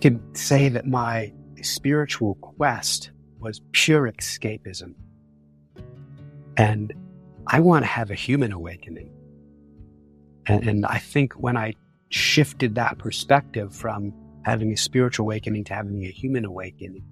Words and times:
can 0.00 0.34
say 0.34 0.68
that 0.68 0.86
my 0.86 1.32
spiritual 1.62 2.36
quest 2.36 3.10
was 3.38 3.60
pure 3.72 4.10
escapism. 4.10 4.94
And 6.56 6.92
I 7.46 7.60
want 7.60 7.84
to 7.84 7.88
have 7.88 8.10
a 8.10 8.14
human 8.14 8.52
awakening. 8.52 9.10
And, 10.46 10.68
and, 10.68 10.86
I 10.86 10.98
think 10.98 11.34
when 11.34 11.56
I 11.56 11.74
shifted 12.08 12.76
that 12.76 12.98
perspective 12.98 13.74
from 13.74 14.14
having 14.44 14.72
a 14.72 14.76
spiritual 14.76 15.26
awakening 15.26 15.64
to 15.64 15.74
having 15.74 16.04
a 16.04 16.10
human 16.10 16.44
awakening, 16.44 17.04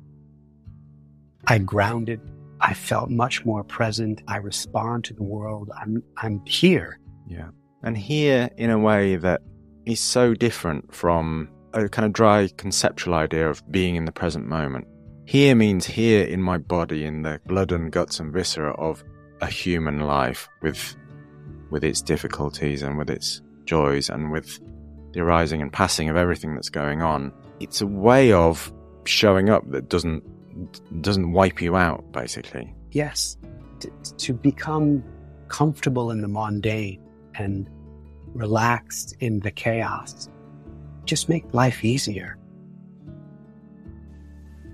I 1.47 1.59
grounded. 1.59 2.21
I 2.61 2.75
felt 2.75 3.11
much 3.11 3.45
more 3.45 3.65
present. 3.65 4.23
I 4.29 4.37
respond 4.37 5.05
to 5.05 5.15
the 5.15 5.25
world. 5.25 5.71
I'm, 5.79 6.03
I'm 6.17 6.45
here. 6.47 7.01
Yeah. 7.27 7.49
And 7.83 7.99
here 7.99 8.49
in 8.57 8.71
a 8.71 8.79
way 8.79 9.17
that 9.17 9.43
is 9.85 10.01
so 10.01 10.33
different 10.33 10.95
from 10.95 11.49
a 11.75 11.89
kind 11.89 12.07
of 12.07 12.13
dry 12.13 12.49
conceptual 12.57 13.15
idea 13.15 13.49
of 13.49 13.63
being 13.71 13.97
in 13.97 14.05
the 14.05 14.13
present 14.13 14.47
moment. 14.47 14.87
Here 15.27 15.55
means 15.55 15.87
here 15.87 16.25
in 16.25 16.43
my 16.43 16.59
body, 16.59 17.05
in 17.05 17.23
the 17.23 17.41
blood 17.47 17.73
and 17.73 17.91
guts 17.91 18.21
and 18.21 18.33
viscera 18.33 18.75
of 18.75 19.03
a 19.41 19.47
human 19.47 20.01
life 20.01 20.49
with 20.63 20.97
with 21.71 21.83
its 21.83 22.01
difficulties 22.03 22.83
and 22.83 22.97
with 22.97 23.11
its 23.11 23.43
joys 23.65 24.09
and 24.09 24.31
with 24.31 24.61
the 25.13 25.21
arising 25.21 25.61
and 25.61 25.73
passing 25.73 26.09
of 26.09 26.17
everything 26.17 26.55
that's 26.55 26.69
going 26.69 27.03
on. 27.03 27.33
It's 27.59 27.81
a 27.81 27.87
way 27.87 28.33
of 28.33 28.73
showing 29.05 29.51
up 29.51 29.69
that 29.71 29.89
doesn't 29.89 30.23
doesn't 31.03 31.33
wipe 31.33 31.61
you 31.61 31.77
out 31.77 32.13
basically. 32.13 32.73
Yes. 32.91 33.37
To, 33.81 33.91
to 34.19 34.33
become 34.35 35.03
comfortable 35.49 36.11
in 36.11 36.21
the 36.21 36.29
mundane 36.29 37.03
and 37.35 37.69
relaxed 38.35 39.17
in 39.21 39.41
the 39.41 39.51
chaos 39.51 40.29
just 41.05 41.29
make 41.29 41.55
life 41.55 41.85
easier. 41.85 42.37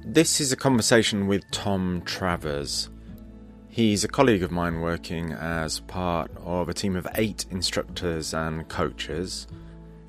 This 0.05 0.41
is 0.41 0.51
a 0.51 0.57
conversation 0.57 1.27
with 1.27 1.49
Tom 1.51 2.03
Travers. 2.05 2.91
He's 3.69 4.03
a 4.03 4.09
colleague 4.09 4.43
of 4.43 4.51
mine 4.51 4.81
working 4.81 5.33
as 5.33 5.81
part 5.81 6.31
of 6.45 6.69
a 6.69 6.75
team 6.75 6.97
of 6.97 7.07
eight 7.15 7.47
instructors 7.51 8.35
and 8.35 8.69
coaches 8.69 9.47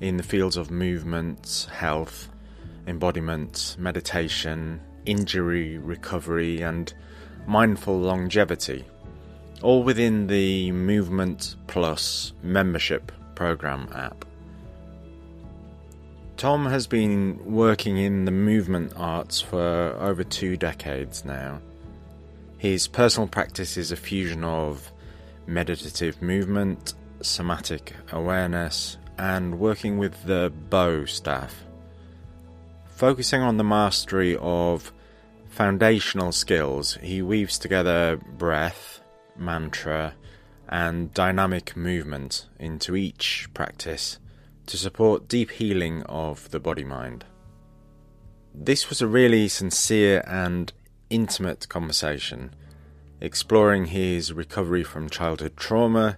in 0.00 0.16
the 0.16 0.24
fields 0.24 0.56
of 0.56 0.72
movement, 0.72 1.68
health, 1.72 2.28
embodiment, 2.88 3.76
meditation, 3.78 4.80
injury 5.06 5.78
recovery, 5.78 6.60
and 6.62 6.92
mindful 7.46 8.00
longevity, 8.00 8.84
all 9.62 9.84
within 9.84 10.26
the 10.26 10.72
Movement 10.72 11.54
Plus 11.68 12.32
membership 12.42 13.12
program 13.36 13.88
app. 13.94 14.24
Tom 16.42 16.66
has 16.66 16.88
been 16.88 17.38
working 17.44 17.98
in 17.98 18.24
the 18.24 18.32
movement 18.32 18.92
arts 18.96 19.40
for 19.40 19.96
over 20.00 20.24
two 20.24 20.56
decades 20.56 21.24
now. 21.24 21.60
His 22.58 22.88
personal 22.88 23.28
practice 23.28 23.76
is 23.76 23.92
a 23.92 23.96
fusion 23.96 24.42
of 24.42 24.90
meditative 25.46 26.20
movement, 26.20 26.94
somatic 27.20 27.94
awareness, 28.10 28.96
and 29.18 29.60
working 29.60 29.98
with 29.98 30.20
the 30.24 30.52
Bo 30.68 31.04
staff. 31.04 31.62
Focusing 32.96 33.40
on 33.40 33.56
the 33.56 33.62
mastery 33.62 34.36
of 34.40 34.92
foundational 35.48 36.32
skills, 36.32 36.98
he 37.00 37.22
weaves 37.22 37.56
together 37.56 38.16
breath, 38.16 39.00
mantra, 39.36 40.14
and 40.68 41.14
dynamic 41.14 41.76
movement 41.76 42.46
into 42.58 42.96
each 42.96 43.48
practice 43.54 44.18
to 44.72 44.78
support 44.78 45.28
deep 45.28 45.50
healing 45.50 46.02
of 46.04 46.50
the 46.50 46.58
body 46.58 46.82
mind. 46.82 47.26
This 48.54 48.88
was 48.88 49.02
a 49.02 49.06
really 49.06 49.46
sincere 49.46 50.24
and 50.26 50.72
intimate 51.10 51.68
conversation, 51.68 52.54
exploring 53.20 53.88
his 53.88 54.32
recovery 54.32 54.82
from 54.82 55.10
childhood 55.10 55.58
trauma 55.58 56.16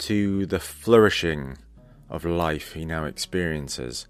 to 0.00 0.44
the 0.44 0.60
flourishing 0.60 1.56
of 2.10 2.26
life 2.26 2.74
he 2.74 2.84
now 2.84 3.06
experiences, 3.06 4.06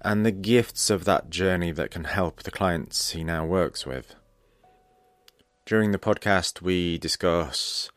and 0.00 0.26
the 0.26 0.32
gifts 0.32 0.90
of 0.90 1.04
that 1.04 1.30
journey 1.30 1.70
that 1.70 1.92
can 1.92 2.02
help 2.02 2.42
the 2.42 2.50
clients 2.50 3.10
he 3.10 3.22
now 3.22 3.46
works 3.46 3.86
with. 3.86 4.16
During 5.64 5.92
the 5.92 6.00
podcast, 6.00 6.60
we 6.60 6.98
discuss 6.98 7.88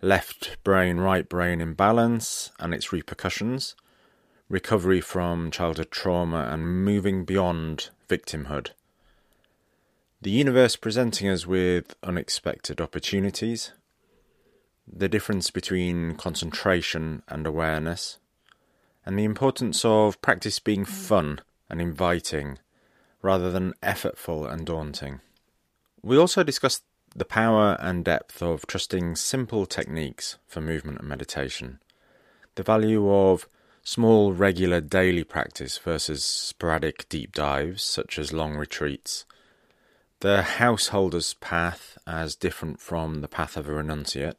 left 0.00 0.56
brain 0.64 0.96
right 0.96 1.28
brain 1.28 1.60
imbalance 1.60 2.50
and 2.58 2.72
its 2.72 2.94
repercussions 2.94 3.76
recovery 4.48 5.00
from 5.00 5.50
childhood 5.50 5.90
trauma, 5.90 6.48
and 6.50 6.84
moving 6.84 7.24
beyond 7.24 7.90
victimhood. 8.08 8.70
The 10.20 10.30
universe 10.30 10.76
presenting 10.76 11.28
us 11.28 11.46
with 11.46 11.96
unexpected 12.02 12.80
opportunities, 12.80 13.72
the 14.90 15.08
difference 15.08 15.50
between 15.50 16.14
concentration 16.16 17.22
and 17.28 17.46
awareness, 17.46 18.18
and 19.06 19.18
the 19.18 19.24
importance 19.24 19.84
of 19.84 20.20
practice 20.22 20.58
being 20.58 20.84
fun 20.84 21.40
and 21.68 21.80
inviting 21.80 22.58
rather 23.22 23.50
than 23.50 23.74
effortful 23.82 24.50
and 24.50 24.66
daunting. 24.66 25.20
We 26.02 26.18
also 26.18 26.42
discussed 26.42 26.84
the 27.16 27.24
power 27.24 27.76
and 27.80 28.04
depth 28.04 28.42
of 28.42 28.66
trusting 28.66 29.16
simple 29.16 29.66
techniques 29.66 30.36
for 30.46 30.60
movement 30.60 30.98
and 30.98 31.08
meditation, 31.08 31.78
the 32.56 32.62
value 32.62 33.10
of 33.10 33.48
Small, 33.86 34.32
regular 34.32 34.80
daily 34.80 35.24
practice 35.24 35.76
versus 35.76 36.24
sporadic 36.24 37.06
deep 37.10 37.32
dives, 37.32 37.82
such 37.82 38.18
as 38.18 38.32
long 38.32 38.56
retreats. 38.56 39.26
The 40.20 40.40
householder's 40.40 41.34
path 41.34 41.98
as 42.06 42.34
different 42.34 42.80
from 42.80 43.20
the 43.20 43.28
path 43.28 43.58
of 43.58 43.68
a 43.68 43.72
renunciate. 43.72 44.36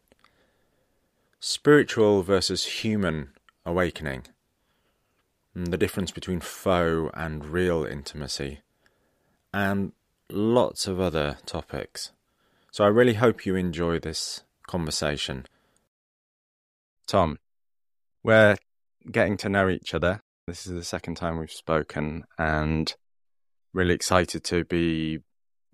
Spiritual 1.40 2.24
versus 2.24 2.66
human 2.66 3.34
awakening. 3.68 4.24
And 5.54 5.68
the 5.68 5.78
difference 5.78 6.10
between 6.10 6.40
faux 6.40 7.12
and 7.14 7.46
real 7.46 7.86
intimacy. 7.86 8.62
And 9.54 9.92
lots 10.28 10.88
of 10.88 11.00
other 11.00 11.38
topics. 11.46 12.14
So 12.72 12.84
I 12.84 12.88
really 12.88 13.14
hope 13.14 13.46
you 13.46 13.56
enjoy 13.56 14.00
this 14.00 14.42
conversation. 14.66 15.46
Tom, 17.06 17.38
we're 18.24 18.56
getting 19.12 19.38
to 19.38 19.50
know 19.50 19.70
each 19.70 19.94
other. 19.94 20.22
This 20.48 20.68
is 20.68 20.74
the 20.74 20.84
second 20.84 21.16
time 21.16 21.40
we've 21.40 21.52
spoken, 21.52 22.24
and 22.38 22.94
really 23.74 23.94
excited 23.94 24.44
to 24.46 24.64
be 24.66 25.20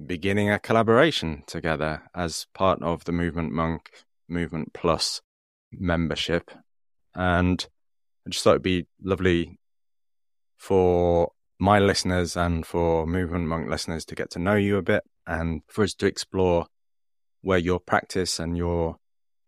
beginning 0.03 0.49
a 0.49 0.59
collaboration 0.59 1.43
together 1.45 2.03
as 2.15 2.47
part 2.53 2.81
of 2.81 3.03
the 3.03 3.11
Movement 3.11 3.51
Monk 3.51 3.89
Movement 4.27 4.73
Plus 4.73 5.21
membership. 5.71 6.51
And 7.13 7.65
I 8.25 8.29
just 8.29 8.43
thought 8.43 8.51
it'd 8.51 8.61
be 8.61 8.87
lovely 9.03 9.59
for 10.57 11.31
my 11.59 11.79
listeners 11.79 12.35
and 12.35 12.65
for 12.65 13.05
Movement 13.05 13.47
Monk 13.47 13.69
listeners 13.69 14.05
to 14.05 14.15
get 14.15 14.31
to 14.31 14.39
know 14.39 14.55
you 14.55 14.77
a 14.77 14.81
bit 14.81 15.03
and 15.27 15.61
for 15.67 15.83
us 15.83 15.93
to 15.95 16.07
explore 16.07 16.65
where 17.41 17.59
your 17.59 17.79
practice 17.79 18.39
and 18.39 18.57
your 18.57 18.97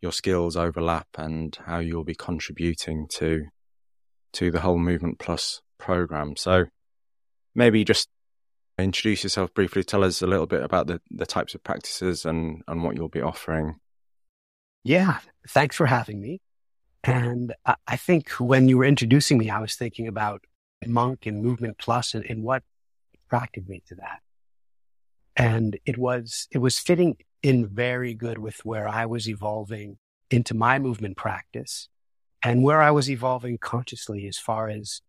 your 0.00 0.12
skills 0.12 0.54
overlap 0.56 1.08
and 1.16 1.56
how 1.64 1.78
you'll 1.78 2.04
be 2.04 2.14
contributing 2.14 3.06
to 3.08 3.46
to 4.34 4.50
the 4.50 4.60
whole 4.60 4.78
Movement 4.78 5.18
Plus 5.18 5.62
program. 5.78 6.36
So 6.36 6.66
maybe 7.54 7.84
just 7.84 8.08
introduce 8.78 9.22
yourself 9.22 9.54
briefly, 9.54 9.84
tell 9.84 10.04
us 10.04 10.22
a 10.22 10.26
little 10.26 10.46
bit 10.46 10.62
about 10.62 10.86
the, 10.86 11.00
the 11.10 11.26
types 11.26 11.54
of 11.54 11.62
practices 11.62 12.24
and, 12.24 12.62
and 12.66 12.82
what 12.82 12.96
you'll 12.96 13.08
be 13.08 13.22
offering. 13.22 13.76
Yeah, 14.82 15.18
thanks 15.48 15.76
for 15.76 15.86
having 15.86 16.20
me. 16.20 16.40
And 17.04 17.54
I 17.86 17.96
think 17.96 18.30
when 18.30 18.68
you 18.68 18.78
were 18.78 18.84
introducing 18.84 19.38
me, 19.38 19.50
I 19.50 19.60
was 19.60 19.74
thinking 19.74 20.08
about 20.08 20.44
Monk 20.86 21.26
and 21.26 21.42
Movement 21.42 21.78
Plus 21.78 22.14
and, 22.14 22.24
and 22.24 22.42
what 22.42 22.62
attracted 23.26 23.68
me 23.68 23.82
to 23.88 23.94
that. 23.96 24.20
And 25.36 25.78
it 25.84 25.98
was, 25.98 26.48
it 26.50 26.58
was 26.58 26.78
fitting 26.78 27.16
in 27.42 27.66
very 27.66 28.14
good 28.14 28.38
with 28.38 28.64
where 28.64 28.88
I 28.88 29.06
was 29.06 29.28
evolving 29.28 29.98
into 30.30 30.54
my 30.54 30.78
movement 30.78 31.16
practice 31.16 31.88
and 32.44 32.62
where 32.62 32.82
I 32.82 32.90
was 32.90 33.10
evolving 33.10 33.58
consciously 33.58 34.26
as 34.26 34.38
far 34.38 34.68
as 34.68 35.00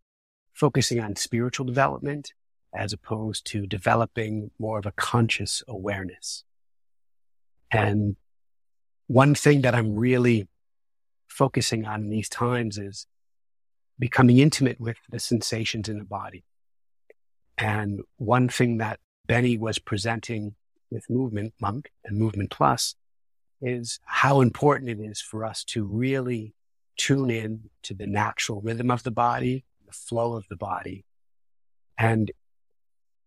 focusing 0.53 1.01
on 1.01 1.17
spiritual 1.17 1.65
development 1.65 2.33
as 2.73 2.93
opposed 2.93 3.45
to 3.47 3.67
developing 3.67 4.51
more 4.57 4.79
of 4.79 4.85
a 4.85 4.91
conscious 4.93 5.61
awareness. 5.67 6.43
And 7.71 8.15
one 9.07 9.35
thing 9.35 9.61
that 9.61 9.75
I'm 9.75 9.95
really 9.95 10.47
focusing 11.27 11.85
on 11.85 12.03
in 12.03 12.09
these 12.09 12.29
times 12.29 12.77
is 12.77 13.05
becoming 13.99 14.39
intimate 14.39 14.79
with 14.79 14.97
the 15.09 15.19
sensations 15.19 15.89
in 15.89 15.97
the 15.97 16.05
body. 16.05 16.43
And 17.57 18.01
one 18.17 18.49
thing 18.49 18.77
that 18.77 18.99
Benny 19.27 19.57
was 19.57 19.79
presenting 19.79 20.55
with 20.91 21.09
Movement 21.09 21.53
Monk 21.59 21.91
and 22.03 22.17
Movement 22.17 22.49
Plus 22.49 22.95
is 23.61 23.99
how 24.05 24.41
important 24.41 24.89
it 24.89 24.99
is 24.99 25.21
for 25.21 25.45
us 25.45 25.63
to 25.65 25.85
really 25.85 26.53
tune 26.97 27.29
in 27.29 27.69
to 27.83 27.93
the 27.93 28.07
natural 28.07 28.61
rhythm 28.61 28.91
of 28.91 29.03
the 29.03 29.11
body, 29.11 29.65
the 29.85 29.93
flow 29.93 30.33
of 30.33 30.47
the 30.49 30.55
body. 30.55 31.05
And 31.97 32.31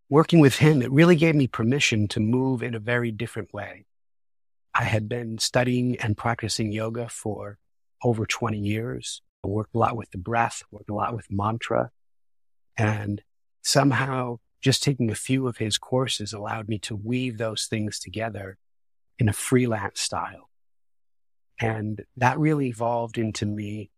working 0.09 0.41
with 0.41 0.57
him, 0.57 0.83
it 0.83 0.91
really 0.91 1.17
gave 1.17 1.35
me 1.35 1.47
permission 1.47 2.09
to 2.09 2.21
move 2.21 2.63
in 2.63 2.75
a 2.75 2.81
very 2.81 3.11
different 3.11 3.53
way. 3.53 3.87
I 4.75 4.85
had 4.85 5.09
been 5.09 5.39
studying 5.39 5.97
and 5.97 6.17
practicing 6.17 6.73
yoga 6.73 7.09
for 7.09 7.59
over 8.03 8.27
20 8.27 8.59
years. 8.59 9.23
I 9.45 9.49
worked 9.49 9.75
a 9.75 9.79
lot 9.79 9.97
with 9.97 10.11
the 10.11 10.19
breath, 10.19 10.63
worked 10.71 10.91
a 10.91 10.95
lot 10.95 11.15
with 11.15 11.31
mantra, 11.31 11.91
and 12.77 13.23
somehow 13.63 14.39
just 14.61 14.83
taking 14.83 15.11
a 15.11 15.15
few 15.15 15.47
of 15.47 15.59
his 15.59 15.79
courses 15.79 16.33
allowed 16.33 16.69
me 16.69 16.79
to 16.81 16.97
weave 16.97 17.39
those 17.39 17.67
things 17.67 17.99
together 17.99 18.57
in 19.19 19.29
a 19.29 19.33
freelance 19.33 20.01
style. 20.01 20.48
And 21.61 22.05
that 22.17 22.39
really 22.39 22.69
evolved 22.69 23.19
into 23.19 23.47
me 23.47 23.91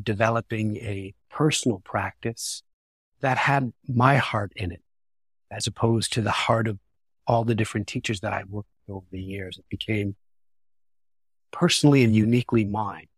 developing 0.00 0.76
a 0.76 1.14
personal 1.30 1.80
practice 1.80 2.62
that 3.20 3.36
had 3.36 3.72
my 3.88 4.16
heart 4.16 4.52
in 4.56 4.72
it, 4.72 4.82
as 5.50 5.66
opposed 5.66 6.12
to 6.12 6.22
the 6.22 6.30
heart 6.30 6.68
of 6.68 6.78
all 7.26 7.44
the 7.44 7.54
different 7.54 7.86
teachers 7.86 8.20
that 8.20 8.32
I 8.32 8.44
worked 8.48 8.68
with 8.86 8.96
over 8.96 9.06
the 9.10 9.20
years. 9.20 9.58
It 9.58 9.68
became 9.68 10.16
personally 11.50 12.04
and 12.04 12.14
uniquely 12.14 12.64
mine. 12.64 13.08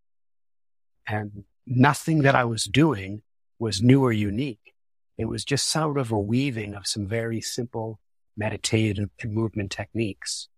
And 1.06 1.44
nothing 1.66 2.22
that 2.22 2.34
I 2.34 2.44
was 2.44 2.64
doing 2.64 3.22
was 3.58 3.82
new 3.82 4.02
or 4.02 4.12
unique. 4.12 4.74
It 5.18 5.26
was 5.26 5.44
just 5.44 5.68
sort 5.68 5.98
of 5.98 6.10
a 6.10 6.18
weaving 6.18 6.74
of 6.74 6.86
some 6.86 7.06
very 7.06 7.40
simple 7.40 8.00
meditative 8.36 9.10
and 9.20 9.32
movement 9.32 9.70
techniques. 9.70 10.48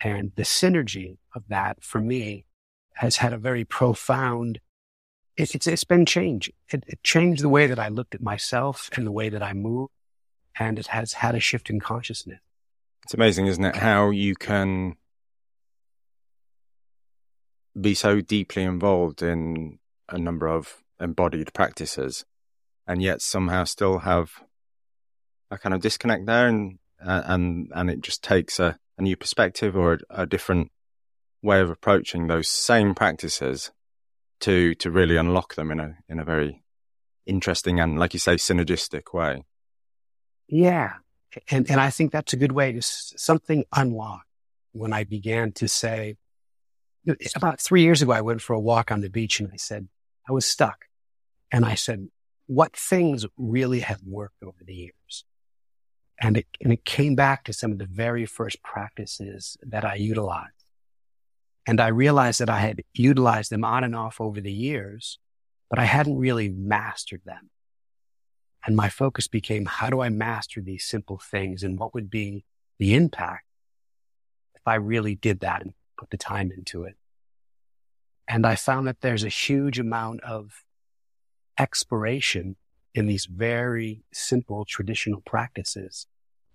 And 0.00 0.32
the 0.36 0.42
synergy 0.42 1.18
of 1.34 1.44
that 1.48 1.82
for 1.82 2.00
me 2.00 2.44
has 2.96 3.16
had 3.16 3.32
a 3.32 3.38
very 3.38 3.64
profound, 3.64 4.60
it, 5.36 5.54
it's, 5.54 5.66
it's 5.66 5.84
been 5.84 6.06
change. 6.06 6.50
It, 6.70 6.84
it 6.86 7.02
changed 7.02 7.42
the 7.42 7.48
way 7.48 7.66
that 7.66 7.78
I 7.78 7.88
looked 7.88 8.14
at 8.14 8.22
myself 8.22 8.90
and 8.96 9.06
the 9.06 9.12
way 9.12 9.28
that 9.28 9.42
I 9.42 9.52
move. 9.52 9.88
And 10.58 10.78
it 10.78 10.88
has 10.88 11.14
had 11.14 11.34
a 11.34 11.40
shift 11.40 11.68
in 11.68 11.80
consciousness. 11.80 12.40
It's 13.04 13.14
amazing, 13.14 13.46
isn't 13.46 13.64
it? 13.64 13.76
How 13.76 14.10
you 14.10 14.34
can 14.34 14.96
be 17.78 17.94
so 17.94 18.20
deeply 18.20 18.62
involved 18.62 19.22
in 19.22 19.78
a 20.08 20.18
number 20.18 20.48
of 20.48 20.82
embodied 21.00 21.52
practices 21.52 22.24
and 22.86 23.02
yet 23.02 23.20
somehow 23.20 23.64
still 23.64 23.98
have 24.00 24.32
a 25.50 25.58
kind 25.58 25.74
of 25.74 25.80
disconnect 25.80 26.26
there 26.26 26.48
and 26.48 26.78
and 26.98 27.70
and 27.74 27.90
it 27.90 28.00
just 28.00 28.24
takes 28.24 28.58
a, 28.58 28.78
a 28.96 29.02
new 29.02 29.16
perspective 29.16 29.76
or 29.76 29.94
a, 29.94 30.22
a, 30.22 30.26
different 30.26 30.70
way 31.46 31.60
of 31.60 31.70
approaching 31.70 32.26
those 32.26 32.48
same 32.48 32.94
practices 32.94 33.70
to 34.40 34.74
to 34.74 34.90
really 34.90 35.16
unlock 35.16 35.54
them 35.54 35.70
in 35.70 35.80
a 35.80 35.96
in 36.08 36.18
a 36.18 36.24
very 36.24 36.62
interesting 37.24 37.80
and 37.80 37.98
like 37.98 38.12
you 38.12 38.20
say 38.20 38.34
synergistic 38.34 39.14
way 39.14 39.42
yeah 40.48 40.94
and 41.50 41.70
and 41.70 41.80
i 41.80 41.90
think 41.90 42.12
that's 42.12 42.32
a 42.32 42.36
good 42.36 42.52
way 42.52 42.72
to 42.72 42.82
something 42.82 43.64
unlocked 43.74 44.28
when 44.72 44.92
i 44.92 45.04
began 45.04 45.52
to 45.52 45.66
say 45.66 46.16
about 47.34 47.60
three 47.60 47.82
years 47.82 48.02
ago 48.02 48.12
i 48.12 48.20
went 48.20 48.42
for 48.42 48.52
a 48.52 48.60
walk 48.60 48.92
on 48.92 49.00
the 49.00 49.08
beach 49.08 49.40
and 49.40 49.50
i 49.52 49.56
said 49.56 49.88
i 50.28 50.32
was 50.32 50.44
stuck 50.44 50.84
and 51.50 51.64
i 51.64 51.74
said 51.74 52.08
what 52.46 52.76
things 52.76 53.26
really 53.36 53.80
have 53.80 54.02
worked 54.04 54.42
over 54.42 54.58
the 54.64 54.74
years. 54.74 55.24
And 56.20 56.38
it, 56.38 56.46
and 56.62 56.72
it 56.72 56.84
came 56.84 57.14
back 57.14 57.44
to 57.44 57.52
some 57.52 57.72
of 57.72 57.78
the 57.78 57.86
very 57.86 58.24
first 58.24 58.62
practices 58.62 59.56
that 59.62 59.84
I 59.84 59.96
utilized. 59.96 60.55
And 61.66 61.80
I 61.80 61.88
realized 61.88 62.40
that 62.40 62.50
I 62.50 62.60
had 62.60 62.82
utilized 62.94 63.50
them 63.50 63.64
on 63.64 63.82
and 63.82 63.96
off 63.96 64.20
over 64.20 64.40
the 64.40 64.52
years, 64.52 65.18
but 65.68 65.78
I 65.78 65.84
hadn't 65.84 66.18
really 66.18 66.48
mastered 66.48 67.22
them. 67.24 67.50
And 68.64 68.76
my 68.76 68.88
focus 68.88 69.28
became, 69.28 69.66
how 69.66 69.90
do 69.90 70.00
I 70.00 70.08
master 70.08 70.60
these 70.60 70.84
simple 70.84 71.18
things 71.18 71.62
and 71.62 71.78
what 71.78 71.94
would 71.94 72.10
be 72.10 72.44
the 72.78 72.94
impact 72.94 73.44
if 74.54 74.62
I 74.66 74.74
really 74.76 75.14
did 75.14 75.40
that 75.40 75.62
and 75.62 75.74
put 75.98 76.10
the 76.10 76.16
time 76.16 76.52
into 76.56 76.84
it? 76.84 76.94
And 78.28 78.44
I 78.46 78.56
found 78.56 78.86
that 78.86 79.00
there's 79.00 79.24
a 79.24 79.28
huge 79.28 79.78
amount 79.78 80.20
of 80.22 80.64
exploration 81.58 82.56
in 82.94 83.06
these 83.06 83.26
very 83.26 84.02
simple 84.12 84.64
traditional 84.64 85.20
practices, 85.20 86.06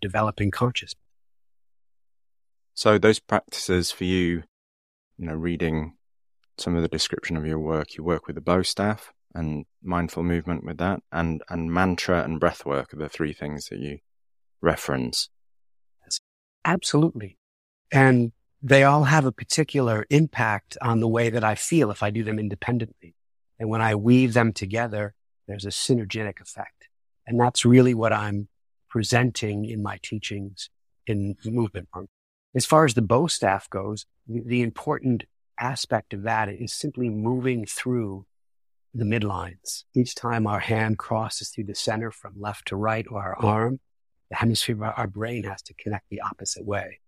developing 0.02 0.52
consciousness. 0.52 0.96
So 2.74 2.98
those 2.98 3.19
practices 3.19 3.92
for 3.92 4.06
you, 4.06 4.44
you 5.22 5.28
know, 5.28 5.36
reading 5.36 5.94
some 6.58 6.76
of 6.76 6.82
the 6.82 6.88
description 6.88 7.38
of 7.38 7.46
your 7.46 7.60
work, 7.60 7.96
you 7.96 8.04
work 8.04 8.26
with 8.26 8.36
the 8.36 8.42
Bo 8.42 8.64
staff 8.64 9.14
and 9.36 9.66
mindful 9.84 10.24
movement 10.24 10.66
with 10.66 10.80
that, 10.80 11.00
and 11.12 11.44
and 11.48 11.72
mantra 11.72 12.24
and 12.24 12.40
breath 12.40 12.66
work 12.66 12.92
are 12.94 12.98
the 12.98 13.08
three 13.08 13.32
things 13.32 13.68
that 13.68 13.80
you 13.80 14.00
reference. 14.62 15.30
Absolutely. 16.66 17.38
And 17.92 18.32
they 18.62 18.84
all 18.84 19.06
have 19.06 19.26
a 19.26 19.32
particular 19.32 20.06
impact 20.10 20.78
on 20.82 21.00
the 21.00 21.08
way 21.08 21.30
that 21.30 21.44
I 21.44 21.56
feel 21.56 21.90
if 21.90 22.04
I 22.04 22.12
do 22.12 22.24
them 22.24 22.38
independently. 22.38 23.16
And 23.60 23.70
when 23.70 23.82
I 23.82 23.96
weave 23.96 24.34
them 24.34 24.54
together, 24.54 25.16
there's 25.48 25.66
a 25.66 25.70
synergetic 25.70 26.40
effect. 26.40 26.88
And 27.26 27.40
that's 27.40 27.66
really 27.66 27.94
what 27.96 28.14
I'm 28.14 28.48
presenting 28.90 29.66
in 29.66 29.82
my 29.82 29.98
teachings 30.04 30.70
in 31.08 31.36
movement. 31.46 31.90
As 32.53 32.65
far 32.65 32.86
as 32.86 32.94
the 32.94 33.01
Bo 33.01 33.27
staff 33.27 33.69
goes, 33.69 34.06
the 34.27 34.62
important 34.62 35.24
aspect 35.59 36.13
of 36.13 36.24
that 36.24 36.50
is 36.50 36.74
simply 36.74 37.09
moving 37.09 37.65
through 37.65 38.25
the 38.94 39.06
midlines. 39.06 39.83
Each 39.95 40.15
time 40.15 40.45
our 40.45 40.59
hand 40.59 40.98
crosses 40.98 41.50
through 41.50 41.65
the 41.65 41.75
center 41.75 42.12
from 42.12 42.33
left 42.38 42.68
to 42.68 42.75
right 42.75 43.06
or 43.09 43.21
our 43.21 43.38
arm, 43.38 43.80
the 44.30 44.36
hemisphere 44.38 44.75
of 44.75 44.94
our 44.98 45.07
brain 45.07 45.44
has 45.44 45.62
to 45.63 45.74
connect 45.74 46.09
the 46.09 46.21
opposite 46.21 46.65
way. 46.65 47.00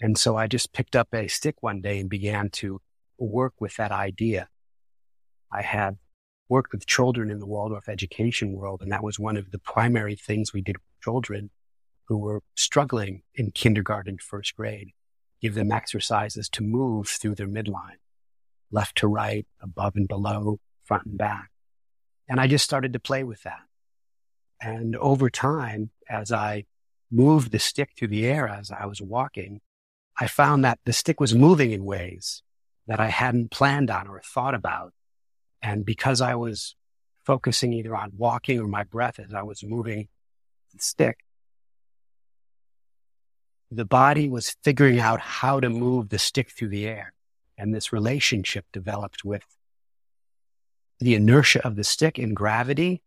And 0.00 0.18
so 0.18 0.36
I 0.36 0.46
just 0.46 0.72
picked 0.72 0.96
up 0.96 1.08
a 1.12 1.28
stick 1.28 1.56
one 1.60 1.80
day 1.80 2.00
and 2.00 2.10
began 2.10 2.50
to 2.50 2.80
work 3.18 3.54
with 3.60 3.76
that 3.76 3.92
idea. 3.92 4.48
I 5.52 5.62
had 5.62 5.98
worked 6.48 6.72
with 6.72 6.86
children 6.86 7.30
in 7.30 7.38
the 7.38 7.46
Waldorf 7.46 7.88
education 7.88 8.52
world, 8.52 8.80
and 8.82 8.90
that 8.90 9.04
was 9.04 9.18
one 9.18 9.36
of 9.36 9.50
the 9.50 9.58
primary 9.58 10.16
things 10.16 10.52
we 10.52 10.62
did 10.62 10.76
with 10.76 11.02
children 11.02 11.50
who 12.08 12.16
were 12.16 12.42
struggling 12.54 13.22
in 13.34 13.50
kindergarten, 13.50 14.18
first 14.18 14.56
grade. 14.56 14.90
Give 15.40 15.54
them 15.54 15.70
exercises 15.70 16.48
to 16.50 16.62
move 16.62 17.06
through 17.08 17.36
their 17.36 17.46
midline, 17.46 18.00
left 18.72 18.96
to 18.98 19.06
right, 19.06 19.46
above 19.62 19.94
and 19.94 20.08
below, 20.08 20.58
front 20.84 21.04
and 21.04 21.18
back. 21.18 21.50
And 22.28 22.40
I 22.40 22.46
just 22.46 22.64
started 22.64 22.92
to 22.94 22.98
play 22.98 23.22
with 23.22 23.42
that. 23.42 23.60
And 24.60 24.96
over 24.96 25.30
time, 25.30 25.90
as 26.08 26.32
I 26.32 26.64
moved 27.10 27.52
the 27.52 27.58
stick 27.58 27.90
through 27.96 28.08
the 28.08 28.26
air 28.26 28.48
as 28.48 28.70
I 28.70 28.86
was 28.86 29.00
walking, 29.00 29.60
I 30.18 30.26
found 30.26 30.64
that 30.64 30.80
the 30.84 30.92
stick 30.92 31.20
was 31.20 31.34
moving 31.34 31.70
in 31.70 31.84
ways 31.84 32.42
that 32.86 32.98
I 32.98 33.08
hadn't 33.08 33.50
planned 33.50 33.90
on 33.90 34.08
or 34.08 34.20
thought 34.20 34.54
about. 34.54 34.92
And 35.62 35.84
because 35.84 36.20
I 36.20 36.34
was 36.34 36.74
focusing 37.24 37.72
either 37.74 37.94
on 37.94 38.12
walking 38.16 38.58
or 38.58 38.66
my 38.66 38.82
breath 38.82 39.20
as 39.20 39.34
I 39.34 39.42
was 39.42 39.62
moving 39.62 40.08
the 40.72 40.80
stick, 40.80 41.18
the 43.70 43.84
body 43.84 44.28
was 44.28 44.56
figuring 44.62 44.98
out 44.98 45.20
how 45.20 45.60
to 45.60 45.68
move 45.68 46.08
the 46.08 46.18
stick 46.18 46.50
through 46.50 46.68
the 46.68 46.86
air. 46.86 47.12
And 47.56 47.74
this 47.74 47.92
relationship 47.92 48.66
developed 48.72 49.24
with 49.24 49.44
the 51.00 51.14
inertia 51.14 51.64
of 51.66 51.76
the 51.76 51.84
stick 51.84 52.18
and 52.18 52.34
gravity 52.34 53.02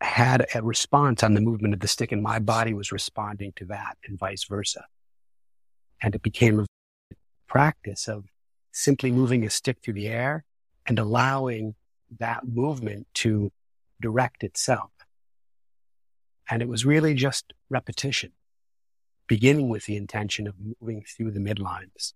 had 0.00 0.46
a 0.54 0.62
response 0.62 1.22
on 1.22 1.34
the 1.34 1.40
movement 1.40 1.74
of 1.74 1.80
the 1.80 1.88
stick 1.88 2.12
and 2.12 2.22
my 2.22 2.38
body 2.38 2.74
was 2.74 2.92
responding 2.92 3.52
to 3.56 3.64
that 3.66 3.96
and 4.06 4.18
vice 4.18 4.44
versa. 4.44 4.84
And 6.00 6.14
it 6.14 6.22
became 6.22 6.60
a 6.60 6.66
practice 7.46 8.08
of 8.08 8.24
simply 8.72 9.12
moving 9.12 9.44
a 9.44 9.50
stick 9.50 9.78
through 9.82 9.94
the 9.94 10.08
air 10.08 10.44
and 10.86 10.98
allowing 10.98 11.74
that 12.18 12.46
movement 12.46 13.06
to 13.14 13.52
direct 14.00 14.42
itself. 14.42 14.90
And 16.50 16.60
it 16.60 16.68
was 16.68 16.84
really 16.84 17.14
just 17.14 17.52
repetition, 17.70 18.32
beginning 19.26 19.68
with 19.68 19.86
the 19.86 19.96
intention 19.96 20.46
of 20.46 20.54
moving 20.80 21.02
through 21.02 21.30
the 21.30 21.40
midlines. 21.40 22.12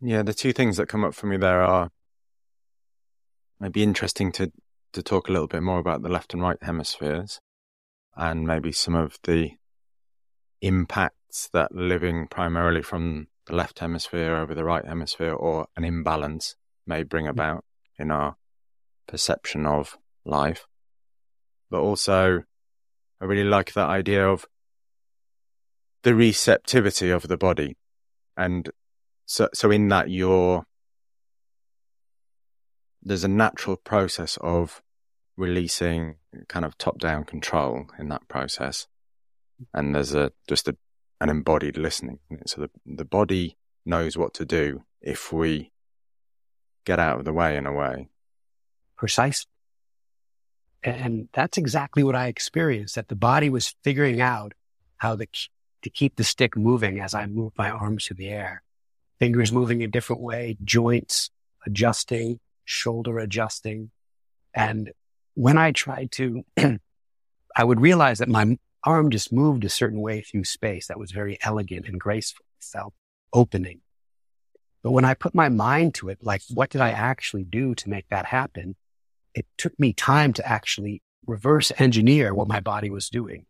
Yeah, 0.00 0.22
the 0.22 0.34
two 0.34 0.52
things 0.52 0.76
that 0.76 0.88
come 0.88 1.04
up 1.04 1.14
for 1.14 1.26
me 1.26 1.36
there 1.36 1.62
are 1.62 1.90
maybe 3.60 3.82
interesting 3.82 4.32
to, 4.32 4.52
to 4.92 5.02
talk 5.02 5.28
a 5.28 5.32
little 5.32 5.48
bit 5.48 5.62
more 5.62 5.78
about 5.78 6.02
the 6.02 6.08
left 6.08 6.34
and 6.34 6.42
right 6.42 6.58
hemispheres 6.62 7.40
and 8.16 8.46
maybe 8.46 8.72
some 8.72 8.94
of 8.94 9.18
the 9.24 9.52
impacts 10.60 11.48
that 11.52 11.74
living 11.74 12.26
primarily 12.28 12.82
from 12.82 13.28
the 13.46 13.54
left 13.54 13.78
hemisphere 13.80 14.34
over 14.34 14.54
the 14.54 14.64
right 14.64 14.84
hemisphere 14.86 15.32
or 15.32 15.66
an 15.76 15.84
imbalance 15.84 16.56
may 16.86 17.02
bring 17.02 17.26
mm. 17.26 17.30
about 17.30 17.64
in 17.98 18.10
our 18.10 18.36
perception 19.06 19.66
of 19.66 19.96
life. 20.24 20.66
But 21.70 21.80
also, 21.80 22.42
I 23.20 23.24
really 23.24 23.44
like 23.44 23.72
that 23.74 23.88
idea 23.88 24.28
of 24.28 24.46
the 26.04 26.14
receptivity 26.14 27.10
of 27.10 27.28
the 27.28 27.36
body. 27.36 27.76
And 28.36 28.70
so, 29.26 29.48
so 29.52 29.70
in 29.70 29.88
that, 29.88 30.08
you're, 30.08 30.64
there's 33.02 33.24
a 33.24 33.28
natural 33.28 33.76
process 33.76 34.38
of 34.40 34.80
releasing 35.36 36.16
kind 36.48 36.64
of 36.64 36.78
top 36.78 36.98
down 36.98 37.24
control 37.24 37.86
in 37.98 38.08
that 38.08 38.28
process. 38.28 38.86
and 39.72 39.94
there's 39.94 40.14
a 40.14 40.32
just 40.48 40.68
a, 40.68 40.76
an 41.20 41.28
embodied 41.28 41.76
listening. 41.76 42.18
So 42.46 42.62
the 42.62 42.70
the 42.86 43.04
body 43.04 43.56
knows 43.84 44.16
what 44.16 44.34
to 44.34 44.44
do 44.44 44.82
if 45.00 45.32
we 45.32 45.70
get 46.84 46.98
out 46.98 47.18
of 47.18 47.24
the 47.24 47.32
way 47.32 47.56
in 47.56 47.66
a 47.66 47.72
way. 47.72 48.08
Precisely. 48.96 49.48
And 50.82 51.28
that's 51.32 51.56
exactly 51.56 52.04
what 52.04 52.14
I 52.14 52.26
experienced 52.26 52.94
that 52.96 53.08
the 53.08 53.16
body 53.16 53.48
was 53.48 53.74
figuring 53.82 54.20
out 54.20 54.52
how 54.98 55.16
the, 55.16 55.26
to 55.84 55.90
keep 55.90 56.16
the 56.16 56.24
stick 56.24 56.56
moving 56.56 57.00
as 57.00 57.14
I 57.14 57.26
moved 57.26 57.56
my 57.56 57.70
arms 57.70 58.06
through 58.06 58.16
the 58.16 58.30
air. 58.30 58.62
Fingers 59.20 59.52
moving 59.52 59.82
a 59.82 59.86
different 59.86 60.22
way, 60.22 60.56
joints 60.64 61.30
adjusting, 61.66 62.40
shoulder 62.64 63.18
adjusting. 63.18 63.90
And 64.52 64.92
when 65.34 65.56
I 65.58 65.72
tried 65.72 66.10
to, 66.12 66.44
I 67.56 67.64
would 67.64 67.80
realize 67.80 68.18
that 68.18 68.28
my 68.28 68.58
arm 68.82 69.10
just 69.10 69.32
moved 69.32 69.64
a 69.64 69.70
certain 69.70 70.00
way 70.00 70.22
through 70.22 70.44
space 70.44 70.88
that 70.88 70.98
was 70.98 71.12
very 71.12 71.38
elegant 71.42 71.86
and 71.86 72.00
graceful. 72.00 72.44
Felt 72.60 72.94
opening. 73.32 73.80
But 74.82 74.92
when 74.92 75.04
I 75.04 75.14
put 75.14 75.34
my 75.34 75.50
mind 75.50 75.94
to 75.96 76.08
it, 76.08 76.18
like 76.22 76.42
what 76.52 76.70
did 76.70 76.80
I 76.80 76.90
actually 76.90 77.44
do 77.44 77.74
to 77.74 77.90
make 77.90 78.08
that 78.08 78.26
happen? 78.26 78.76
It 79.34 79.46
took 79.58 79.78
me 79.78 79.92
time 79.92 80.32
to 80.34 80.46
actually 80.46 81.02
reverse 81.26 81.72
engineer 81.78 82.34
what 82.34 82.48
my 82.48 82.60
body 82.60 82.88
was 82.90 83.08
doing. 83.10 83.44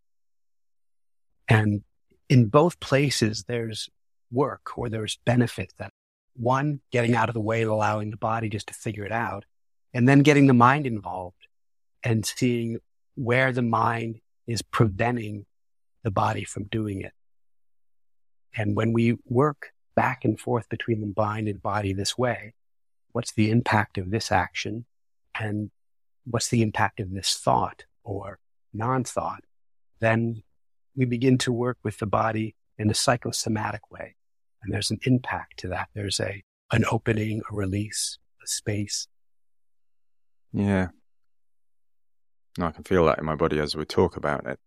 And 1.48 1.82
in 2.28 2.46
both 2.46 2.80
places, 2.80 3.44
there's 3.46 3.88
work 4.30 4.76
or 4.76 4.88
there's 4.88 5.18
benefit 5.24 5.72
that 5.78 5.90
one, 6.36 6.80
getting 6.90 7.14
out 7.14 7.28
of 7.28 7.34
the 7.34 7.40
way 7.40 7.62
allowing 7.62 8.10
the 8.10 8.16
body 8.16 8.48
just 8.48 8.66
to 8.66 8.74
figure 8.74 9.04
it 9.04 9.12
out, 9.12 9.44
and 9.92 10.08
then 10.08 10.20
getting 10.20 10.46
the 10.46 10.54
mind 10.54 10.86
involved 10.86 11.46
and 12.02 12.26
seeing 12.26 12.78
where 13.14 13.52
the 13.52 13.62
mind 13.62 14.20
is 14.46 14.62
preventing 14.62 15.46
the 16.02 16.10
body 16.10 16.44
from 16.44 16.64
doing 16.64 17.00
it. 17.00 17.12
And 18.56 18.76
when 18.76 18.92
we 18.92 19.16
work 19.26 19.72
back 19.94 20.24
and 20.24 20.38
forth 20.38 20.68
between 20.68 21.00
the 21.00 21.12
mind 21.16 21.48
and 21.48 21.62
body 21.62 21.92
this 21.92 22.18
way, 22.18 22.54
what's 23.12 23.32
the 23.32 23.50
impact 23.50 23.96
of 23.98 24.10
this 24.10 24.30
action? 24.32 24.84
And 25.38 25.70
what's 26.24 26.48
the 26.48 26.62
impact 26.62 27.00
of 27.00 27.12
this 27.12 27.34
thought 27.34 27.84
or 28.02 28.38
non 28.72 29.04
thought? 29.04 29.44
Then 30.00 30.42
we 30.96 31.04
begin 31.04 31.38
to 31.38 31.52
work 31.52 31.78
with 31.82 31.98
the 31.98 32.06
body 32.06 32.54
in 32.78 32.90
a 32.90 32.94
psychosomatic 32.94 33.90
way. 33.90 34.16
And 34.62 34.72
there's 34.72 34.90
an 34.90 34.98
impact 35.04 35.58
to 35.58 35.68
that. 35.68 35.88
There's 35.94 36.20
a, 36.20 36.42
an 36.72 36.84
opening, 36.90 37.42
a 37.50 37.54
release, 37.54 38.18
a 38.42 38.46
space. 38.46 39.08
Yeah. 40.52 40.88
No, 42.58 42.66
I 42.66 42.70
can 42.70 42.84
feel 42.84 43.04
that 43.06 43.18
in 43.18 43.24
my 43.24 43.34
body 43.34 43.58
as 43.58 43.74
we 43.74 43.84
talk 43.84 44.16
about 44.16 44.46
it. 44.46 44.58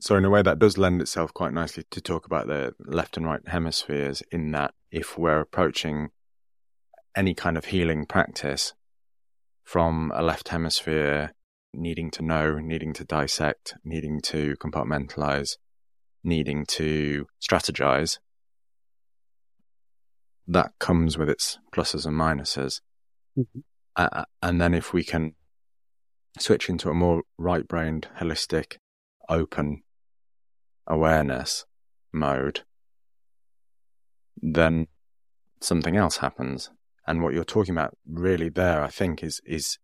So, 0.00 0.16
in 0.16 0.24
a 0.24 0.30
way, 0.30 0.42
that 0.42 0.58
does 0.58 0.78
lend 0.78 1.00
itself 1.00 1.34
quite 1.34 1.52
nicely 1.52 1.84
to 1.90 2.00
talk 2.00 2.24
about 2.24 2.46
the 2.46 2.74
left 2.78 3.16
and 3.16 3.26
right 3.26 3.40
hemispheres, 3.46 4.22
in 4.30 4.52
that 4.52 4.74
if 4.92 5.18
we're 5.18 5.40
approaching 5.40 6.10
any 7.16 7.34
kind 7.34 7.58
of 7.58 7.66
healing 7.66 8.06
practice 8.06 8.74
from 9.64 10.12
a 10.14 10.22
left 10.22 10.48
hemisphere, 10.48 11.32
needing 11.74 12.10
to 12.12 12.22
know, 12.22 12.58
needing 12.58 12.92
to 12.94 13.04
dissect, 13.04 13.74
needing 13.84 14.20
to 14.22 14.54
compartmentalize, 14.56 15.56
needing 16.24 16.64
to 16.66 17.26
strategize, 17.40 18.18
that 20.46 20.72
comes 20.78 21.18
with 21.18 21.28
its 21.28 21.58
pluses 21.74 22.06
and 22.06 22.18
minuses. 22.18 22.80
Mm-hmm. 23.38 23.60
Uh, 23.94 24.24
and 24.42 24.60
then 24.60 24.74
if 24.74 24.92
we 24.92 25.04
can 25.04 25.34
switch 26.38 26.68
into 26.68 26.88
a 26.88 26.94
more 26.94 27.22
right 27.36 27.66
brained, 27.68 28.08
holistic, 28.18 28.76
open 29.28 29.82
awareness 30.86 31.66
mode, 32.12 32.62
then 34.40 34.86
something 35.60 35.96
else 35.96 36.18
happens. 36.18 36.70
And 37.06 37.22
what 37.22 37.34
you're 37.34 37.44
talking 37.44 37.74
about 37.74 37.96
really 38.06 38.48
there, 38.48 38.82
I 38.82 38.88
think, 38.88 39.22
is 39.22 39.40
is 39.44 39.78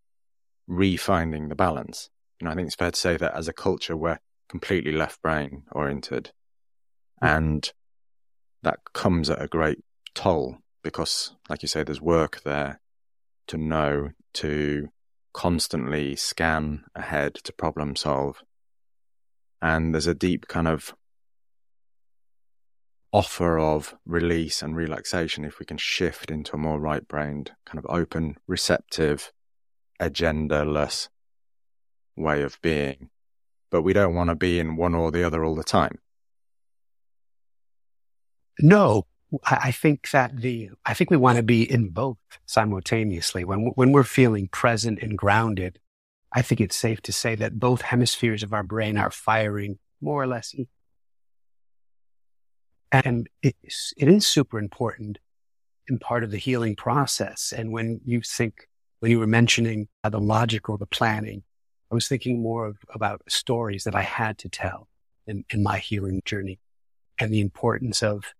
refinding 0.68 1.48
the 1.48 1.54
balance. 1.54 2.10
You 2.40 2.46
know, 2.46 2.50
I 2.50 2.54
think 2.54 2.66
it's 2.66 2.76
fair 2.76 2.90
to 2.90 2.98
say 2.98 3.16
that 3.16 3.34
as 3.34 3.48
a 3.48 3.52
culture, 3.52 3.96
we're 3.96 4.18
completely 4.48 4.92
left 4.92 5.22
brain 5.22 5.64
oriented. 5.72 6.32
Hmm. 7.20 7.26
And 7.26 7.72
that 8.62 8.80
comes 8.92 9.30
at 9.30 9.42
a 9.42 9.48
great 9.48 9.78
toll 10.14 10.58
because, 10.82 11.34
like 11.48 11.62
you 11.62 11.68
say, 11.68 11.82
there's 11.82 12.00
work 12.00 12.42
there 12.44 12.80
to 13.48 13.56
know, 13.56 14.10
to 14.34 14.88
constantly 15.32 16.16
scan 16.16 16.84
ahead, 16.94 17.34
to 17.34 17.52
problem 17.52 17.96
solve. 17.96 18.42
And 19.60 19.94
there's 19.94 20.06
a 20.06 20.14
deep 20.14 20.46
kind 20.46 20.68
of 20.68 20.94
offer 23.12 23.58
of 23.58 23.94
release 24.04 24.60
and 24.60 24.76
relaxation 24.76 25.44
if 25.44 25.58
we 25.58 25.66
can 25.66 25.76
shift 25.76 26.30
into 26.30 26.56
a 26.56 26.58
more 26.58 26.80
right 26.80 27.06
brained, 27.06 27.52
kind 27.64 27.78
of 27.78 27.86
open, 27.88 28.36
receptive, 28.46 29.32
agenda-less 30.00 31.08
way 32.16 32.42
of 32.42 32.60
being. 32.62 33.10
But 33.70 33.82
we 33.82 33.92
don't 33.92 34.14
want 34.14 34.30
to 34.30 34.36
be 34.36 34.60
in 34.60 34.76
one 34.76 34.94
or 34.94 35.10
the 35.10 35.24
other 35.24 35.44
all 35.44 35.54
the 35.54 35.64
time. 35.64 35.98
No, 38.60 39.06
I 39.44 39.72
think 39.72 40.10
that 40.10 40.36
the, 40.36 40.70
I 40.86 40.94
think 40.94 41.10
we 41.10 41.16
want 41.16 41.38
to 41.38 41.42
be 41.42 41.68
in 41.68 41.88
both 41.88 42.18
simultaneously. 42.46 43.44
When, 43.44 43.72
when 43.74 43.90
we're 43.90 44.04
feeling 44.04 44.46
present 44.46 45.00
and 45.02 45.18
grounded, 45.18 45.80
I 46.32 46.42
think 46.42 46.60
it's 46.60 46.76
safe 46.76 47.00
to 47.02 47.12
say 47.12 47.34
that 47.34 47.58
both 47.58 47.82
hemispheres 47.82 48.44
of 48.44 48.52
our 48.52 48.62
brain 48.62 48.96
are 48.96 49.10
firing 49.10 49.78
more 50.00 50.22
or 50.22 50.26
less. 50.28 50.54
And 52.92 53.28
it's, 53.42 53.92
it 53.96 54.06
is 54.06 54.24
super 54.24 54.58
important 54.58 55.18
in 55.88 55.98
part 55.98 56.22
of 56.22 56.30
the 56.30 56.38
healing 56.38 56.76
process. 56.76 57.52
And 57.56 57.72
when 57.72 58.00
you 58.04 58.20
think 58.20 58.68
when 59.04 59.10
you 59.10 59.18
were 59.18 59.26
mentioning 59.26 59.86
uh, 60.02 60.08
the 60.08 60.18
logic 60.18 60.70
or 60.70 60.78
the 60.78 60.86
planning, 60.86 61.42
I 61.92 61.94
was 61.94 62.08
thinking 62.08 62.40
more 62.40 62.64
of, 62.64 62.78
about 62.88 63.20
stories 63.28 63.84
that 63.84 63.94
I 63.94 64.00
had 64.00 64.38
to 64.38 64.48
tell 64.48 64.88
in, 65.26 65.44
in 65.50 65.62
my 65.62 65.76
healing 65.76 66.22
journey 66.24 66.58
and 67.20 67.30
the 67.30 67.42
importance 67.42 68.02
of 68.02 68.32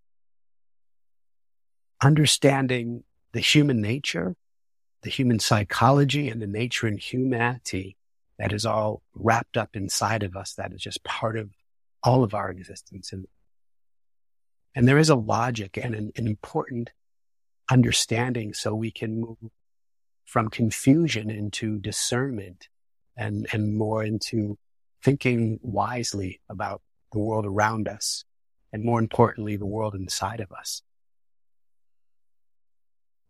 understanding 2.03 3.05
the 3.35 3.41
human 3.41 3.83
nature, 3.83 4.37
the 5.03 5.11
human 5.11 5.39
psychology 5.39 6.31
and 6.31 6.41
the 6.41 6.47
nature 6.47 6.87
and 6.87 6.99
humanity 6.99 7.99
that 8.39 8.51
is 8.51 8.65
all 8.65 9.03
wrapped 9.15 9.59
up 9.59 9.77
inside 9.77 10.23
of 10.23 10.35
us. 10.35 10.55
That 10.55 10.73
is 10.73 10.81
just 10.81 11.05
part 11.05 11.37
of 11.37 11.51
all 12.03 12.25
of 12.25 12.33
our 12.33 12.49
existence. 12.49 13.13
And, 13.13 13.27
and 14.75 14.89
there 14.89 14.97
is 14.97 15.11
a 15.11 15.15
logic 15.15 15.77
and 15.77 15.95
an, 15.95 16.13
an 16.17 16.27
important 16.27 16.89
understanding 17.71 18.55
so 18.55 18.75
we 18.75 18.91
can 18.91 19.21
move 19.21 19.37
from 20.25 20.49
confusion 20.49 21.31
into 21.31 21.79
discernment 21.79 22.69
and, 23.17 23.47
and 23.53 23.77
more 23.77 24.03
into 24.05 24.59
thinking 25.03 25.61
wisely 25.63 26.41
about 26.49 26.83
the 27.13 27.19
world 27.19 27.47
around 27.47 27.89
us 27.89 28.25
and 28.73 28.85
more 28.85 28.99
importantly, 28.99 29.57
the 29.57 29.67
world 29.67 29.95
inside 29.95 30.41
of 30.41 30.51
us. 30.51 30.83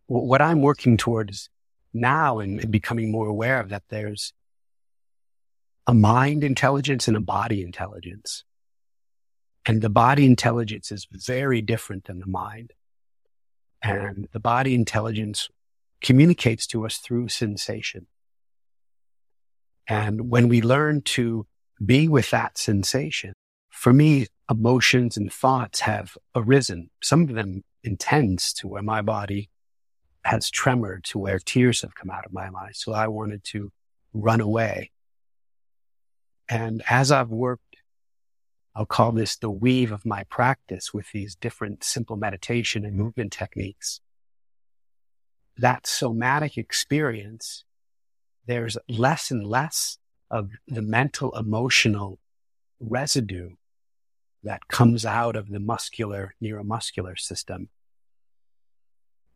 What 0.07 0.41
I'm 0.41 0.63
working 0.63 0.97
towards 0.97 1.51
now 1.93 2.39
and, 2.39 2.71
becoming 2.71 3.13
more 3.13 3.29
aware 3.29 3.61
of 3.61 3.69
that 3.69 3.83
there's 3.89 4.33
a 5.87 5.95
mind 5.95 6.45
intelligence 6.45 7.09
and 7.09 7.17
a 7.17 7.21
body 7.21 7.63
intelligence. 7.63 8.45
And 9.67 9.83
the 9.83 9.91
body 9.91 10.25
intelligence 10.27 10.91
is 10.91 11.07
very 11.11 11.61
different 11.61 12.05
than 12.05 12.21
the 12.21 12.27
mind. 12.27 12.73
And 13.83 14.29
the 14.33 14.41
body 14.41 14.75
intelligence 14.75 15.51
communicates 16.05 16.67
to 16.69 16.85
us 16.85 16.99
through 16.99 17.29
sensation. 17.29 18.07
And 19.89 20.31
when 20.31 20.49
we 20.49 20.61
learn 20.61 21.01
to 21.17 21.47
be 21.85 22.09
with 22.09 22.31
that 22.31 22.59
sensation, 22.59 23.33
for 23.71 23.93
me, 23.93 24.27
emotions 24.51 25.17
and 25.17 25.33
thoughts 25.33 25.81
have 25.81 26.17
arisen, 26.35 26.91
some 27.03 27.23
of 27.23 27.35
them 27.35 27.65
intense 27.83 28.53
to 28.53 28.69
where 28.69 28.83
my 28.83 29.01
body 29.01 29.49
has 30.25 30.51
tremored 30.51 31.05
to 31.05 31.19
where 31.19 31.39
tears 31.39 31.83
have 31.83 31.95
come 31.95 32.11
out 32.11 32.27
of 32.27 32.33
my 32.33 32.49
eyes. 32.57 32.79
So 32.79 32.93
I 32.93 33.09
wanted 33.09 33.43
to 33.45 33.73
run 34.13 34.41
away. 34.41 34.91
And 36.49 36.83
as 36.89 37.11
I've 37.11 37.31
worked, 37.31 37.77
I'll 38.75 38.87
call 38.87 39.13
this 39.13 39.37
the 39.37 39.51
weave 39.51 39.93
of 39.93 40.05
my 40.05 40.25
practice 40.25 40.93
with 40.93 41.11
these 41.13 41.35
different 41.35 41.83
simple 41.83 42.17
meditation 42.17 42.85
and 42.85 42.97
movement 42.97 43.33
techniques 43.33 44.01
that 45.57 45.87
somatic 45.87 46.57
experience, 46.57 47.65
there's 48.47 48.77
less 48.89 49.31
and 49.31 49.47
less 49.47 49.99
of 50.31 50.51
the 50.67 50.83
mental 50.83 51.37
emotional 51.37 52.19
residue 52.81 53.51
that 54.43 54.69
comes 54.69 55.07
out 55.07 55.37
of 55.37 55.49
the 55.49 55.61
muscular 55.61 56.35
neuromuscular 56.43 57.19
system. 57.19 57.69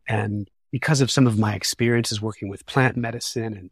And 0.07 0.49
because 0.71 1.01
of 1.01 1.11
some 1.11 1.25
of 1.25 1.39
my 1.39 1.55
experiences 1.55 2.21
working 2.21 2.49
with 2.49 2.65
plant 2.65 2.95
medicine 2.95 3.53
and 3.53 3.69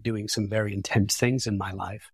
doing 0.00 0.28
some 0.28 0.48
very 0.48 0.72
intense 0.72 1.16
things 1.16 1.46
in 1.46 1.58
my 1.58 1.70
life, 1.72 2.10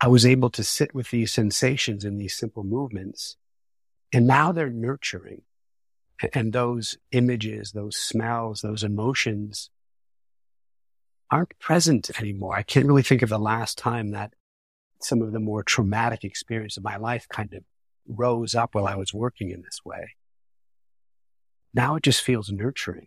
I 0.00 0.08
was 0.08 0.24
able 0.24 0.48
to 0.50 0.64
sit 0.64 0.94
with 0.94 1.10
these 1.10 1.32
sensations 1.32 2.04
in 2.04 2.16
these 2.16 2.36
simple 2.36 2.64
movements. 2.64 3.36
And 4.12 4.26
now 4.26 4.50
they're 4.50 4.70
nurturing. 4.70 5.42
And 6.34 6.52
those 6.52 6.98
images, 7.12 7.72
those 7.72 7.96
smells, 7.96 8.60
those 8.60 8.84
emotions 8.84 9.70
aren't 11.30 11.58
present 11.58 12.10
anymore. 12.20 12.56
I 12.56 12.62
can't 12.62 12.86
really 12.86 13.02
think 13.02 13.22
of 13.22 13.28
the 13.28 13.38
last 13.38 13.78
time 13.78 14.10
that 14.10 14.34
some 15.00 15.22
of 15.22 15.32
the 15.32 15.40
more 15.40 15.62
traumatic 15.62 16.24
experience 16.24 16.76
of 16.76 16.84
my 16.84 16.96
life 16.96 17.26
kind 17.28 17.54
of 17.54 17.62
rose 18.06 18.54
up 18.54 18.74
while 18.74 18.86
I 18.86 18.96
was 18.96 19.14
working 19.14 19.50
in 19.50 19.62
this 19.62 19.80
way. 19.84 20.14
Now 21.72 21.96
it 21.96 22.02
just 22.02 22.22
feels 22.22 22.50
nurturing. 22.50 23.06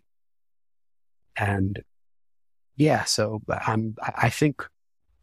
And 1.36 1.82
yeah, 2.76 3.04
so 3.04 3.42
I'm, 3.48 3.94
I 4.00 4.30
think 4.30 4.66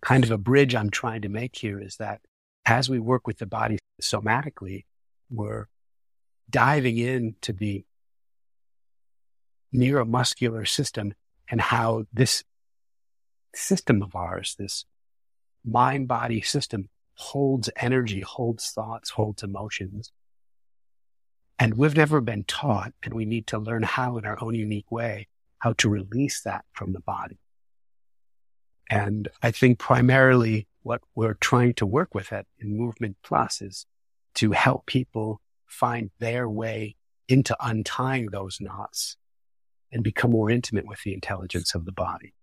kind 0.02 0.24
of 0.24 0.32
a 0.32 0.38
bridge 0.38 0.76
I'm 0.76 0.90
trying 0.90 1.24
to 1.24 1.30
make 1.30 1.58
here 1.58 1.80
is 1.80 1.98
that 1.98 2.22
as 2.66 2.90
we 2.90 3.00
work 3.00 3.28
with 3.28 3.40
the 3.40 3.46
body 3.46 3.80
somatically, 4.02 4.86
we're 5.30 5.66
diving 6.52 6.98
into 6.98 7.54
the 7.54 7.86
neuromuscular 9.74 10.68
system 10.68 11.14
and 11.50 11.62
how 11.62 12.04
this 12.14 12.44
system 13.56 14.02
of 14.02 14.16
ours, 14.16 14.56
this 14.60 14.86
mind 15.66 16.08
body 16.08 16.42
system 16.42 16.90
holds 17.16 17.70
energy, 17.76 18.22
holds 18.22 18.72
thoughts, 18.72 19.12
holds 19.12 19.44
emotions. 19.44 20.12
And 21.60 21.76
we've 21.76 21.96
never 21.96 22.22
been 22.22 22.44
taught, 22.46 22.94
and 23.04 23.14
we 23.14 23.26
need 23.26 23.48
to 23.48 23.60
learn 23.60 23.84
how 23.84 24.18
in 24.18 24.26
our 24.26 24.42
own 24.44 24.56
unique 24.56 24.92
way, 24.92 25.28
how 25.60 25.74
to 25.74 25.90
release 25.90 26.42
that 26.42 26.66
from 26.74 26.94
the 26.94 27.02
body. 27.02 27.38
And 28.90 29.28
I 29.44 29.52
think 29.52 29.78
primarily 29.78 30.68
what 30.82 31.02
we're 31.14 31.36
trying 31.36 31.76
to 31.76 31.86
work 31.86 32.16
with 32.16 32.34
at 32.34 32.48
in 32.60 32.78
Movement 32.78 33.18
Plus 33.24 33.62
is 33.62 33.86
to 34.36 34.52
help 34.52 34.88
people 34.88 35.40
find 35.72 36.12
their 36.20 36.48
way 36.50 36.96
into 37.28 37.56
untying 37.60 38.28
those 38.32 38.60
knots 38.60 39.18
and 39.92 40.04
become 40.04 40.32
more 40.32 40.50
intimate 40.50 40.86
with 40.86 41.02
the 41.04 41.14
intelligence 41.14 41.74
of 41.76 41.86
the 41.86 41.92
body. 41.92 42.34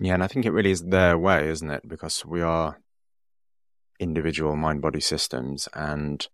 Yeah, 0.00 0.14
and 0.14 0.22
I 0.22 0.28
think 0.28 0.46
it 0.46 0.52
really 0.52 0.70
is 0.70 0.82
their 0.82 1.18
way, 1.18 1.48
isn't 1.48 1.70
it? 1.70 1.88
Because 1.88 2.24
we 2.24 2.40
are 2.42 2.80
individual 3.98 4.56
mind 4.56 4.80
body 4.80 5.00
systems, 5.00 5.68
and 5.74 6.26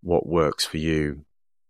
what 0.00 0.26
works 0.26 0.64
for 0.64 0.78
you 0.78 1.24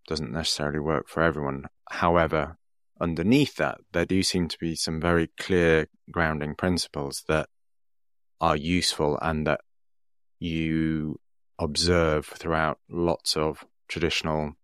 doesn't 0.06 0.32
necessarily 0.32 0.78
work 0.78 1.08
for 1.08 1.22
everyone. 1.22 1.64
However, 1.90 2.56
underneath 3.00 3.56
that, 3.56 3.78
there 3.92 4.06
do 4.06 4.22
seem 4.22 4.48
to 4.48 4.58
be 4.58 4.76
some 4.76 5.00
very 5.00 5.30
clear 5.40 5.88
grounding 6.10 6.54
principles 6.54 7.24
that 7.28 7.48
are 8.40 8.56
useful 8.56 9.18
and 9.20 9.46
that 9.46 9.60
you 10.38 11.18
observe 11.58 12.26
throughout 12.26 12.78
lots 12.88 13.36
of 13.36 13.64
traditional 13.88 14.54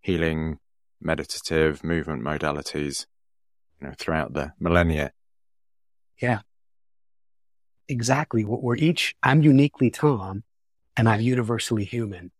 healing, 0.00 0.58
meditative 1.00 1.82
movement 1.82 2.22
modalities, 2.22 3.06
you 3.80 3.88
know, 3.88 3.94
throughout 3.98 4.34
the 4.34 4.52
millennia. 4.60 5.12
Yeah. 6.20 6.40
Exactly. 7.88 8.44
We're 8.44 8.76
each, 8.76 9.14
I'm 9.22 9.42
uniquely 9.42 9.90
Tom 9.90 10.44
and 10.96 11.08
I'm 11.08 11.20
universally 11.20 11.84
human. 11.84 12.30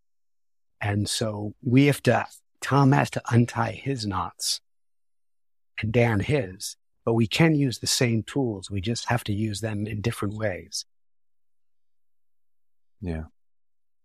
And 0.81 1.09
so 1.09 1.55
we 1.63 1.87
have 1.87 2.03
to, 2.05 2.27
Tom 2.61 2.93
has 2.93 3.11
to 3.11 3.23
untie 3.31 3.73
his 3.73 4.07
knots 4.07 4.61
and 5.81 5.93
Dan 5.93 6.21
his, 6.21 6.77
but 7.05 7.15
we 7.15 7.27
can 7.27 7.55
use 7.55 7.79
the 7.79 7.87
same 7.87 8.23
tools. 8.23 8.71
We 8.71 8.81
just 8.81 9.07
have 9.07 9.25
to 9.25 9.33
use 9.33 9.61
them 9.61 9.87
in 9.87 10.01
different 10.01 10.35
ways. 10.35 10.87
Yeah. 13.01 13.25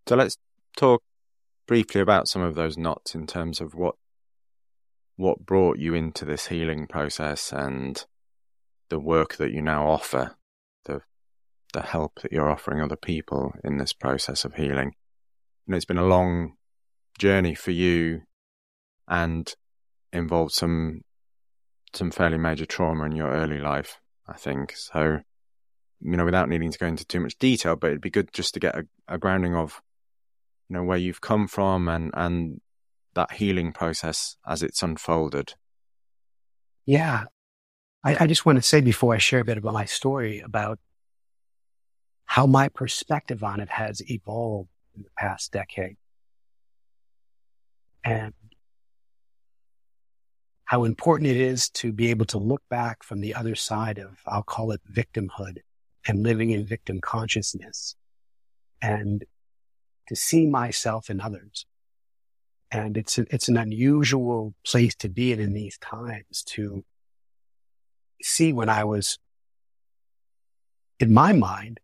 So 0.10 0.16
let's 0.16 0.38
talk 0.76 1.04
briefly 1.68 2.02
about 2.02 2.28
some 2.28 2.42
of 2.42 2.56
those 2.56 2.80
knots 2.80 3.14
in 3.14 3.28
terms 3.28 3.62
of 3.62 3.76
what 3.76 3.94
what 5.18 5.46
brought 5.46 5.78
you 5.78 5.94
into 5.94 6.26
this 6.26 6.48
healing 6.48 6.88
process 6.88 7.54
and 7.54 8.04
the 8.90 9.00
work 9.00 9.36
that 9.36 9.52
you 9.52 9.62
now 9.62 9.88
offer, 9.88 10.36
the 10.86 11.02
the 11.74 11.84
help 11.84 12.22
that 12.24 12.32
you're 12.32 12.50
offering 12.50 12.82
other 12.82 12.96
people 12.96 13.54
in 13.64 13.78
this 13.78 13.94
process 13.94 14.44
of 14.46 14.56
healing. 14.56 14.96
And 15.68 15.76
it's 15.76 15.86
been 15.86 16.00
a 16.00 16.08
long 16.08 16.54
journey 17.20 17.54
for 17.54 17.70
you 17.70 18.22
and 19.08 19.54
involved 20.12 20.54
some 20.54 21.02
some 21.94 22.10
fairly 22.10 22.40
major 22.40 22.66
trauma 22.66 23.06
in 23.06 23.12
your 23.12 23.30
early 23.30 23.60
life, 23.60 24.00
I 24.28 24.34
think. 24.34 24.74
So, 24.76 25.20
you 26.02 26.18
know, 26.18 26.26
without 26.26 26.50
needing 26.50 26.72
to 26.72 26.80
go 26.80 26.88
into 26.88 27.06
too 27.06 27.20
much 27.20 27.38
detail, 27.38 27.76
but 27.76 27.92
it'd 27.92 28.02
be 28.02 28.10
good 28.10 28.34
just 28.34 28.56
to 28.56 28.60
get 28.60 28.76
a, 28.76 28.88
a 29.08 29.20
grounding 29.20 29.54
of, 29.54 29.80
you 30.70 30.76
know, 30.76 30.84
where 30.84 30.98
you've 30.98 31.22
come 31.22 31.48
from 31.48 31.88
and, 31.88 32.12
and 32.14 32.62
that 33.16 33.34
healing 33.34 33.72
process 33.72 34.38
as 34.48 34.62
it's 34.64 34.84
unfolded. 34.84 35.56
Yeah. 36.86 37.26
I, 38.04 38.24
I 38.24 38.28
just 38.28 38.46
want 38.46 38.58
to 38.58 38.62
say 38.62 38.82
before 38.82 39.14
I 39.14 39.18
share 39.18 39.42
a 39.42 39.46
bit 39.46 39.58
about 39.58 39.74
my 39.74 39.86
story 39.86 40.40
about 40.40 40.80
how 42.26 42.46
my 42.46 42.70
perspective 42.70 43.44
on 43.44 43.60
it 43.60 43.70
has 43.70 44.02
evolved 44.10 44.70
in 44.96 45.04
the 45.04 45.10
past 45.18 45.52
decade. 45.52 45.98
And 48.04 48.34
how 50.66 50.84
important 50.84 51.30
it 51.30 51.38
is 51.38 51.70
to 51.72 51.92
be 51.92 52.12
able 52.12 52.28
to 52.28 52.38
look 52.38 52.62
back 52.70 53.04
from 53.04 53.22
the 53.22 53.34
other 53.34 53.56
side 53.56 53.98
of, 53.98 54.20
I'll 54.28 54.44
call 54.44 54.72
it 54.72 54.82
victimhood 54.94 55.58
and 56.08 56.24
living 56.24 56.52
in 56.52 56.66
victim 56.66 57.02
consciousness 57.02 57.96
and 58.82 59.26
to 60.10 60.16
see 60.16 60.48
myself 60.48 61.10
in 61.10 61.22
others. 61.22 61.68
And 62.72 62.98
it's, 62.98 63.20
a, 63.20 63.26
it's 63.30 63.48
an 63.48 63.58
unusual 63.58 64.56
place 64.66 64.96
to 64.96 65.10
be 65.10 65.32
in 65.32 65.40
in 65.40 65.54
these 65.54 65.78
times 65.78 66.44
to 66.48 66.84
see 68.22 68.52
when 68.52 68.70
I 68.70 68.84
was 68.84 69.20
in 71.00 71.14
my 71.14 71.32
mind 71.32 71.80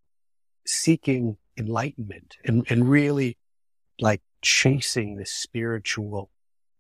seeking 0.66 1.38
enlightenment 1.56 2.38
and, 2.44 2.66
and 2.68 2.90
really 2.90 3.38
like 4.00 4.22
chasing 4.42 5.18
the 5.18 5.26
spiritual 5.26 6.32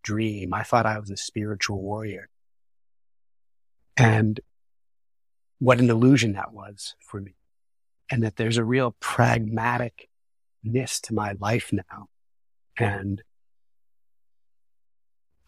dream. 0.01 0.51
I 0.51 0.63
thought 0.63 0.88
I 0.88 0.97
was 0.97 1.12
a 1.12 1.17
spiritual 1.17 1.79
warrior. 1.79 2.27
And 3.97 4.39
what 5.60 5.79
an 5.79 5.91
illusion 5.91 6.34
that 6.34 6.53
was 6.53 6.95
for 6.99 7.21
me. 7.21 7.36
And 8.10 8.23
that 8.23 8.36
there's 8.36 8.58
a 8.58 8.63
real 8.63 8.95
pragmaticness 10.65 11.01
to 11.01 11.13
my 11.13 11.36
life 11.39 11.71
now. 11.71 12.08
And 12.78 13.21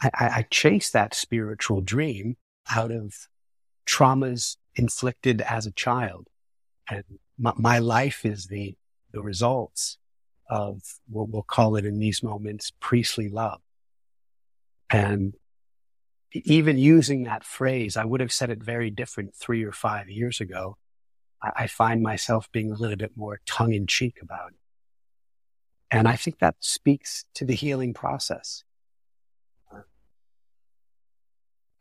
I, 0.01 0.09
I 0.13 0.45
chase 0.49 0.89
that 0.91 1.13
spiritual 1.13 1.81
dream 1.81 2.37
out 2.69 2.91
of 2.91 3.27
traumas 3.85 4.57
inflicted 4.75 5.41
as 5.41 5.65
a 5.65 5.71
child. 5.71 6.27
And 6.89 7.03
my, 7.37 7.53
my 7.57 7.79
life 7.79 8.25
is 8.25 8.47
the, 8.47 8.75
the 9.11 9.21
results 9.21 9.97
of 10.49 10.81
what 11.09 11.29
we'll 11.29 11.43
call 11.43 11.75
it 11.75 11.85
in 11.85 11.99
these 11.99 12.23
moments, 12.23 12.71
priestly 12.79 13.29
love. 13.29 13.59
And 14.89 15.33
even 16.33 16.77
using 16.77 17.23
that 17.23 17.43
phrase, 17.43 17.97
I 17.97 18.05
would 18.05 18.21
have 18.21 18.31
said 18.31 18.49
it 18.49 18.63
very 18.63 18.89
different 18.89 19.35
three 19.35 19.63
or 19.63 19.71
five 19.73 20.09
years 20.09 20.39
ago. 20.39 20.77
I, 21.41 21.63
I 21.63 21.67
find 21.67 22.01
myself 22.01 22.49
being 22.51 22.71
a 22.71 22.75
little 22.75 22.95
bit 22.95 23.11
more 23.15 23.41
tongue 23.45 23.73
in 23.73 23.87
cheek 23.87 24.19
about 24.21 24.51
it. 24.51 24.66
And 25.89 26.07
I 26.07 26.15
think 26.15 26.39
that 26.39 26.55
speaks 26.59 27.25
to 27.35 27.45
the 27.45 27.55
healing 27.55 27.93
process. 27.93 28.63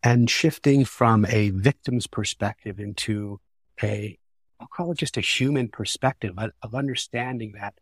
And 0.03 0.31
shifting 0.31 0.85
from 0.85 1.27
a 1.27 1.51
victim's 1.51 2.07
perspective 2.07 2.79
into 2.79 3.41
a, 3.83 4.19
I'll 4.61 4.69
call 4.69 4.93
it 4.93 4.99
just 4.99 5.17
a 5.17 5.21
human 5.21 5.69
perspective 5.69 6.39
of 6.39 6.75
understanding 6.75 7.55
that 7.59 7.75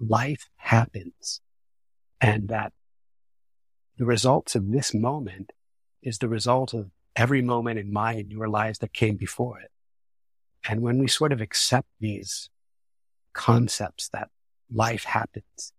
life 0.00 0.48
happens 0.56 1.40
and 2.20 2.48
that 2.48 2.72
the 3.98 4.06
results 4.06 4.54
of 4.54 4.72
this 4.72 4.94
moment 4.94 5.52
is 6.02 6.18
the 6.18 6.28
result 6.28 6.72
of 6.72 6.90
every 7.14 7.42
moment 7.42 7.78
in 7.78 7.92
my 7.92 8.12
and 8.14 8.30
your 8.30 8.48
lives 8.48 8.78
that 8.78 8.92
came 8.92 9.16
before 9.16 9.60
it. 9.60 9.70
And 10.68 10.80
when 10.80 10.98
we 10.98 11.08
sort 11.08 11.32
of 11.32 11.40
accept 11.40 11.88
these 12.00 12.48
concepts 13.32 14.08
that 14.08 14.30
life 14.72 15.04
happens, 15.04 15.72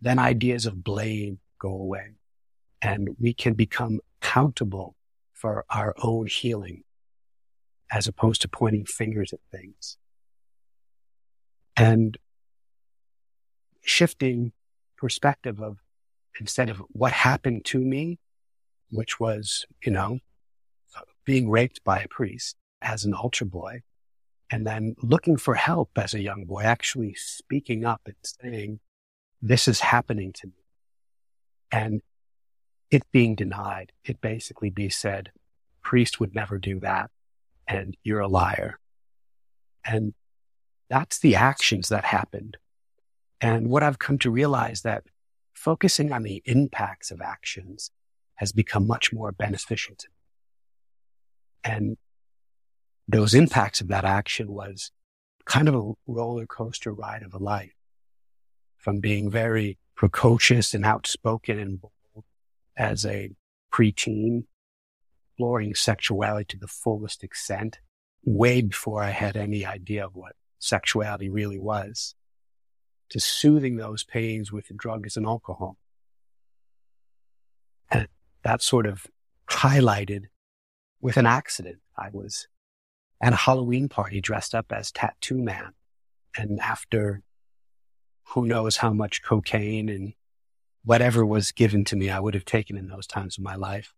then 0.00 0.18
ideas 0.18 0.66
of 0.66 0.84
blame 0.84 1.38
go 1.58 1.70
away 1.70 2.12
and 2.80 3.16
we 3.20 3.32
can 3.32 3.54
become 3.54 4.00
accountable 4.20 4.94
for 5.32 5.64
our 5.70 5.94
own 6.02 6.26
healing 6.26 6.84
as 7.90 8.06
opposed 8.06 8.42
to 8.42 8.48
pointing 8.48 8.84
fingers 8.84 9.32
at 9.32 9.40
things. 9.50 9.96
And 11.76 12.18
shifting 13.82 14.52
perspective 14.96 15.60
of 15.60 15.78
instead 16.40 16.68
of 16.68 16.82
what 16.88 17.12
happened 17.12 17.64
to 17.64 17.78
me, 17.78 18.18
which 18.90 19.18
was, 19.18 19.66
you 19.84 19.92
know, 19.92 20.18
being 21.24 21.48
raped 21.48 21.82
by 21.84 22.00
a 22.00 22.08
priest 22.08 22.56
as 22.80 23.04
an 23.04 23.14
altar 23.14 23.44
boy 23.44 23.82
and 24.50 24.66
then 24.66 24.96
looking 25.02 25.36
for 25.36 25.54
help 25.54 25.90
as 25.96 26.14
a 26.14 26.22
young 26.22 26.44
boy, 26.44 26.62
actually 26.62 27.14
speaking 27.14 27.84
up 27.84 28.02
and 28.06 28.16
saying, 28.22 28.80
this 29.42 29.68
is 29.68 29.80
happening 29.80 30.32
to 30.32 30.46
me. 30.48 30.52
And 31.70 32.02
it 32.90 33.02
being 33.12 33.34
denied, 33.34 33.92
it 34.04 34.20
basically 34.20 34.70
be 34.70 34.88
said, 34.88 35.30
priest 35.82 36.18
would 36.18 36.34
never 36.34 36.58
do 36.58 36.80
that. 36.80 37.10
And 37.66 37.96
you're 38.02 38.20
a 38.20 38.28
liar. 38.28 38.78
And 39.84 40.14
that's 40.88 41.18
the 41.18 41.36
actions 41.36 41.90
that 41.90 42.04
happened. 42.04 42.56
And 43.40 43.68
what 43.68 43.82
I've 43.82 43.98
come 43.98 44.18
to 44.20 44.30
realize 44.30 44.82
that 44.82 45.04
focusing 45.54 46.12
on 46.12 46.22
the 46.22 46.42
impacts 46.46 47.10
of 47.10 47.20
actions 47.20 47.90
has 48.36 48.52
become 48.52 48.86
much 48.86 49.12
more 49.12 49.32
beneficial 49.32 49.94
to 49.96 50.08
me. 50.08 51.72
And 51.72 51.96
those 53.08 53.34
impacts 53.34 53.80
of 53.80 53.88
that 53.88 54.04
action 54.04 54.52
was 54.52 54.92
kind 55.46 55.68
of 55.68 55.74
a 55.74 55.92
roller 56.06 56.46
coaster 56.46 56.92
ride 56.92 57.22
of 57.22 57.32
a 57.32 57.38
life 57.38 57.72
from 58.76 59.00
being 59.00 59.30
very 59.30 59.78
precocious 59.96 60.74
and 60.74 60.84
outspoken 60.84 61.58
and 61.58 61.80
bold 61.80 62.24
as 62.76 63.04
a 63.06 63.30
preteen, 63.72 64.44
exploring 65.32 65.74
sexuality 65.74 66.44
to 66.44 66.58
the 66.58 66.68
fullest 66.68 67.24
extent, 67.24 67.80
way 68.24 68.60
before 68.60 69.02
I 69.02 69.10
had 69.10 69.36
any 69.36 69.64
idea 69.64 70.04
of 70.04 70.14
what 70.14 70.34
sexuality 70.58 71.28
really 71.28 71.58
was, 71.58 72.14
to 73.08 73.18
soothing 73.18 73.76
those 73.76 74.04
pains 74.04 74.52
with 74.52 74.76
drugs 74.76 75.16
and 75.16 75.26
alcohol. 75.26 75.76
And 77.90 78.06
that 78.44 78.62
sort 78.62 78.86
of 78.86 79.06
highlighted 79.50 80.24
with 81.00 81.16
an 81.16 81.26
accident. 81.26 81.78
I 81.96 82.10
was 82.12 82.46
at 83.20 83.32
a 83.32 83.36
Halloween 83.36 83.88
party 83.88 84.20
dressed 84.20 84.54
up 84.54 84.66
as 84.70 84.92
Tattoo 84.92 85.38
Man. 85.38 85.72
And 86.36 86.60
after 86.60 87.22
who 88.28 88.46
knows 88.46 88.76
how 88.76 88.92
much 88.92 89.22
cocaine 89.22 89.88
and 89.88 90.12
whatever 90.84 91.24
was 91.24 91.52
given 91.52 91.84
to 91.86 91.96
me, 91.96 92.10
I 92.10 92.20
would 92.20 92.34
have 92.34 92.44
taken 92.44 92.76
in 92.76 92.88
those 92.88 93.06
times 93.06 93.38
of 93.38 93.44
my 93.44 93.56
life. 93.56 93.92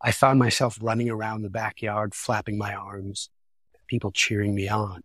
I 0.00 0.12
found 0.12 0.38
myself 0.38 0.78
running 0.80 1.10
around 1.10 1.42
the 1.42 1.50
backyard, 1.50 2.14
flapping 2.14 2.56
my 2.56 2.74
arms, 2.74 3.28
people 3.86 4.12
cheering 4.12 4.54
me 4.54 4.68
on. 4.68 5.02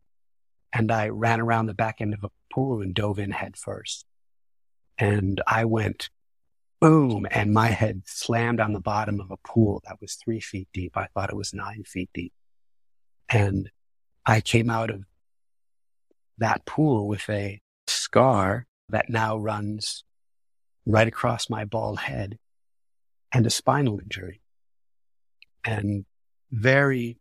And 0.72 0.92
I 0.92 1.10
ran 1.10 1.42
around 1.42 1.66
the 1.66 1.74
back 1.74 1.98
end 2.00 2.14
of 2.14 2.24
a 2.24 2.32
pool 2.54 2.82
and 2.82 2.94
dove 2.94 3.20
in 3.20 3.32
head 3.32 3.58
first. 3.58 4.06
And 4.98 5.42
I 5.48 5.66
went 5.66 6.10
boom, 6.80 7.26
and 7.32 7.54
my 7.54 7.68
head 7.68 8.04
slammed 8.06 8.60
on 8.60 8.74
the 8.74 8.80
bottom 8.80 9.20
of 9.20 9.32
a 9.32 9.38
pool 9.38 9.82
that 9.86 10.00
was 10.00 10.16
three 10.16 10.40
feet 10.40 10.68
deep. 10.74 10.96
I 10.96 11.08
thought 11.08 11.30
it 11.30 11.36
was 11.36 11.54
nine 11.54 11.84
feet 11.84 12.10
deep. 12.14 12.34
And 13.30 13.70
I 14.26 14.42
came 14.42 14.70
out 14.70 14.90
of 14.90 15.04
that 16.38 16.66
pool 16.66 17.08
with 17.08 17.30
a 17.30 17.62
scar 17.88 18.68
that 18.90 19.10
now 19.10 19.38
runs 19.38 20.04
right 20.86 21.08
across 21.08 21.50
my 21.50 21.66
bald 21.66 22.00
head 22.00 22.38
and 23.32 23.46
a 23.46 23.50
spinal 23.50 24.00
injury. 24.00 24.42
And 25.64 26.06
very 26.52 27.18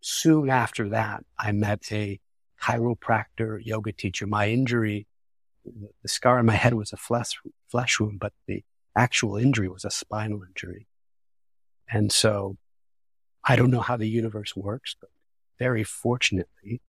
soon 0.00 0.48
after 0.48 0.88
that, 0.90 1.24
I 1.38 1.52
met 1.52 1.92
a 1.92 2.18
chiropractor 2.60 3.64
yoga 3.64 3.92
teacher. 3.92 4.26
My 4.26 4.48
injury, 4.48 5.06
the 5.64 6.08
scar 6.08 6.38
on 6.38 6.46
my 6.46 6.54
head 6.54 6.74
was 6.74 6.92
a 6.92 6.96
flesh, 6.96 7.38
flesh 7.70 8.00
wound, 8.00 8.20
but 8.20 8.32
the 8.46 8.64
actual 8.96 9.36
injury 9.36 9.68
was 9.68 9.84
a 9.84 9.90
spinal 9.90 10.42
injury. 10.42 10.86
And 11.88 12.10
so 12.10 12.56
I 13.44 13.56
don't 13.56 13.70
know 13.70 13.80
how 13.80 13.96
the 13.96 14.08
universe 14.08 14.56
works, 14.56 14.96
but 14.98 15.10
very 15.58 15.84
fortunately, 15.84 16.80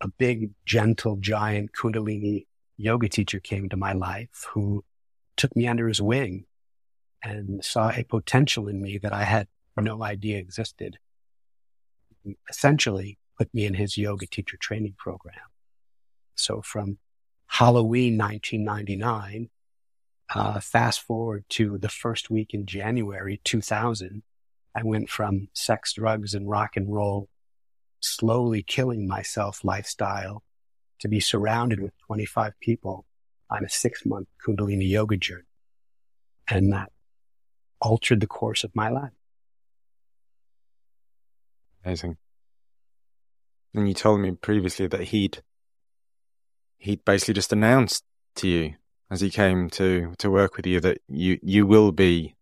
a 0.00 0.08
big, 0.08 0.50
gentle, 0.64 1.16
giant 1.16 1.72
Kundalini 1.72 2.46
yoga 2.76 3.08
teacher 3.08 3.40
came 3.40 3.68
to 3.68 3.76
my 3.76 3.92
life 3.92 4.46
who 4.52 4.84
took 5.36 5.54
me 5.54 5.66
under 5.66 5.88
his 5.88 6.00
wing 6.00 6.44
and 7.22 7.64
saw 7.64 7.90
a 7.90 8.04
potential 8.04 8.68
in 8.68 8.80
me 8.80 8.98
that 8.98 9.12
I 9.12 9.24
had 9.24 9.48
no 9.76 10.02
idea 10.02 10.38
existed. 10.38 10.98
He 12.22 12.36
essentially 12.50 13.18
put 13.38 13.52
me 13.54 13.64
in 13.64 13.72
his 13.72 13.96
yoga 13.96 14.26
teacher 14.26 14.58
training 14.58 14.94
program. 14.98 15.36
So 16.34 16.60
from 16.60 16.98
Halloween 17.46 18.18
1999, 18.18 19.48
uh, 20.34 20.60
fast 20.60 21.00
forward 21.00 21.44
to 21.48 21.78
the 21.78 21.88
first 21.88 22.28
week 22.28 22.52
in 22.52 22.66
January 22.66 23.40
2000, 23.44 24.22
I 24.76 24.82
went 24.84 25.08
from 25.08 25.48
sex, 25.54 25.94
drugs, 25.94 26.34
and 26.34 26.48
rock 26.48 26.76
and 26.76 26.92
roll 26.92 27.29
slowly 28.00 28.62
killing 28.62 29.06
myself 29.06 29.64
lifestyle 29.64 30.42
to 31.00 31.08
be 31.08 31.20
surrounded 31.20 31.80
with 31.80 31.92
25 32.06 32.52
people 32.60 33.04
on 33.50 33.64
a 33.64 33.68
six 33.68 34.04
month 34.04 34.28
Kundalini 34.44 34.88
yoga 34.88 35.16
journey. 35.16 35.44
And 36.48 36.72
that 36.72 36.90
altered 37.80 38.20
the 38.20 38.26
course 38.26 38.64
of 38.64 38.74
my 38.74 38.88
life. 38.88 39.12
Amazing. 41.84 42.16
And 43.74 43.88
you 43.88 43.94
told 43.94 44.20
me 44.20 44.32
previously 44.32 44.86
that 44.88 45.00
he'd 45.00 45.42
he'd 46.78 47.04
basically 47.04 47.34
just 47.34 47.52
announced 47.52 48.04
to 48.36 48.48
you 48.48 48.74
as 49.10 49.20
he 49.20 49.30
came 49.30 49.70
to 49.70 50.12
to 50.18 50.30
work 50.30 50.56
with 50.56 50.66
you 50.66 50.80
that 50.80 50.98
you 51.08 51.38
you 51.42 51.66
will 51.66 51.92
be 51.92 52.34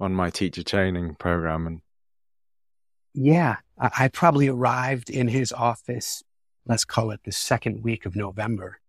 on 0.00 0.12
my 0.12 0.30
teacher 0.30 0.62
training 0.62 1.14
program 1.16 1.66
and 1.66 1.80
yeah, 3.14 3.56
I 3.78 4.08
probably 4.08 4.48
arrived 4.48 5.08
in 5.08 5.28
his 5.28 5.52
office, 5.52 6.22
let's 6.66 6.84
call 6.84 7.10
it 7.12 7.20
the 7.24 7.32
second 7.32 7.82
week 7.82 8.06
of 8.06 8.16
November. 8.16 8.80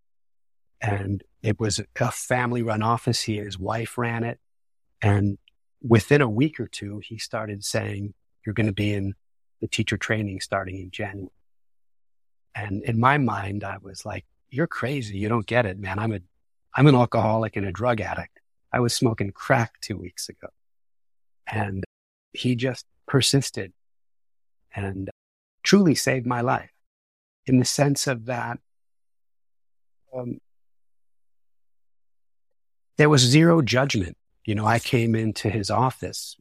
And 0.81 1.23
it 1.41 1.59
was 1.59 1.79
a 1.79 2.11
family 2.11 2.61
run 2.61 2.81
office. 2.81 3.21
He 3.21 3.37
his 3.37 3.57
wife 3.57 3.97
ran 3.97 4.23
it. 4.23 4.39
And 5.01 5.37
within 5.81 6.21
a 6.21 6.29
week 6.29 6.59
or 6.59 6.67
two, 6.67 7.01
he 7.03 7.17
started 7.17 7.63
saying, 7.63 8.13
you're 8.45 8.53
going 8.53 8.67
to 8.67 8.73
be 8.73 8.93
in 8.93 9.13
the 9.61 9.67
teacher 9.67 9.97
training 9.97 10.39
starting 10.41 10.77
in 10.77 10.91
January. 10.91 11.31
And 12.55 12.83
in 12.83 12.99
my 12.99 13.17
mind, 13.17 13.63
I 13.63 13.77
was 13.81 14.05
like, 14.05 14.25
you're 14.49 14.67
crazy. 14.67 15.17
You 15.17 15.29
don't 15.29 15.45
get 15.45 15.65
it, 15.65 15.77
man. 15.77 15.99
I'm 15.99 16.13
a, 16.13 16.19
I'm 16.75 16.87
an 16.87 16.95
alcoholic 16.95 17.55
and 17.55 17.65
a 17.65 17.71
drug 17.71 18.01
addict. 18.01 18.39
I 18.71 18.79
was 18.79 18.95
smoking 18.95 19.31
crack 19.31 19.73
two 19.81 19.97
weeks 19.97 20.29
ago. 20.29 20.47
And 21.47 21.83
he 22.33 22.55
just 22.55 22.85
persisted 23.07 23.73
and 24.75 25.09
truly 25.63 25.95
saved 25.95 26.25
my 26.25 26.41
life 26.41 26.71
in 27.45 27.59
the 27.59 27.65
sense 27.65 28.07
of 28.07 28.25
that 28.25 28.59
um, 30.15 30.39
there 32.97 33.09
was 33.09 33.21
zero 33.21 33.61
judgment. 33.61 34.17
You 34.45 34.55
know, 34.55 34.65
I 34.65 34.79
came 34.79 35.15
into 35.15 35.49
his 35.49 35.69
office 35.69 36.37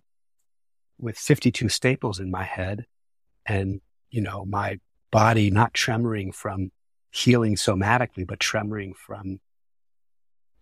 with 0.99 1.17
52 1.17 1.69
staples 1.69 2.21
in 2.21 2.31
my 2.31 2.45
head 2.45 2.87
and, 3.47 3.81
you 4.11 4.21
know, 4.21 4.45
my 4.45 4.79
body 5.11 5.51
not 5.51 5.73
tremoring 5.73 6.35
from 6.35 6.71
healing 7.11 7.57
somatically, 7.57 8.27
but 8.27 8.39
tremoring 8.39 8.95
from 8.95 9.41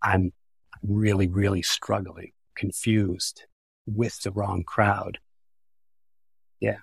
I'm 0.03 0.33
really, 0.83 1.29
really 1.29 1.63
struggling, 1.63 2.33
confused 2.57 3.45
with 3.87 4.21
the 4.23 4.31
wrong 4.31 4.65
crowd. 4.65 5.19
Yeah. 6.61 6.79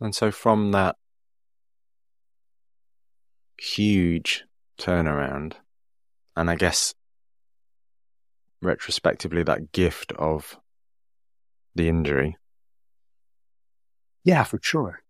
And 0.00 0.14
so 0.14 0.30
from 0.30 0.72
that 0.72 0.96
huge 3.58 4.44
turnaround, 4.78 5.54
and 6.36 6.48
I 6.48 6.54
guess 6.54 6.94
retrospectively 8.62 9.42
that 9.44 9.72
gift 9.72 10.12
of 10.12 10.56
the 11.74 11.88
injury. 11.88 12.36
Yeah, 14.24 14.44
for 14.44 14.58
sure. 14.62 15.02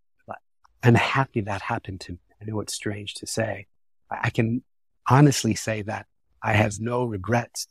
I'm 0.82 0.94
happy 0.94 1.40
that 1.40 1.60
happened 1.60 2.00
to 2.02 2.12
me. 2.12 2.18
I 2.40 2.44
know 2.44 2.60
it's 2.60 2.74
strange 2.74 3.14
to 3.14 3.26
say. 3.26 3.66
I 4.10 4.30
can 4.30 4.62
honestly 5.10 5.54
say 5.54 5.82
that 5.82 6.06
I 6.42 6.52
have 6.52 6.78
no 6.78 7.04
regrets 7.04 7.66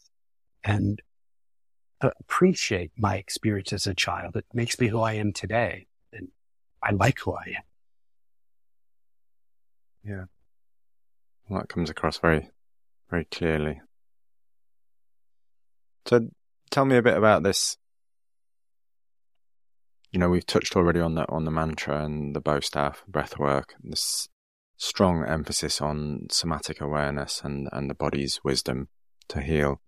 and 0.63 1.01
appreciate 2.01 2.91
my 2.97 3.15
experience 3.15 3.71
as 3.71 3.88
a 3.88 3.95
child. 3.95 4.36
It 4.36 4.45
makes 4.53 4.80
me 4.80 4.88
who 4.88 4.99
I 4.99 5.13
am 5.13 5.32
today. 5.32 5.87
I 6.82 6.92
like 6.92 7.20
who 7.20 7.34
I 7.34 7.44
am. 7.58 7.63
Yeah. 10.04 10.26
Well, 11.50 11.62
that 11.62 11.70
comes 11.70 11.90
across 11.90 12.18
very, 12.18 12.50
very 13.10 13.26
clearly. 13.26 13.82
So 16.06 16.30
tell 16.72 16.86
me 16.86 16.98
a 16.98 17.02
bit 17.02 17.18
about 17.18 17.44
this. 17.44 17.78
You 20.12 20.20
know, 20.20 20.30
we've 20.30 20.46
touched 20.46 20.76
already 20.76 21.02
on 21.02 21.16
the 21.16 21.28
on 21.30 21.44
the 21.44 21.52
mantra 21.52 22.04
and 22.04 22.36
the 22.36 22.40
Bo 22.40 22.62
staff 22.62 23.04
breath 23.08 23.38
work, 23.38 23.76
this 23.84 24.30
strong 24.78 25.26
emphasis 25.26 25.82
on 25.82 26.28
somatic 26.32 26.80
awareness 26.80 27.42
and, 27.44 27.68
and 27.74 27.90
the 27.90 27.96
body's 27.96 28.40
wisdom 28.44 28.88
to 29.28 29.42
heal. 29.42 29.82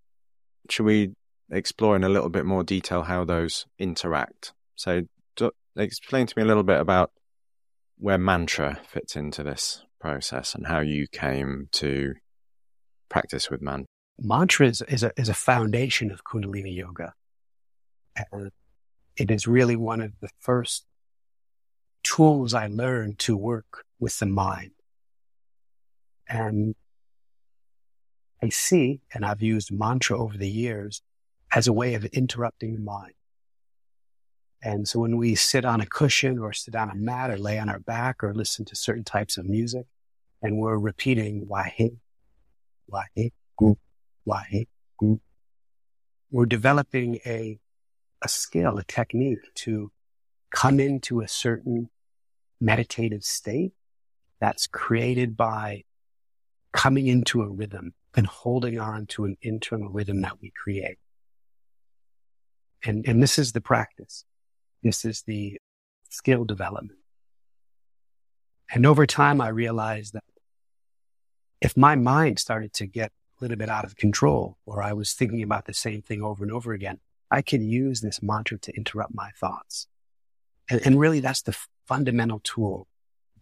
Should 0.69 0.85
we 0.85 1.13
explore 1.51 1.95
in 1.95 2.03
a 2.03 2.09
little 2.09 2.29
bit 2.29 2.45
more 2.45 2.63
detail 2.63 3.03
how 3.03 3.23
those 3.23 3.65
interact? 3.77 4.53
So 4.75 5.03
explain 5.75 6.27
to 6.27 6.33
me 6.37 6.43
a 6.43 6.47
little 6.47 6.63
bit 6.63 6.79
about 6.79 7.11
where 7.97 8.17
mantra 8.17 8.79
fits 8.87 9.15
into 9.15 9.43
this 9.43 9.83
process 9.99 10.55
and 10.55 10.67
how 10.67 10.79
you 10.79 11.07
came 11.07 11.67
to 11.73 12.13
practice 13.09 13.49
with 13.49 13.61
mantra. 13.61 13.87
Mantra 14.19 14.67
is, 14.67 14.81
is, 14.87 15.03
a, 15.03 15.11
is 15.17 15.29
a 15.29 15.33
foundation 15.33 16.11
of 16.11 16.23
Kundalini 16.23 16.75
Yoga. 16.75 17.13
And 18.31 18.51
it 19.17 19.31
is 19.31 19.47
really 19.47 19.75
one 19.75 20.01
of 20.01 20.13
the 20.21 20.29
first 20.39 20.85
tools 22.03 22.53
I 22.53 22.67
learned 22.67 23.19
to 23.19 23.35
work 23.35 23.85
with 23.99 24.17
the 24.19 24.25
mind. 24.25 24.71
And 26.27 26.75
I 28.41 28.49
see, 28.49 29.01
and 29.13 29.25
I've 29.25 29.41
used 29.41 29.71
mantra 29.71 30.17
over 30.17 30.37
the 30.37 30.49
years 30.49 31.01
as 31.53 31.67
a 31.67 31.73
way 31.73 31.95
of 31.95 32.05
interrupting 32.05 32.75
the 32.75 32.81
mind. 32.81 33.13
And 34.61 34.87
so 34.87 34.99
when 34.99 35.17
we 35.17 35.35
sit 35.35 35.63
on 35.63 35.79
a 35.79 35.85
cushion 35.85 36.37
or 36.37 36.51
sit 36.51 36.75
on 36.75 36.89
a 36.89 36.95
mat 36.95 37.31
or 37.31 37.37
lay 37.37 37.59
on 37.59 37.69
our 37.69 37.79
back 37.79 38.23
or 38.23 38.33
listen 38.33 38.65
to 38.65 38.75
certain 38.75 39.05
types 39.05 39.37
of 39.37 39.45
music 39.45 39.85
and 40.41 40.57
we're 40.57 40.77
repeating 40.77 41.47
wahe, 41.47 41.97
wahe, 42.91 43.31
gu, 43.57 43.77
wahe, 44.27 44.67
gu, 44.97 45.19
we're 46.31 46.45
developing 46.45 47.19
a, 47.25 47.57
a 48.21 48.27
skill, 48.27 48.77
a 48.77 48.83
technique 48.83 49.53
to 49.55 49.91
come 50.51 50.79
into 50.79 51.21
a 51.21 51.27
certain 51.27 51.89
meditative 52.59 53.23
state 53.23 53.71
that's 54.41 54.67
created 54.67 55.37
by 55.37 55.83
coming 56.73 57.07
into 57.07 57.41
a 57.41 57.49
rhythm 57.49 57.93
and 58.15 58.27
holding 58.27 58.79
on 58.79 59.05
to 59.05 59.25
an 59.25 59.37
internal 59.41 59.89
rhythm 59.89 60.21
that 60.21 60.41
we 60.41 60.51
create. 60.51 60.97
And, 62.83 63.07
and 63.07 63.21
this 63.21 63.37
is 63.37 63.51
the 63.51 63.61
practice. 63.61 64.25
This 64.83 65.05
is 65.05 65.23
the 65.23 65.59
skill 66.09 66.45
development. 66.45 66.99
And 68.71 68.85
over 68.85 69.05
time, 69.05 69.41
I 69.41 69.49
realized 69.49 70.13
that 70.13 70.23
if 71.61 71.75
my 71.75 71.95
mind 71.95 72.39
started 72.39 72.71
to 72.73 72.85
get 72.85 73.11
a 73.11 73.43
little 73.43 73.57
bit 73.57 73.69
out 73.69 73.83
of 73.83 73.95
control, 73.95 74.57
or 74.65 74.81
I 74.81 74.93
was 74.93 75.13
thinking 75.13 75.43
about 75.43 75.65
the 75.65 75.73
same 75.73 76.01
thing 76.01 76.21
over 76.21 76.43
and 76.43 76.53
over 76.53 76.73
again, 76.73 76.99
I 77.31 77.41
can 77.41 77.63
use 77.63 78.01
this 78.01 78.21
mantra 78.21 78.57
to 78.59 78.75
interrupt 78.75 79.13
my 79.13 79.31
thoughts. 79.31 79.87
And, 80.69 80.81
and 80.85 80.99
really, 80.99 81.19
that's 81.19 81.41
the 81.41 81.57
fundamental 81.87 82.41
tool 82.43 82.87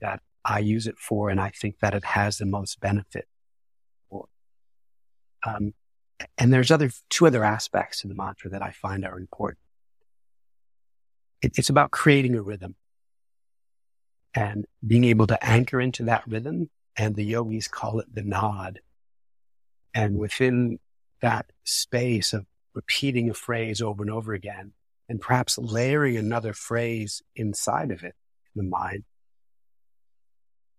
that 0.02 0.22
I 0.44 0.60
use 0.60 0.88
it 0.88 0.98
for, 0.98 1.30
and 1.30 1.40
I 1.40 1.50
think 1.50 1.80
that 1.80 1.94
it 1.94 2.06
has 2.06 2.38
the 2.38 2.46
most 2.46 2.80
benefit 2.80 3.28
for. 4.10 4.28
Um, 5.46 5.74
and 6.38 6.54
there's 6.54 6.72
other 6.72 6.92
two 7.10 7.28
other 7.28 7.44
aspects 7.44 8.02
to 8.02 8.08
the 8.08 8.16
mantra 8.16 8.50
that 8.50 8.64
I 8.64 8.72
find 8.72 9.06
are 9.06 9.20
important 9.20 9.60
it, 11.42 11.54
it's 11.58 11.70
about 11.70 11.92
creating 11.92 12.36
a 12.36 12.42
rhythm 12.42 12.76
and 14.34 14.66
being 14.86 15.04
able 15.04 15.28
to 15.28 15.44
anchor 15.44 15.80
into 15.80 16.04
that 16.04 16.24
rhythm. 16.28 16.70
And 16.96 17.16
the 17.16 17.26
yogis 17.26 17.68
call 17.68 18.00
it 18.00 18.14
the 18.14 18.24
naad. 18.24 18.80
And 19.94 20.18
within 20.18 20.80
that 21.22 21.52
space 21.64 22.34
of 22.34 22.46
repeating 22.74 23.30
a 23.30 23.34
phrase 23.34 23.82
over 23.82 24.04
and 24.04 24.12
over 24.12 24.34
again, 24.34 24.74
and 25.10 25.22
perhaps 25.22 25.58
layering 25.58 26.18
another 26.18 26.54
phrase 26.54 27.22
inside 27.36 27.92
of 27.92 28.04
it 28.04 28.16
the 28.56 28.64
mind, 28.64 29.04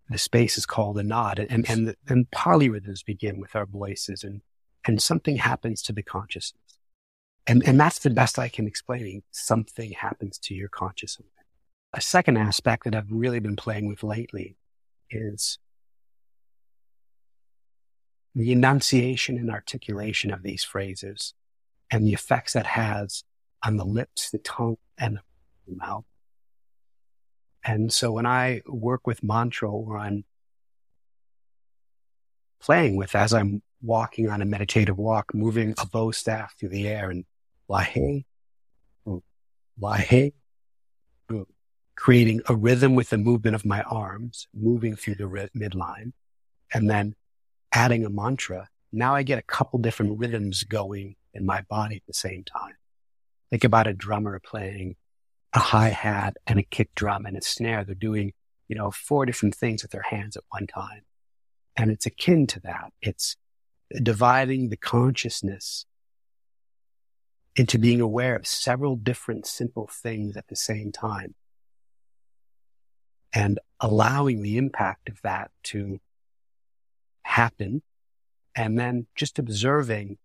the 0.09 0.17
space 0.17 0.57
is 0.57 0.65
called 0.65 0.97
a 0.99 1.03
naad. 1.03 1.45
And, 1.49 1.69
and, 1.69 1.95
and 2.07 2.29
poly 2.31 2.69
rhythms 2.69 3.03
begin 3.03 3.39
with 3.39 3.55
our 3.55 3.65
voices 3.65 4.23
and, 4.23 4.41
and 4.85 5.01
something 5.01 5.37
happens 5.37 5.81
to 5.83 5.93
the 5.93 6.03
consciousness. 6.03 6.68
And, 7.47 7.67
and 7.67 7.79
that's 7.79 7.99
the 7.99 8.09
best 8.09 8.37
I 8.37 8.47
can 8.47 8.67
explain. 8.67 9.23
Something 9.31 9.91
happens 9.91 10.37
to 10.39 10.53
your 10.53 10.69
consciousness. 10.69 11.29
A 11.93 12.01
second 12.01 12.37
aspect 12.37 12.83
that 12.83 12.95
I've 12.95 13.11
really 13.11 13.39
been 13.39 13.55
playing 13.55 13.87
with 13.87 14.03
lately 14.03 14.55
is 15.09 15.57
the 18.35 18.51
enunciation 18.51 19.37
and 19.37 19.49
articulation 19.49 20.31
of 20.31 20.43
these 20.43 20.63
phrases 20.63 21.33
and 21.89 22.05
the 22.05 22.13
effects 22.13 22.53
that 22.53 22.67
has 22.67 23.23
on 23.63 23.77
the 23.77 23.85
lips, 23.85 24.29
the 24.29 24.37
tongue, 24.37 24.77
and 24.97 25.19
the 25.67 25.75
mouth. 25.75 26.05
And 27.63 27.91
so 27.91 28.11
when 28.11 28.25
I 28.25 28.61
work 28.67 29.07
with 29.07 29.23
mantra 29.23 29.69
or 29.69 29.97
I'm 29.97 30.23
playing 32.59 32.95
with 32.95 33.15
as 33.15 33.33
I'm 33.33 33.61
walking 33.81 34.29
on 34.29 34.41
a 34.41 34.45
meditative 34.45 34.97
walk, 34.97 35.33
moving 35.33 35.73
a 35.77 35.85
Bo 35.85 36.11
staff 36.11 36.55
through 36.59 36.69
the 36.69 36.87
air 36.87 37.09
and 37.09 37.25
Wahe, 37.69 38.25
Wahe, 39.81 40.33
creating 41.95 42.41
a 42.47 42.55
rhythm 42.55 42.95
with 42.95 43.09
the 43.09 43.17
movement 43.17 43.55
of 43.55 43.65
my 43.65 43.81
arms, 43.83 44.47
moving 44.53 44.95
through 44.95 45.15
the 45.15 45.49
midline, 45.55 46.13
and 46.73 46.89
then 46.89 47.15
adding 47.71 48.05
a 48.05 48.09
mantra. 48.09 48.67
Now 48.91 49.15
I 49.15 49.23
get 49.23 49.39
a 49.39 49.43
couple 49.43 49.79
different 49.79 50.19
rhythms 50.19 50.63
going 50.63 51.15
in 51.33 51.45
my 51.45 51.61
body 51.69 51.97
at 51.97 52.05
the 52.07 52.13
same 52.13 52.43
time. 52.43 52.75
Think 53.49 53.63
about 53.63 53.87
a 53.87 53.93
drummer 53.93 54.39
playing 54.39 54.95
a 55.53 55.59
hi 55.59 55.89
hat 55.89 56.37
and 56.45 56.59
a 56.59 56.63
kick 56.63 56.93
drum 56.95 57.25
and 57.25 57.37
a 57.37 57.41
snare. 57.41 57.83
They're 57.83 57.95
doing, 57.95 58.33
you 58.67 58.75
know, 58.75 58.91
four 58.91 59.25
different 59.25 59.55
things 59.55 59.81
with 59.81 59.91
their 59.91 60.03
hands 60.03 60.37
at 60.37 60.43
one 60.49 60.67
time. 60.67 61.01
And 61.75 61.91
it's 61.91 62.05
akin 62.05 62.47
to 62.47 62.59
that. 62.61 62.91
It's 63.01 63.35
dividing 64.01 64.69
the 64.69 64.77
consciousness 64.77 65.85
into 67.55 67.79
being 67.79 67.99
aware 67.99 68.35
of 68.35 68.47
several 68.47 68.95
different 68.95 69.45
simple 69.45 69.89
things 69.91 70.37
at 70.37 70.47
the 70.47 70.55
same 70.55 70.91
time 70.91 71.35
and 73.33 73.59
allowing 73.79 74.41
the 74.41 74.57
impact 74.57 75.09
of 75.09 75.21
that 75.23 75.51
to 75.63 75.99
happen 77.23 77.81
and 78.55 78.77
then 78.77 79.07
just 79.15 79.39
observing 79.39 80.17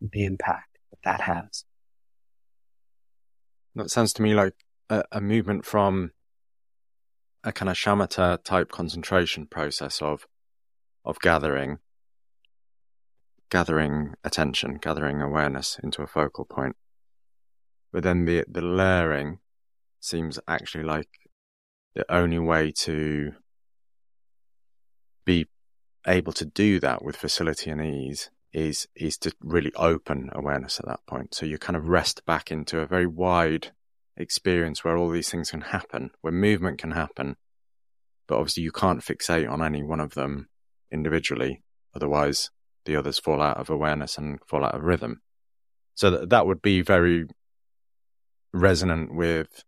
the 0.00 0.24
impact 0.24 0.78
that 0.90 1.02
that 1.04 1.20
has. 1.20 1.64
That 3.74 3.90
sounds 3.90 4.12
to 4.14 4.22
me 4.22 4.34
like 4.34 4.54
a, 4.90 5.04
a 5.12 5.20
movement 5.20 5.64
from 5.64 6.12
a 7.44 7.52
kind 7.52 7.68
of 7.68 7.76
shamatha 7.76 8.42
type 8.42 8.70
concentration 8.70 9.46
process 9.46 10.02
of 10.02 10.26
of 11.04 11.20
gathering 11.20 11.78
gathering 13.50 14.14
attention, 14.24 14.78
gathering 14.80 15.20
awareness 15.20 15.78
into 15.82 16.02
a 16.02 16.06
focal 16.06 16.44
point. 16.44 16.76
But 17.92 18.02
then 18.02 18.24
the 18.24 18.44
the 18.48 18.62
layering 18.62 19.38
seems 20.00 20.38
actually 20.46 20.84
like 20.84 21.08
the 21.94 22.04
only 22.12 22.38
way 22.38 22.70
to 22.70 23.32
be 25.24 25.46
able 26.06 26.32
to 26.32 26.44
do 26.44 26.80
that 26.80 27.02
with 27.02 27.16
facility 27.16 27.70
and 27.70 27.80
ease 27.80 28.30
is 28.52 28.88
is 28.94 29.18
to 29.18 29.32
really 29.40 29.72
open 29.74 30.30
awareness 30.32 30.78
at 30.78 30.86
that 30.86 31.00
point. 31.06 31.34
So 31.34 31.46
you 31.46 31.58
kind 31.58 31.76
of 31.76 31.88
rest 31.88 32.24
back 32.24 32.50
into 32.50 32.80
a 32.80 32.86
very 32.86 33.06
wide 33.06 33.72
experience 34.16 34.82
where 34.82 34.96
all 34.96 35.10
these 35.10 35.30
things 35.30 35.50
can 35.50 35.60
happen, 35.60 36.10
where 36.20 36.32
movement 36.32 36.78
can 36.78 36.92
happen, 36.92 37.36
but 38.26 38.36
obviously 38.36 38.62
you 38.62 38.72
can't 38.72 39.00
fixate 39.00 39.50
on 39.50 39.62
any 39.62 39.82
one 39.82 40.00
of 40.00 40.14
them 40.14 40.48
individually. 40.90 41.62
Otherwise, 41.94 42.50
the 42.88 42.96
others 42.96 43.18
fall 43.18 43.40
out 43.40 43.58
of 43.58 43.70
awareness 43.70 44.16
and 44.16 44.38
fall 44.46 44.64
out 44.64 44.74
of 44.74 44.82
rhythm. 44.82 45.20
So 45.94 46.10
that, 46.10 46.30
that 46.30 46.46
would 46.46 46.62
be 46.62 46.80
very 46.80 47.26
resonant 48.52 49.14
with 49.14 49.62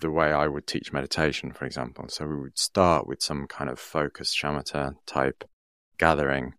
the 0.00 0.10
way 0.10 0.32
I 0.32 0.48
would 0.48 0.66
teach 0.66 0.92
meditation, 0.92 1.52
for 1.52 1.64
example. 1.64 2.06
So 2.08 2.26
we 2.26 2.36
would 2.36 2.58
start 2.58 3.06
with 3.06 3.22
some 3.22 3.46
kind 3.46 3.70
of 3.70 3.78
focused 3.78 4.36
shamatha 4.36 4.94
type 5.06 5.44
gathering, 5.96 6.54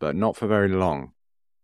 but 0.00 0.16
not 0.16 0.36
for 0.36 0.48
very 0.48 0.68
long. 0.68 1.12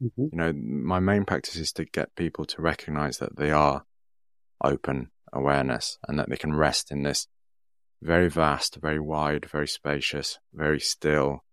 Mm-hmm. 0.02 0.22
You 0.32 0.38
know, 0.38 0.52
my 0.52 1.00
main 1.00 1.24
practice 1.24 1.56
is 1.56 1.72
to 1.72 1.84
get 1.84 2.14
people 2.14 2.44
to 2.46 2.62
recognize 2.62 3.18
that 3.18 3.36
they 3.36 3.50
are 3.50 3.84
open 4.62 5.10
awareness 5.32 5.98
and 6.06 6.18
that 6.18 6.30
they 6.30 6.36
can 6.36 6.54
rest 6.54 6.92
in 6.92 7.02
this 7.02 7.26
very 8.00 8.30
vast, 8.30 8.76
very 8.76 9.00
wide, 9.00 9.46
very 9.50 9.66
spacious, 9.66 10.38
very 10.52 10.78
still 10.78 11.43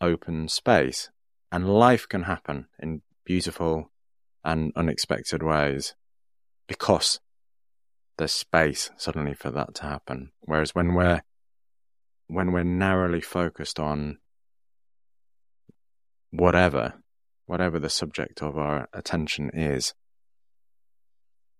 open 0.00 0.48
space. 0.48 1.10
And 1.50 1.68
life 1.68 2.08
can 2.08 2.24
happen 2.24 2.66
in 2.78 3.02
beautiful 3.24 3.90
and 4.44 4.72
unexpected 4.76 5.42
ways 5.42 5.94
because 6.66 7.20
there's 8.18 8.32
space 8.32 8.90
suddenly 8.96 9.34
for 9.34 9.50
that 9.50 9.74
to 9.76 9.82
happen. 9.84 10.32
Whereas 10.40 10.74
when 10.74 10.94
we're 10.94 11.22
when 12.26 12.52
we're 12.52 12.64
narrowly 12.64 13.22
focused 13.22 13.80
on 13.80 14.18
whatever, 16.30 16.94
whatever 17.46 17.78
the 17.78 17.88
subject 17.88 18.42
of 18.42 18.58
our 18.58 18.88
attention 18.92 19.50
is, 19.54 19.94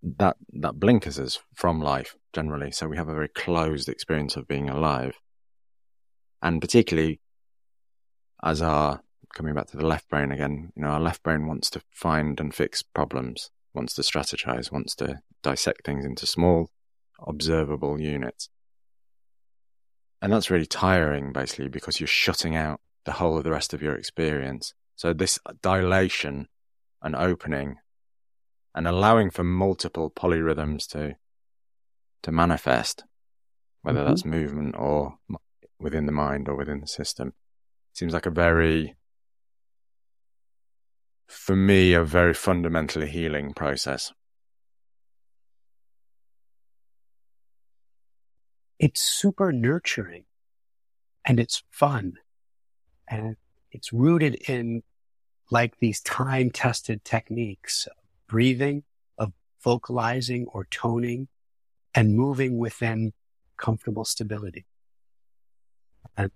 that 0.03 0.37
that 0.53 0.79
blinkers 0.79 1.19
us 1.19 1.39
from 1.55 1.81
life 1.81 2.17
generally. 2.33 2.71
So 2.71 2.87
we 2.87 2.97
have 2.99 3.09
a 3.09 3.15
very 3.15 3.29
closed 3.29 3.89
experience 3.89 4.37
of 4.37 4.47
being 4.47 4.69
alive. 4.69 5.15
And 6.43 6.61
particularly 6.61 7.21
as 8.43 8.63
our 8.63 9.03
coming 9.35 9.55
back 9.55 9.67
to 9.69 9.77
the 9.77 9.87
left 9.87 10.09
brain 10.09 10.33
again, 10.33 10.73
you 10.75 10.83
know, 10.83 10.89
our 10.89 11.01
left 11.01 11.23
brain 11.23 11.47
wants 11.47 11.71
to 11.71 11.81
find 11.93 12.41
and 12.41 12.55
fix 12.55 12.83
problems, 12.83 13.51
wants 13.75 13.95
to 13.95 14.03
strategize, 14.03 14.73
wants 14.73 14.95
to 14.97 15.21
dissect 15.43 15.85
things 15.85 16.05
into 16.05 16.27
small, 16.27 16.71
observable 17.27 18.01
units. 18.01 18.49
And 20.21 20.33
that's 20.33 20.51
really 20.51 20.67
tiring, 20.67 21.33
basically, 21.33 21.69
because 21.69 22.01
you're 22.01 22.09
shutting 22.09 22.57
out 22.57 22.81
the 23.05 23.13
whole 23.13 23.39
of 23.39 23.45
the 23.45 23.51
rest 23.51 23.73
of 23.73 23.83
your 23.83 23.95
experience. 23.95 24.75
So, 24.97 25.13
this 25.13 25.39
dilation 25.63 26.49
and 27.01 27.15
opening 27.15 27.77
and 28.75 28.89
allowing 28.89 29.31
for 29.31 29.45
multiple 29.45 30.11
polyrhythms 30.11 30.89
to 30.89 31.17
to 32.23 32.33
manifest, 32.33 33.05
whether 33.83 34.01
mm-hmm. 34.01 34.09
that's 34.09 34.25
movement 34.25 34.75
or 34.77 35.19
within 35.79 36.07
the 36.07 36.13
mind 36.13 36.49
or 36.49 36.57
within 36.57 36.81
the 36.81 36.89
system, 36.89 37.33
seems 37.99 38.15
like 38.15 38.27
a 38.27 38.31
very, 38.31 38.95
for 41.27 41.57
me, 41.57 41.93
a 41.95 42.05
very 42.05 42.33
fundamentally 42.33 43.09
healing 43.09 43.53
process. 43.53 44.13
It's 48.79 49.03
super 49.03 49.51
nurturing 49.53 50.25
and 51.25 51.41
it's 51.41 51.65
fun 51.73 52.13
and 53.09 53.35
it's 53.73 53.93
rooted 53.93 54.37
in 54.49 54.85
like 55.51 55.81
these 55.81 56.01
time 56.01 56.51
tested 56.51 57.05
techniques 57.05 57.89
of 57.89 57.97
breathing, 58.29 58.85
of 59.19 59.33
vocalizing 59.65 60.47
or 60.53 60.67
toning 60.71 61.27
and 61.97 62.15
moving 62.15 62.59
within 62.59 63.13
comfortable 63.57 64.05
stability. 64.05 64.67
And 66.17 66.31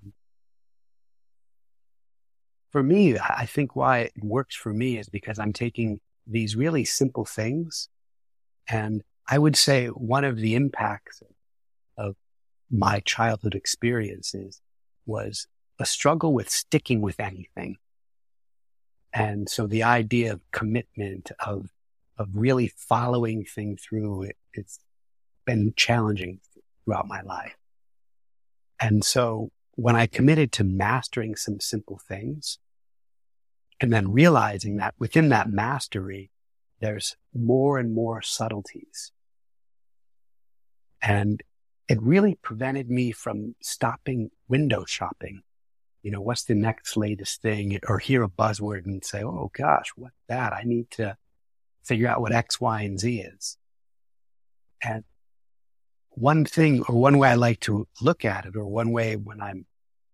for 2.72 2.82
me, 2.82 3.18
I 3.18 3.44
think 3.44 3.76
why 3.76 3.98
it 3.98 4.12
works 4.22 4.56
for 4.56 4.72
me 4.72 4.96
is 4.96 5.08
because 5.08 5.38
I'm 5.38 5.52
taking 5.52 6.00
these 6.26 6.56
really 6.56 6.85
simple 6.85 7.26
things. 7.26 7.88
And 8.66 9.02
I 9.28 9.38
would 9.38 9.56
say 9.56 9.88
one 9.88 10.24
of 10.24 10.38
the 10.38 10.54
impacts 10.54 11.22
of 11.98 12.16
my 12.70 13.00
childhood 13.00 13.54
experiences 13.54 14.62
was 15.04 15.46
a 15.78 15.85
struggle 15.85 16.32
with 16.32 16.48
sticking 16.48 17.02
with 17.02 17.20
anything. 17.20 17.76
And 19.12 19.48
so 19.50 19.66
the 19.66 19.82
idea 19.82 20.32
of 20.32 20.40
commitment, 20.52 21.30
of, 21.44 21.68
of 22.16 22.28
really 22.32 22.68
following 22.68 23.44
things 23.44 23.82
through, 23.82 24.22
it, 24.22 24.37
it's 24.54 24.78
been 25.44 25.74
challenging 25.76 26.40
throughout 26.85 27.06
my 27.06 27.20
life. 27.20 27.56
And 28.80 29.04
so 29.04 29.50
when 29.74 29.96
I 29.96 30.06
committed 30.06 30.52
to 30.52 30.64
mastering 30.64 31.37
some 31.37 31.61
simple 31.61 31.98
things 31.98 32.58
and 33.80 33.92
then 33.92 34.12
realizing 34.12 34.76
that 34.76 34.94
within 34.98 35.30
that 35.30 35.50
mastery, 35.50 36.30
there's 36.80 37.16
more 37.35 37.78
and 37.78 37.94
more 37.94 38.22
subtleties. 38.22 39.12
And 41.00 41.42
it 41.88 42.00
really 42.00 42.37
prevented 42.37 42.90
me 42.90 43.12
from 43.12 43.54
stopping 43.61 44.30
window 44.48 44.85
shopping. 44.87 45.42
You 46.02 46.11
know, 46.11 46.20
what's 46.20 46.44
the 46.44 46.54
next 46.54 46.96
latest 46.96 47.42
thing 47.42 47.78
or 47.88 47.98
hear 47.98 48.22
a 48.22 48.28
buzzword 48.28 48.87
and 48.87 49.04
say, 49.04 49.22
Oh 49.22 49.50
gosh, 49.52 49.90
what's 49.96 50.16
that? 50.28 50.52
I 50.52 50.62
need 50.64 50.90
to 50.92 51.16
figure 51.85 52.08
out 52.08 52.20
what 52.20 52.32
X, 52.32 52.61
Y, 52.61 52.82
and 52.82 52.98
Z 52.98 53.20
is. 53.20 53.56
And 54.82 55.04
one 56.14 56.44
thing 56.44 56.83
or 56.88 56.94
one 56.94 57.18
way 57.18 57.31
I 57.31 57.35
like 57.35 57.61
to 57.61 57.87
look 58.01 58.25
at 58.25 58.44
it 58.44 58.57
or 58.57 58.66
one 58.66 58.92
way 58.92 59.16
when 59.16 59.40
I'm 59.40 59.66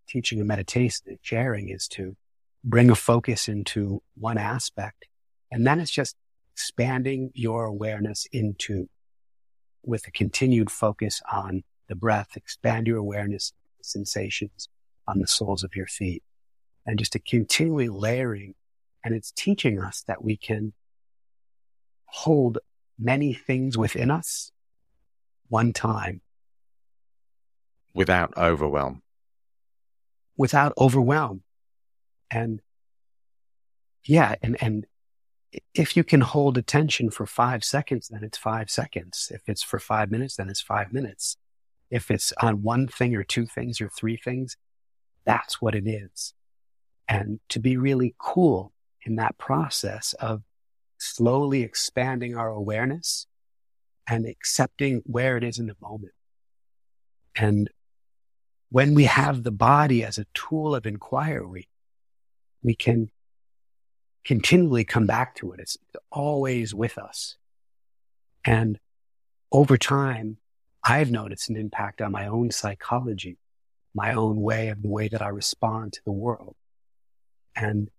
teaching 0.08 0.40
a 0.40 0.44
meditation 0.44 1.18
sharing 1.22 1.68
is 1.68 1.88
to 1.88 2.16
bring 2.64 2.90
a 2.90 2.94
focus 2.94 3.48
into 3.48 4.02
one 4.16 4.38
aspect. 4.38 5.06
And 5.50 5.66
then 5.66 5.80
it's 5.80 5.90
just 5.90 6.16
expanding 6.52 7.30
your 7.34 7.64
awareness 7.64 8.26
into 8.32 8.88
with 9.84 10.06
a 10.06 10.11
continued 10.11 10.70
focus 10.70 11.22
on 11.30 11.64
the 11.88 11.94
breath, 11.94 12.37
expand 12.37 12.87
your 12.87 12.98
awareness 12.98 13.52
sensations 13.82 14.68
on 15.06 15.18
the 15.20 15.26
soles 15.26 15.64
of 15.64 15.74
your 15.74 15.87
feet 15.87 16.22
and 16.87 16.98
just 16.98 17.14
a 17.14 17.18
continually 17.18 17.88
layering. 17.88 18.54
And 19.04 19.14
it's 19.14 19.32
teaching 19.32 19.80
us 19.80 20.02
that 20.06 20.22
we 20.22 20.37
can 20.37 20.74
hold 22.06 22.58
many 22.98 23.32
things 23.32 23.78
within 23.78 24.11
us 24.11 24.50
one 25.48 25.72
time. 25.72 26.20
Without 27.94 28.37
overwhelm. 28.37 29.02
Without 30.37 30.72
overwhelm. 30.78 31.42
And 32.30 32.61
yeah, 34.04 34.37
and, 34.42 34.56
and 34.62 34.87
if 35.74 35.96
you 35.96 36.04
can 36.04 36.20
hold 36.20 36.58
attention 36.58 37.11
for 37.11 37.26
five 37.26 37.64
seconds, 37.64 38.08
then 38.08 38.22
it's 38.22 38.38
five 38.38 38.70
seconds. 38.70 39.32
If 39.34 39.42
it's 39.46 39.62
for 39.62 39.78
five 39.78 40.11
minutes, 40.11 40.37
then 40.37 40.48
it's 40.48 40.61
five 40.61 40.92
minutes. 40.92 41.37
If 41.90 42.11
it's 42.11 42.32
on 42.40 42.62
one 42.62 42.87
thing 42.87 43.14
or 43.14 43.24
two 43.24 43.46
things 43.46 43.80
or 43.80 43.88
three 43.88 44.16
things, 44.16 44.56
that's 45.24 45.61
what 45.61 45.74
it 45.74 45.87
is. 45.87 46.34
And 47.08 47.40
to 47.48 47.58
be 47.58 47.76
really 47.76 48.14
cool 48.18 48.72
in 49.04 49.16
that 49.16 49.38
process 49.38 50.12
of 50.14 50.42
slowly 50.98 51.62
expanding 51.62 52.37
our 52.37 52.48
awareness 52.48 53.26
and 54.08 54.26
accepting 54.26 55.02
where 55.04 55.36
it 55.36 55.44
is 55.44 55.58
in 55.58 55.66
the 55.66 55.76
moment. 55.80 56.12
And 57.36 57.70
when 58.70 58.94
we 58.94 59.04
have 59.04 59.42
the 59.42 59.52
body 59.52 60.02
as 60.02 60.18
a 60.18 60.26
tool 60.34 60.74
of 60.74 60.86
inquiry, 60.86 61.68
we 62.62 62.74
can 62.74 63.10
continually 64.24 64.84
come 64.84 65.06
back 65.06 65.34
to 65.36 65.52
it. 65.52 65.60
It's 65.60 65.76
always 66.10 66.74
with 66.74 66.98
us. 66.98 67.36
And 68.44 68.78
over 69.52 69.76
time, 69.76 70.38
I've 70.84 71.10
noticed 71.10 71.50
an 71.50 71.56
impact 71.56 72.00
on 72.00 72.12
my 72.12 72.26
own 72.26 72.50
psychology, 72.50 73.38
my 73.94 74.14
own 74.14 74.40
way 74.40 74.68
of 74.68 74.82
the 74.82 74.88
way 74.88 75.08
that 75.08 75.22
I 75.22 75.28
respond 75.28 75.92
to 75.94 76.00
the 76.04 76.12
world. 76.12 76.56
And, 77.54 77.90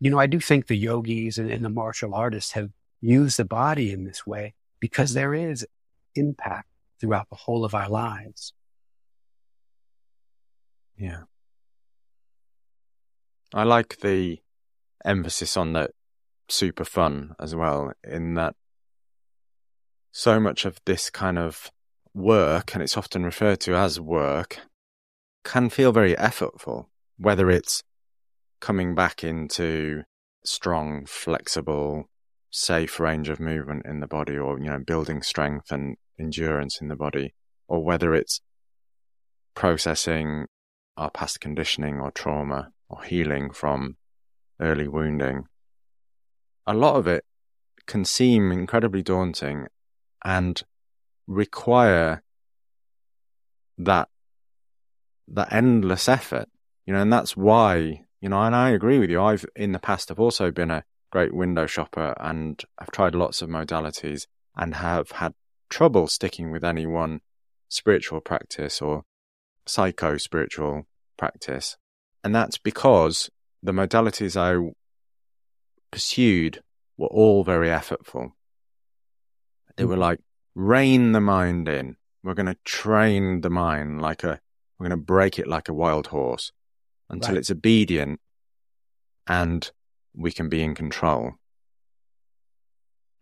you 0.00 0.10
know, 0.10 0.18
I 0.18 0.26
do 0.26 0.40
think 0.40 0.66
the 0.66 0.76
yogis 0.76 1.38
and, 1.38 1.50
and 1.50 1.64
the 1.64 1.70
martial 1.70 2.14
artists 2.14 2.52
have 2.52 2.70
used 3.00 3.36
the 3.36 3.44
body 3.44 3.92
in 3.92 4.04
this 4.04 4.26
way 4.26 4.54
because 4.82 5.14
there 5.14 5.32
is 5.32 5.64
impact 6.16 6.66
throughout 7.00 7.28
the 7.30 7.36
whole 7.36 7.64
of 7.64 7.72
our 7.72 7.88
lives. 7.88 8.52
Yeah. 10.96 11.22
I 13.54 13.62
like 13.62 13.98
the 14.00 14.40
emphasis 15.04 15.56
on 15.56 15.72
that 15.74 15.92
super 16.48 16.84
fun 16.84 17.36
as 17.38 17.54
well, 17.54 17.92
in 18.02 18.34
that 18.34 18.56
so 20.10 20.40
much 20.40 20.64
of 20.64 20.80
this 20.84 21.10
kind 21.10 21.38
of 21.38 21.70
work, 22.12 22.74
and 22.74 22.82
it's 22.82 22.96
often 22.96 23.22
referred 23.24 23.60
to 23.60 23.76
as 23.76 24.00
work, 24.00 24.58
can 25.44 25.70
feel 25.70 25.92
very 25.92 26.16
effortful, 26.16 26.86
whether 27.18 27.48
it's 27.52 27.84
coming 28.60 28.96
back 28.96 29.22
into 29.22 30.02
strong, 30.44 31.06
flexible, 31.06 32.08
safe 32.52 33.00
range 33.00 33.28
of 33.30 33.40
movement 33.40 33.84
in 33.86 34.00
the 34.00 34.06
body 34.06 34.36
or, 34.36 34.58
you 34.58 34.66
know, 34.66 34.78
building 34.78 35.22
strength 35.22 35.72
and 35.72 35.96
endurance 36.20 36.80
in 36.80 36.88
the 36.88 36.96
body, 36.96 37.34
or 37.66 37.82
whether 37.82 38.14
it's 38.14 38.40
processing 39.54 40.46
our 40.96 41.10
past 41.10 41.40
conditioning 41.40 41.98
or 41.98 42.10
trauma 42.10 42.70
or 42.88 43.02
healing 43.02 43.50
from 43.50 43.96
early 44.60 44.86
wounding. 44.86 45.44
A 46.66 46.74
lot 46.74 46.96
of 46.96 47.06
it 47.06 47.24
can 47.86 48.04
seem 48.04 48.52
incredibly 48.52 49.02
daunting 49.02 49.66
and 50.24 50.62
require 51.26 52.22
that 53.78 54.08
that 55.26 55.52
endless 55.52 56.08
effort, 56.08 56.48
you 56.84 56.92
know, 56.92 57.00
and 57.00 57.12
that's 57.12 57.34
why, 57.34 58.02
you 58.20 58.28
know, 58.28 58.42
and 58.42 58.54
I 58.54 58.70
agree 58.70 58.98
with 58.98 59.08
you. 59.08 59.22
I've 59.22 59.46
in 59.56 59.72
the 59.72 59.78
past 59.78 60.10
have 60.10 60.20
also 60.20 60.50
been 60.50 60.70
a 60.70 60.84
great 61.12 61.34
window 61.34 61.66
shopper 61.66 62.14
and 62.18 62.60
I've 62.78 62.90
tried 62.90 63.14
lots 63.14 63.42
of 63.42 63.50
modalities 63.50 64.26
and 64.56 64.74
have 64.76 65.12
had 65.12 65.34
trouble 65.68 66.08
sticking 66.08 66.50
with 66.50 66.64
any 66.64 66.86
one 66.86 67.20
spiritual 67.68 68.20
practice 68.20 68.80
or 68.80 69.04
psycho 69.66 70.16
spiritual 70.16 70.86
practice. 71.18 71.76
And 72.24 72.34
that's 72.34 72.58
because 72.58 73.30
the 73.62 73.72
modalities 73.72 74.36
I 74.36 74.72
pursued 75.90 76.62
were 76.96 77.08
all 77.08 77.44
very 77.44 77.68
effortful. 77.68 78.32
They 79.76 79.84
were 79.84 79.94
mm-hmm. 79.94 80.00
like, 80.00 80.20
rein 80.54 81.12
the 81.12 81.20
mind 81.20 81.68
in. 81.68 81.96
We're 82.22 82.34
going 82.34 82.46
to 82.46 82.58
train 82.64 83.42
the 83.42 83.50
mind 83.50 84.00
like 84.00 84.24
a, 84.24 84.40
we're 84.78 84.88
going 84.88 84.98
to 84.98 85.04
break 85.04 85.38
it 85.38 85.46
like 85.46 85.68
a 85.68 85.74
wild 85.74 86.08
horse 86.08 86.52
until 87.10 87.34
right. 87.34 87.38
it's 87.38 87.50
obedient 87.50 88.20
and 89.26 89.70
we 90.14 90.32
can 90.32 90.48
be 90.48 90.62
in 90.62 90.74
control. 90.74 91.32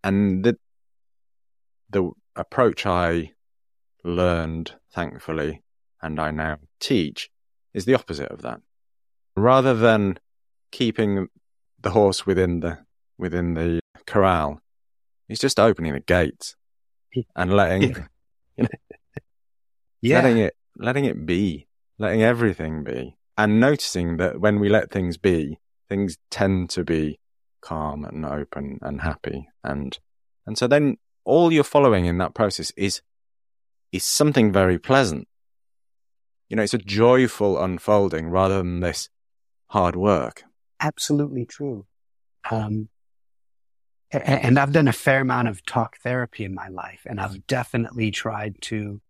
And 0.03 0.45
the 0.45 0.57
the 1.91 2.11
approach 2.37 2.87
I 2.87 3.33
learned, 4.05 4.75
thankfully, 4.93 5.63
and 6.01 6.21
I 6.21 6.31
now 6.31 6.59
teach, 6.79 7.29
is 7.75 7.85
the 7.85 7.95
opposite 7.95 8.31
of 8.31 8.43
that. 8.43 8.61
Rather 9.37 9.75
than 9.75 10.19
keeping 10.71 11.29
the 11.81 11.91
horse 11.91 12.27
within 12.27 12.61
the 12.61 12.79
within 13.19 13.55
the 13.55 13.81
corral, 14.07 14.61
it's 15.29 15.41
just 15.41 15.61
opening 15.61 15.93
the 15.93 16.01
gates 16.01 16.57
and 17.37 17.55
letting 17.55 17.95
yeah. 18.57 18.67
letting 20.23 20.39
it 20.39 20.55
letting 20.77 21.05
it 21.05 21.27
be, 21.27 21.67
letting 21.99 22.23
everything 22.23 22.85
be, 22.85 23.17
and 23.37 23.61
noticing 23.61 24.17
that 24.17 24.41
when 24.41 24.59
we 24.61 24.69
let 24.69 24.91
things 24.91 25.19
be, 25.19 25.59
things 25.91 26.17
tend 26.31 26.71
to 26.71 26.85
be 26.85 27.21
calm 27.61 28.07
and 28.07 28.25
open 28.25 28.79
and 28.81 29.03
happy, 29.03 29.49
and 29.63 29.99
and 30.47 30.57
so 30.57 30.67
then 30.67 30.97
all 31.25 31.53
you're 31.53 31.65
following 31.65 32.07
in 32.07 32.17
that 32.19 32.35
process 32.35 32.73
is 32.77 33.03
is 33.93 34.05
something 34.05 34.53
very 34.53 34.79
pleasant. 34.79 35.29
You 36.49 36.57
know, 36.57 36.63
it's 36.63 36.75
a 36.75 36.79
joyful 36.79 37.63
unfolding 37.63 38.29
rather 38.29 38.59
than 38.59 38.81
this 38.81 39.09
hard 39.69 39.97
work. 39.97 40.45
Absolutely 40.81 41.45
true. 41.45 41.87
Um, 42.51 42.89
and 44.13 44.59
I've 44.59 44.73
done 44.73 44.89
a 44.89 44.93
fair 44.93 45.21
amount 45.21 45.49
of 45.49 45.65
talk 45.65 45.99
therapy 45.99 46.45
in 46.45 46.55
my 46.55 46.69
life, 46.69 47.03
and 47.07 47.21
I've 47.21 47.47
definitely 47.47 48.11
tried 48.11 48.61
to 48.63 49.01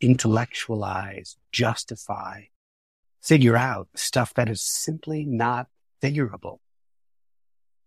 intellectualize, 0.00 1.36
justify, 1.50 2.42
figure 3.22 3.56
out 3.56 3.88
stuff 3.94 4.34
that 4.34 4.48
is 4.48 4.60
simply 4.62 5.24
not 5.24 5.68
figurable. 6.00 6.60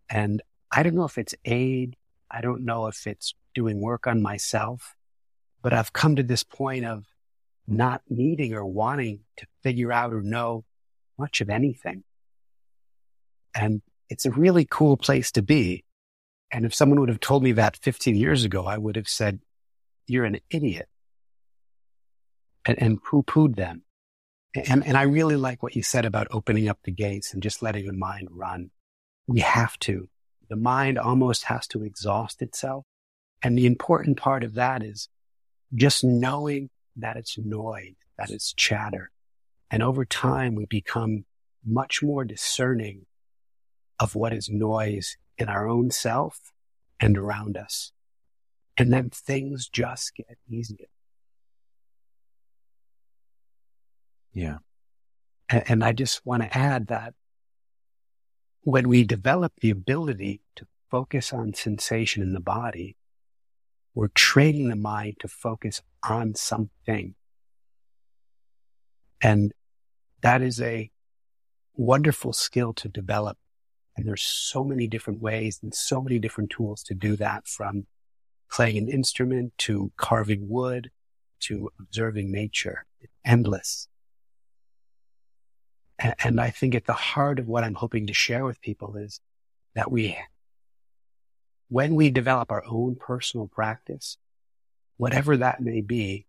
And 0.10 0.42
I 0.72 0.84
don't 0.84 0.96
know 0.96 1.06
if 1.06 1.18
it's 1.18 1.36
aid. 1.46 1.96
I 2.30 2.42
don't 2.42 2.64
know 2.64 2.88
if 2.88 3.08
it's 3.08 3.34
doing 3.54 3.82
work 3.82 4.08
on 4.08 4.22
myself, 4.22 4.96
but 5.62 5.74
I've 5.74 5.94
come 5.94 6.16
to 6.16 6.24
this 6.24 6.44
point 6.44 6.86
of 6.86 7.06
not 7.68 8.02
needing 8.10 8.54
or 8.54 8.66
wanting 8.66 9.22
to 9.38 9.46
figure 9.64 9.92
out 9.92 10.14
or 10.14 10.22
know 10.22 10.64
much 11.18 11.42
of 11.42 11.50
anything. 11.50 12.04
And 13.54 13.82
it's 14.10 14.26
a 14.26 14.32
really 14.32 14.66
cool 14.70 14.98
place 14.98 15.32
to 15.34 15.42
be. 15.42 15.84
And 16.52 16.66
if 16.66 16.74
someone 16.74 17.00
would 17.00 17.10
have 17.10 17.20
told 17.20 17.44
me 17.44 17.54
that 17.54 17.78
15 17.78 18.16
years 18.16 18.44
ago, 18.44 18.66
I 18.66 18.78
would 18.78 18.96
have 18.96 19.08
said, 19.08 19.40
you're 20.08 20.26
an 20.26 20.40
idiot 20.50 20.90
and, 22.66 22.82
and 22.82 23.04
poo 23.04 23.24
pooed 23.24 23.56
them. 23.56 23.84
And, 24.54 24.86
and 24.86 24.98
I 24.98 25.04
really 25.04 25.38
like 25.38 25.64
what 25.64 25.76
you 25.76 25.84
said 25.84 26.06
about 26.06 26.28
opening 26.32 26.68
up 26.68 26.80
the 26.84 26.92
gates 26.92 27.34
and 27.34 27.42
just 27.42 27.62
letting 27.62 27.88
the 27.88 27.94
mind 27.94 28.28
run. 28.32 28.72
We 29.28 29.40
have 29.40 29.78
to. 29.80 30.10
The 30.50 30.58
mind 30.58 30.98
almost 31.00 31.46
has 31.46 31.68
to 31.68 31.84
exhaust 31.84 32.42
itself. 32.42 32.86
And 33.42 33.58
the 33.58 33.66
important 33.66 34.18
part 34.18 34.44
of 34.44 34.56
that 34.56 34.84
is 34.84 35.08
just 35.74 36.04
knowing 36.04 36.70
that 36.98 37.16
it's 37.16 37.38
noise, 37.38 37.96
that 38.18 38.30
it's 38.30 38.54
chatter. 38.54 39.12
And 39.70 39.82
over 39.82 40.04
time, 40.04 40.56
we 40.56 40.66
become 40.66 41.24
much 41.66 42.04
more 42.04 42.26
discerning 42.26 43.06
of 44.00 44.16
what 44.16 44.34
is 44.34 44.50
noise 44.50 45.16
in 45.38 45.48
our 45.48 45.68
own 45.68 45.92
self 45.92 46.52
and 47.00 47.18
around 47.18 47.56
us. 47.56 47.94
And 48.78 48.92
then 48.92 49.10
things 49.10 49.70
just 49.70 50.16
get 50.16 50.38
easier. 50.50 50.88
Yeah. 54.34 54.58
And, 55.50 55.64
and 55.68 55.84
I 55.84 55.92
just 55.94 56.26
want 56.26 56.44
to 56.44 56.58
add 56.58 56.88
that 56.88 57.14
when 58.64 58.88
we 58.88 59.04
develop 59.04 59.54
the 59.62 59.70
ability 59.70 60.42
to 60.56 60.68
focus 60.90 61.34
on 61.34 61.54
sensation 61.54 62.22
in 62.22 62.34
the 62.34 62.40
body, 62.40 62.96
we're 63.94 64.10
training 64.10 64.70
the 64.70 64.76
mind 64.76 65.18
to 65.20 65.28
focus 65.28 65.82
on 66.04 66.36
something. 66.36 67.16
And 69.22 69.54
that 70.22 70.42
is 70.42 70.62
a 70.62 70.90
wonderful 71.76 72.34
skill 72.34 72.74
to 72.74 72.88
develop 72.88 73.38
and 73.96 74.08
there's 74.08 74.22
so 74.22 74.64
many 74.64 74.88
different 74.88 75.22
ways 75.22 75.60
and 75.62 75.74
so 75.74 76.02
many 76.02 76.20
different 76.20 76.50
tools 76.50 76.84
to 76.84 76.94
do 76.94 77.16
that 77.18 77.48
from 77.48 77.86
playing 78.50 78.78
an 78.78 78.90
instrument 78.90 79.54
to 79.60 79.92
carving 79.98 80.50
wood 80.50 80.92
to 81.42 81.70
observing 81.80 82.32
nature. 82.32 82.86
It's 83.00 83.14
endless. 83.26 83.88
And 86.24 86.40
I 86.40 86.50
think 86.50 86.76
at 86.76 86.86
the 86.86 86.94
heart 86.94 87.40
of 87.40 87.48
what 87.48 87.64
I'm 87.64 87.76
hoping 87.76 88.08
to 88.08 88.14
share 88.14 88.46
with 88.46 88.62
people 88.62 88.96
is 88.96 89.20
that 89.76 89.92
we, 89.92 90.18
when 91.70 91.96
we 91.96 92.10
develop 92.10 92.52
our 92.52 92.64
own 92.66 92.96
personal 92.96 93.48
practice, 93.48 94.18
whatever 94.98 95.38
that 95.38 95.62
may 95.62 95.82
be, 95.82 96.26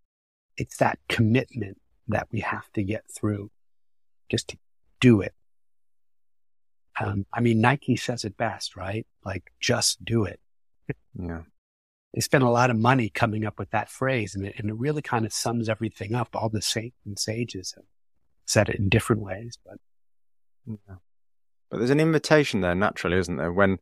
it's 0.57 0.77
that 0.77 0.99
commitment 1.09 1.79
that 2.07 2.27
we 2.31 2.41
have 2.41 2.71
to 2.73 2.83
get 2.83 3.03
through 3.09 3.49
just 4.29 4.49
to 4.49 4.57
do 4.99 5.21
it 5.21 5.33
um, 6.99 7.25
I 7.33 7.41
mean, 7.41 7.61
Nike 7.61 7.95
says 7.95 8.23
it 8.23 8.37
best, 8.37 8.75
right? 8.75 9.05
Like, 9.25 9.51
just 9.59 10.03
do 10.03 10.25
it. 10.25 10.39
Yeah. 11.19 11.41
They 12.13 12.21
spent 12.21 12.43
a 12.43 12.49
lot 12.49 12.69
of 12.69 12.77
money 12.77 13.09
coming 13.09 13.45
up 13.45 13.57
with 13.57 13.71
that 13.71 13.89
phrase, 13.89 14.35
and 14.35 14.45
it, 14.45 14.55
and 14.57 14.69
it 14.69 14.75
really 14.75 15.01
kind 15.01 15.25
of 15.25 15.33
sums 15.33 15.67
everything 15.67 16.13
up. 16.13 16.29
All 16.35 16.49
the 16.49 16.61
saints 16.61 16.97
and 17.05 17.17
sages 17.17 17.73
have 17.75 17.85
said 18.45 18.69
it 18.69 18.79
in 18.79 18.89
different 18.89 19.21
ways, 19.21 19.57
but. 19.65 19.77
But 21.69 21.79
there's 21.79 21.89
an 21.89 21.99
invitation 21.99 22.61
there, 22.61 22.75
naturally, 22.75 23.17
isn't 23.17 23.37
there? 23.37 23.51
When 23.51 23.79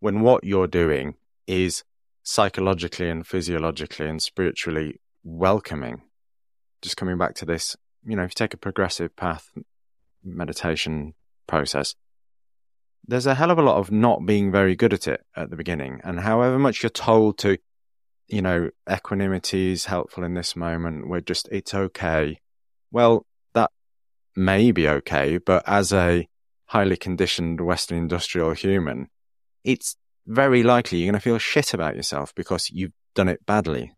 when 0.00 0.20
what 0.20 0.44
you're 0.44 0.66
doing 0.66 1.14
is 1.46 1.84
psychologically 2.22 3.10
and 3.10 3.26
physiologically 3.26 4.08
and 4.08 4.22
spiritually 4.22 5.00
welcoming. 5.24 6.02
Just 6.82 6.96
coming 6.96 7.18
back 7.18 7.34
to 7.36 7.44
this, 7.44 7.76
you 8.04 8.16
know, 8.16 8.22
if 8.22 8.30
you 8.30 8.34
take 8.34 8.54
a 8.54 8.58
progressive 8.58 9.14
path 9.16 9.50
meditation 10.24 11.14
process, 11.46 11.94
there's 13.06 13.26
a 13.26 13.34
hell 13.34 13.50
of 13.50 13.58
a 13.58 13.62
lot 13.62 13.76
of 13.76 13.90
not 13.90 14.26
being 14.26 14.52
very 14.52 14.76
good 14.76 14.92
at 14.92 15.08
it 15.08 15.22
at 15.34 15.50
the 15.50 15.56
beginning. 15.56 16.00
And 16.04 16.20
however 16.20 16.58
much 16.58 16.82
you're 16.82 16.90
told 16.90 17.38
to, 17.38 17.58
you 18.26 18.42
know, 18.42 18.70
equanimity 18.90 19.72
is 19.72 19.86
helpful 19.86 20.24
in 20.24 20.34
this 20.34 20.54
moment, 20.54 21.08
we're 21.08 21.20
just, 21.20 21.48
it's 21.50 21.74
okay. 21.74 22.40
Well, 22.90 23.26
may 24.38 24.70
be 24.70 24.88
okay, 24.88 25.38
but 25.38 25.62
as 25.66 25.92
a 25.92 26.26
highly 26.66 26.96
conditioned 26.96 27.60
Western 27.60 27.98
industrial 27.98 28.52
human, 28.52 29.08
it's 29.64 29.96
very 30.26 30.62
likely 30.62 30.98
you're 30.98 31.10
going 31.10 31.14
to 31.14 31.20
feel 31.20 31.38
shit 31.38 31.74
about 31.74 31.96
yourself 31.96 32.34
because 32.34 32.70
you've 32.70 32.92
done 33.14 33.28
it 33.28 33.44
badly. 33.44 33.92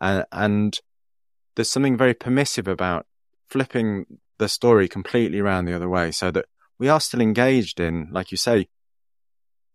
And, 0.00 0.24
and 0.32 0.80
there's 1.54 1.70
something 1.70 1.96
very 1.96 2.14
permissive 2.14 2.66
about 2.66 3.06
flipping 3.48 4.06
the 4.38 4.48
story 4.48 4.88
completely 4.88 5.38
around 5.38 5.66
the 5.66 5.74
other 5.74 5.88
way 5.88 6.10
so 6.10 6.30
that 6.30 6.46
we 6.78 6.88
are 6.88 7.00
still 7.00 7.20
engaged 7.20 7.78
in, 7.78 8.08
like 8.10 8.30
you 8.30 8.36
say, 8.36 8.68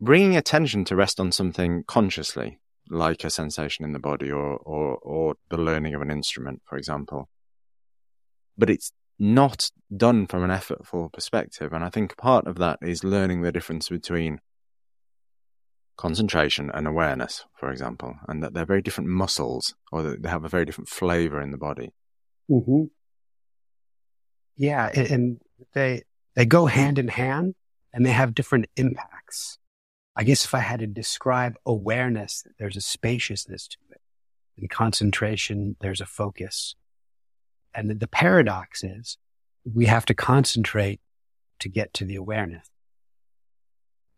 bringing 0.01 0.35
attention 0.35 0.85
to 0.85 0.95
rest 0.95 1.19
on 1.19 1.31
something 1.31 1.83
consciously, 1.87 2.59
like 2.89 3.23
a 3.23 3.29
sensation 3.29 3.85
in 3.85 3.93
the 3.93 3.99
body 3.99 4.31
or, 4.31 4.57
or, 4.57 4.97
or 4.97 5.35
the 5.49 5.57
learning 5.57 5.93
of 5.93 6.01
an 6.01 6.11
instrument, 6.11 6.61
for 6.65 6.77
example. 6.77 7.29
But 8.57 8.69
it's 8.69 8.91
not 9.19 9.69
done 9.95 10.25
from 10.25 10.43
an 10.43 10.49
effortful 10.49 11.11
perspective. 11.11 11.73
And 11.73 11.83
I 11.83 11.89
think 11.89 12.17
part 12.17 12.47
of 12.47 12.57
that 12.57 12.79
is 12.81 13.03
learning 13.03 13.41
the 13.41 13.51
difference 13.51 13.89
between 13.89 14.39
concentration 15.97 16.71
and 16.73 16.87
awareness, 16.87 17.43
for 17.59 17.69
example, 17.71 18.15
and 18.29 18.41
that 18.41 18.53
they're 18.53 18.65
very 18.65 18.81
different 18.81 19.09
muscles 19.09 19.75
or 19.91 20.01
that 20.03 20.23
they 20.23 20.29
have 20.29 20.45
a 20.45 20.49
very 20.49 20.63
different 20.63 20.87
flavor 20.87 21.41
in 21.41 21.51
the 21.51 21.57
body. 21.57 21.91
Mm-hmm. 22.49 22.83
Yeah. 24.55 24.87
And 24.87 25.41
they, 25.73 26.03
they 26.35 26.45
go 26.45 26.67
hand 26.67 26.97
in 26.97 27.09
hand 27.09 27.55
and 27.93 28.05
they 28.05 28.11
have 28.11 28.33
different 28.33 28.67
impacts. 28.77 29.57
I 30.15 30.23
guess 30.23 30.45
if 30.45 30.53
I 30.53 30.59
had 30.59 30.79
to 30.79 30.87
describe 30.87 31.57
awareness, 31.65 32.43
there's 32.57 32.77
a 32.77 32.81
spaciousness 32.81 33.67
to 33.67 33.77
it. 33.91 34.01
In 34.57 34.67
concentration, 34.67 35.75
there's 35.81 36.01
a 36.01 36.05
focus. 36.05 36.75
And 37.73 37.99
the 37.99 38.07
paradox 38.07 38.83
is 38.83 39.17
we 39.63 39.85
have 39.85 40.05
to 40.05 40.13
concentrate 40.13 40.99
to 41.59 41.69
get 41.69 41.93
to 41.95 42.05
the 42.05 42.15
awareness. 42.15 42.67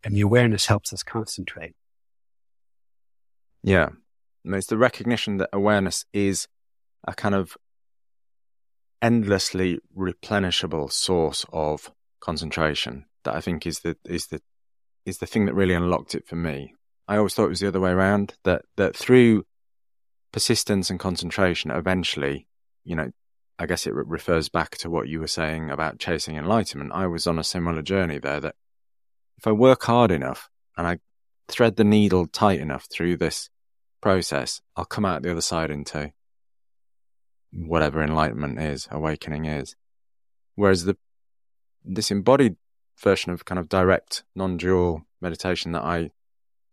And 0.03 0.15
the 0.15 0.21
awareness 0.21 0.65
helps 0.65 0.93
us 0.93 1.03
concentrate. 1.03 1.75
Yeah. 3.63 3.89
It's 4.43 4.67
the 4.67 4.77
recognition 4.77 5.37
that 5.37 5.49
awareness 5.53 6.05
is 6.13 6.47
a 7.07 7.13
kind 7.13 7.35
of 7.35 7.55
endlessly 9.01 9.79
replenishable 9.95 10.91
source 10.91 11.45
of 11.51 11.91
concentration 12.19 13.05
that 13.23 13.35
I 13.35 13.41
think 13.41 13.65
is 13.65 13.79
the 13.79 13.97
is 14.05 14.27
the 14.27 14.41
is 15.05 15.17
the 15.17 15.25
thing 15.25 15.45
that 15.45 15.55
really 15.55 15.73
unlocked 15.73 16.15
it 16.15 16.27
for 16.27 16.35
me. 16.35 16.73
I 17.07 17.17
always 17.17 17.33
thought 17.33 17.45
it 17.45 17.49
was 17.49 17.59
the 17.59 17.67
other 17.67 17.79
way 17.79 17.91
around 17.91 18.35
that 18.43 18.63
that 18.77 18.95
through 18.95 19.43
persistence 20.31 20.89
and 20.89 20.99
concentration, 20.99 21.71
eventually, 21.71 22.47
you 22.83 22.95
know, 22.95 23.11
I 23.61 23.67
guess 23.67 23.85
it 23.85 23.93
re- 23.93 24.03
refers 24.07 24.49
back 24.49 24.75
to 24.77 24.89
what 24.89 25.07
you 25.07 25.19
were 25.19 25.27
saying 25.27 25.69
about 25.69 25.99
chasing 25.99 26.35
enlightenment. 26.35 26.93
I 26.95 27.05
was 27.05 27.27
on 27.27 27.37
a 27.37 27.43
similar 27.43 27.83
journey 27.83 28.17
there. 28.17 28.39
That 28.39 28.55
if 29.37 29.45
I 29.45 29.51
work 29.51 29.83
hard 29.83 30.09
enough 30.09 30.49
and 30.75 30.87
I 30.87 30.97
thread 31.47 31.75
the 31.75 31.83
needle 31.83 32.25
tight 32.25 32.59
enough 32.59 32.87
through 32.91 33.17
this 33.17 33.51
process, 34.01 34.61
I'll 34.75 34.85
come 34.85 35.05
out 35.05 35.21
the 35.21 35.29
other 35.29 35.41
side 35.41 35.69
into 35.69 36.11
whatever 37.53 38.01
enlightenment 38.01 38.59
is, 38.59 38.87
awakening 38.89 39.45
is. 39.45 39.75
Whereas 40.55 40.85
the 40.85 40.97
this 41.85 42.09
embodied 42.09 42.55
version 42.99 43.31
of 43.31 43.45
kind 43.45 43.59
of 43.59 43.69
direct 43.69 44.23
non-dual 44.33 45.03
meditation 45.21 45.71
that 45.73 45.83
I 45.83 46.09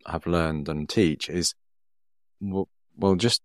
have 0.07 0.27
learned 0.27 0.71
and 0.71 0.89
teach 0.89 1.29
is 1.29 1.55
well, 2.41 3.15
just 3.17 3.43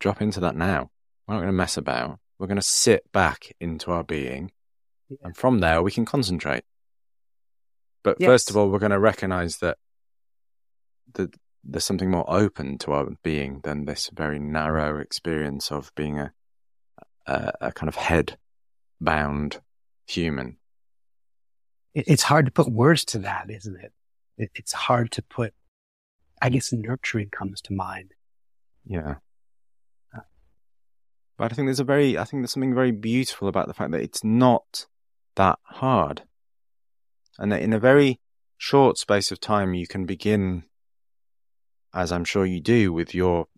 drop 0.00 0.20
into 0.20 0.40
that 0.40 0.56
now. 0.56 0.90
We're 1.28 1.34
not 1.34 1.40
going 1.42 1.52
to 1.52 1.52
mess 1.52 1.76
about. 1.76 2.18
We're 2.38 2.46
going 2.46 2.56
to 2.56 2.62
sit 2.62 3.10
back 3.12 3.54
into 3.60 3.90
our 3.90 4.04
being. 4.04 4.52
Yeah. 5.08 5.18
And 5.24 5.36
from 5.36 5.60
there, 5.60 5.82
we 5.82 5.90
can 5.90 6.04
concentrate. 6.04 6.64
But 8.02 8.18
yes. 8.20 8.28
first 8.28 8.50
of 8.50 8.56
all, 8.56 8.70
we're 8.70 8.78
going 8.78 8.90
to 8.90 8.98
recognize 8.98 9.58
that 9.58 9.78
the, 11.14 11.32
there's 11.64 11.84
something 11.84 12.10
more 12.10 12.24
open 12.28 12.78
to 12.78 12.92
our 12.92 13.08
being 13.22 13.60
than 13.64 13.84
this 13.84 14.10
very 14.12 14.38
narrow 14.38 14.98
experience 14.98 15.72
of 15.72 15.92
being 15.94 16.18
a, 16.18 16.32
a, 17.26 17.52
a 17.60 17.72
kind 17.72 17.88
of 17.88 17.96
head 17.96 18.36
bound 19.00 19.60
human. 20.06 20.58
It's 21.94 22.22
hard 22.22 22.46
to 22.46 22.52
put 22.52 22.70
words 22.70 23.04
to 23.06 23.18
that, 23.20 23.50
isn't 23.50 23.80
it? 23.80 23.92
It's 24.54 24.72
hard 24.72 25.10
to 25.12 25.22
put, 25.22 25.54
I 26.42 26.50
guess 26.50 26.72
nurturing 26.72 27.30
comes 27.30 27.62
to 27.62 27.72
mind. 27.72 28.12
Yeah. 28.86 29.14
But 31.36 31.52
I 31.52 31.54
think 31.54 31.66
there's 31.66 31.80
a 31.80 31.84
very, 31.84 32.16
I 32.16 32.24
think 32.24 32.42
there's 32.42 32.52
something 32.52 32.74
very 32.74 32.92
beautiful 32.92 33.48
about 33.48 33.68
the 33.68 33.74
fact 33.74 33.90
that 33.92 34.00
it's 34.02 34.24
not 34.24 34.86
that 35.34 35.58
hard. 35.64 36.22
And 37.38 37.52
that 37.52 37.62
in 37.62 37.72
a 37.72 37.78
very 37.78 38.20
short 38.56 38.96
space 38.96 39.30
of 39.30 39.40
time, 39.40 39.74
you 39.74 39.86
can 39.86 40.06
begin 40.06 40.64
as 41.96 42.12
I'm 42.12 42.24
sure 42.24 42.44
you 42.44 42.60
do 42.60 42.92
with 42.92 43.14
your 43.14 43.48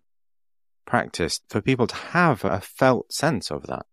practice, 0.85 1.41
for 1.49 1.61
people 1.61 1.87
to 1.87 1.95
have 1.95 2.45
a 2.45 2.61
felt 2.61 3.11
sense 3.11 3.51
of 3.51 3.67
that. 3.67 3.85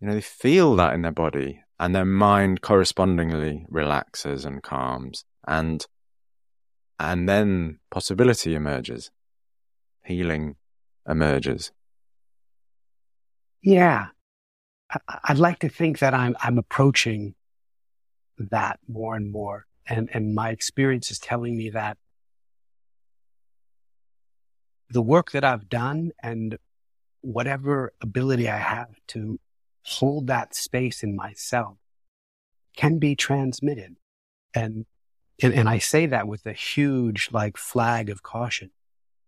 You 0.00 0.06
know, 0.06 0.14
they 0.14 0.20
feel 0.20 0.76
that 0.76 0.94
in 0.94 1.02
their 1.02 1.10
body 1.10 1.60
and 1.78 1.94
their 1.94 2.04
mind 2.04 2.62
correspondingly 2.62 3.66
relaxes 3.68 4.44
and 4.44 4.62
calms 4.62 5.24
and 5.46 5.84
and 7.00 7.28
then 7.28 7.80
possibility 7.90 8.54
emerges. 8.54 9.10
Healing 10.04 10.54
emerges. 11.06 11.72
Yeah. 13.62 14.06
I'd 15.24 15.38
like 15.38 15.60
to 15.60 15.68
think 15.68 16.00
that 16.00 16.12
I'm 16.12 16.36
I'm 16.40 16.58
approaching 16.58 17.34
that 18.38 18.78
more 18.88 19.16
and 19.16 19.30
more. 19.30 19.66
And 19.86 20.10
and 20.12 20.34
my 20.34 20.50
experience 20.50 21.10
is 21.10 21.18
telling 21.18 21.56
me 21.56 21.70
that 21.70 21.96
the 24.90 25.02
work 25.02 25.32
that 25.32 25.44
I've 25.44 25.68
done 25.68 26.10
and 26.22 26.58
whatever 27.22 27.92
ability 28.02 28.48
I 28.48 28.58
have 28.58 28.90
to 29.08 29.40
hold 29.84 30.26
that 30.26 30.54
space 30.54 31.02
in 31.02 31.16
myself 31.16 31.78
can 32.76 32.98
be 32.98 33.16
transmitted. 33.16 33.96
And, 34.54 34.84
and, 35.42 35.54
and 35.54 35.68
I 35.68 35.78
say 35.78 36.06
that 36.06 36.26
with 36.26 36.46
a 36.46 36.52
huge 36.52 37.30
like 37.32 37.56
flag 37.56 38.10
of 38.10 38.22
caution. 38.22 38.70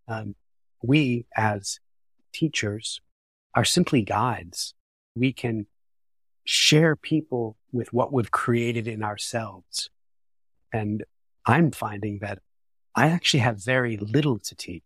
Um, 0.07 0.35
we 0.82 1.26
as 1.35 1.80
teachers 2.32 3.01
are 3.55 3.65
simply 3.65 4.03
guides. 4.03 4.75
We 5.15 5.33
can 5.33 5.67
share 6.45 6.97
people 6.97 7.57
with 7.73 7.93
what 7.93 8.13
we've 8.13 8.31
created 8.31 8.87
in 8.87 9.03
ourselves. 9.03 9.91
And 10.73 11.05
I'm 11.47 11.71
finding 11.71 12.19
that 12.21 12.41
I 12.95 13.09
actually 13.09 13.41
have 13.41 13.63
very 13.63 13.97
little 13.97 14.39
to 14.39 14.55
teach 14.55 14.85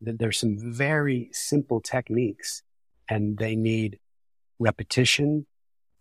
that 0.00 0.18
there's 0.18 0.38
some 0.38 0.56
very 0.58 1.28
simple 1.32 1.80
techniques 1.80 2.62
and 3.08 3.38
they 3.38 3.56
need 3.56 3.98
repetition, 4.58 5.46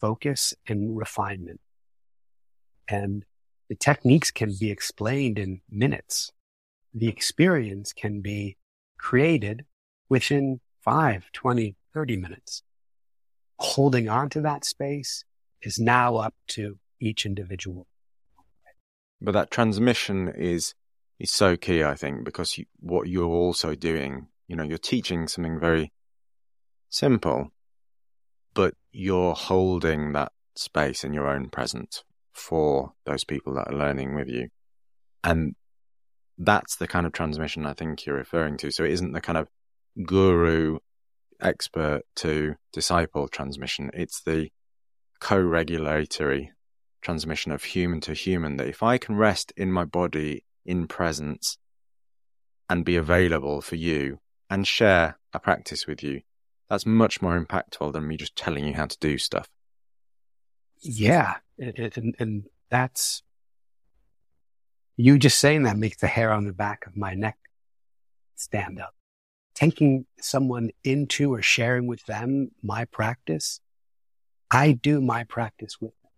focus, 0.01 0.53
and 0.67 0.97
refinement. 0.97 1.61
And 2.87 3.23
the 3.69 3.75
techniques 3.75 4.31
can 4.31 4.53
be 4.59 4.69
explained 4.69 5.39
in 5.39 5.61
minutes. 5.69 6.31
The 6.93 7.07
experience 7.07 7.93
can 7.93 8.21
be 8.21 8.57
created 8.97 9.65
within 10.09 10.61
5, 10.85 11.31
20, 11.33 11.75
30 11.93 12.17
minutes. 12.17 12.63
Holding 13.57 14.07
on 14.07 14.29
to 14.29 14.41
that 14.41 14.63
space 14.63 15.25
is 15.61 15.79
now 15.79 16.17
up 16.17 16.35
to 16.49 16.77
each 16.99 17.25
individual. 17.25 17.87
But 19.19 19.31
that 19.33 19.51
transmission 19.51 20.29
is 20.29 20.75
is 21.17 21.31
so 21.31 21.55
key, 21.55 21.83
I 21.83 21.95
think, 21.95 22.25
because 22.25 22.57
you, 22.57 22.65
what 22.81 23.07
you're 23.07 23.25
also 23.25 23.73
doing, 23.73 24.27
you 24.47 24.55
know, 24.55 24.63
you're 24.63 24.77
teaching 24.77 25.29
something 25.29 25.59
very 25.59 25.93
simple, 26.89 27.51
but 28.53 28.73
you're 28.91 29.33
holding 29.33 30.11
that 30.11 30.33
space 30.55 31.05
in 31.05 31.13
your 31.13 31.27
own 31.27 31.49
presence 31.49 32.03
for 32.33 32.91
those 33.05 33.23
people 33.23 33.53
that 33.55 33.69
are 33.69 33.77
learning 33.77 34.13
with 34.13 34.27
you. 34.27 34.49
And 35.23 35.55
that's 36.37 36.75
the 36.75 36.87
kind 36.87 37.05
of 37.05 37.13
transmission 37.13 37.65
I 37.65 37.73
think 37.73 38.05
you're 38.05 38.17
referring 38.17 38.57
to. 38.57 38.71
So 38.71 38.83
it 38.83 38.91
isn't 38.91 39.13
the 39.13 39.21
kind 39.21 39.37
of 39.37 39.47
guru 40.03 40.79
expert 41.41 42.01
to 42.15 42.55
disciple 42.73 43.27
transmission. 43.27 43.91
It's 43.93 44.21
the 44.21 44.49
co-regulatory 45.19 46.51
transmission 47.01 47.51
of 47.51 47.63
human 47.63 48.01
to 48.01 48.13
human 48.13 48.57
that 48.57 48.67
if 48.67 48.81
I 48.83 48.97
can 48.97 49.15
rest 49.15 49.53
in 49.55 49.71
my 49.71 49.85
body 49.85 50.43
in 50.65 50.87
presence 50.87 51.57
and 52.69 52.83
be 52.83 52.95
available 52.95 53.61
for 53.61 53.75
you 53.75 54.19
and 54.49 54.67
share 54.67 55.17
a 55.33 55.39
practice 55.39 55.85
with 55.87 56.03
you, 56.03 56.21
that's 56.69 56.85
much 56.85 57.21
more 57.21 57.39
impactful 57.39 57.93
than 57.93 58.07
me 58.07 58.17
just 58.17 58.35
telling 58.35 58.65
you 58.65 58.73
how 58.73 58.87
to 58.87 58.97
do 58.99 59.17
stuff. 59.17 59.47
Yeah. 60.81 61.35
It, 61.57 61.77
it, 61.77 61.97
and, 61.97 62.15
and 62.19 62.43
that's, 62.69 63.21
you 64.97 65.19
just 65.19 65.39
saying 65.39 65.63
that 65.63 65.77
makes 65.77 65.97
the 65.97 66.07
hair 66.07 66.31
on 66.31 66.45
the 66.45 66.53
back 66.53 66.87
of 66.87 66.97
my 66.97 67.13
neck 67.13 67.37
stand 68.35 68.79
up. 68.79 68.95
Taking 69.55 70.05
someone 70.19 70.69
into 70.83 71.33
or 71.33 71.41
sharing 71.41 71.87
with 71.87 72.05
them 72.05 72.51
my 72.61 72.85
practice, 72.85 73.61
I 74.51 74.73
do 74.73 75.01
my 75.01 75.23
practice 75.23 75.77
with 75.79 75.93
them. 76.03 76.11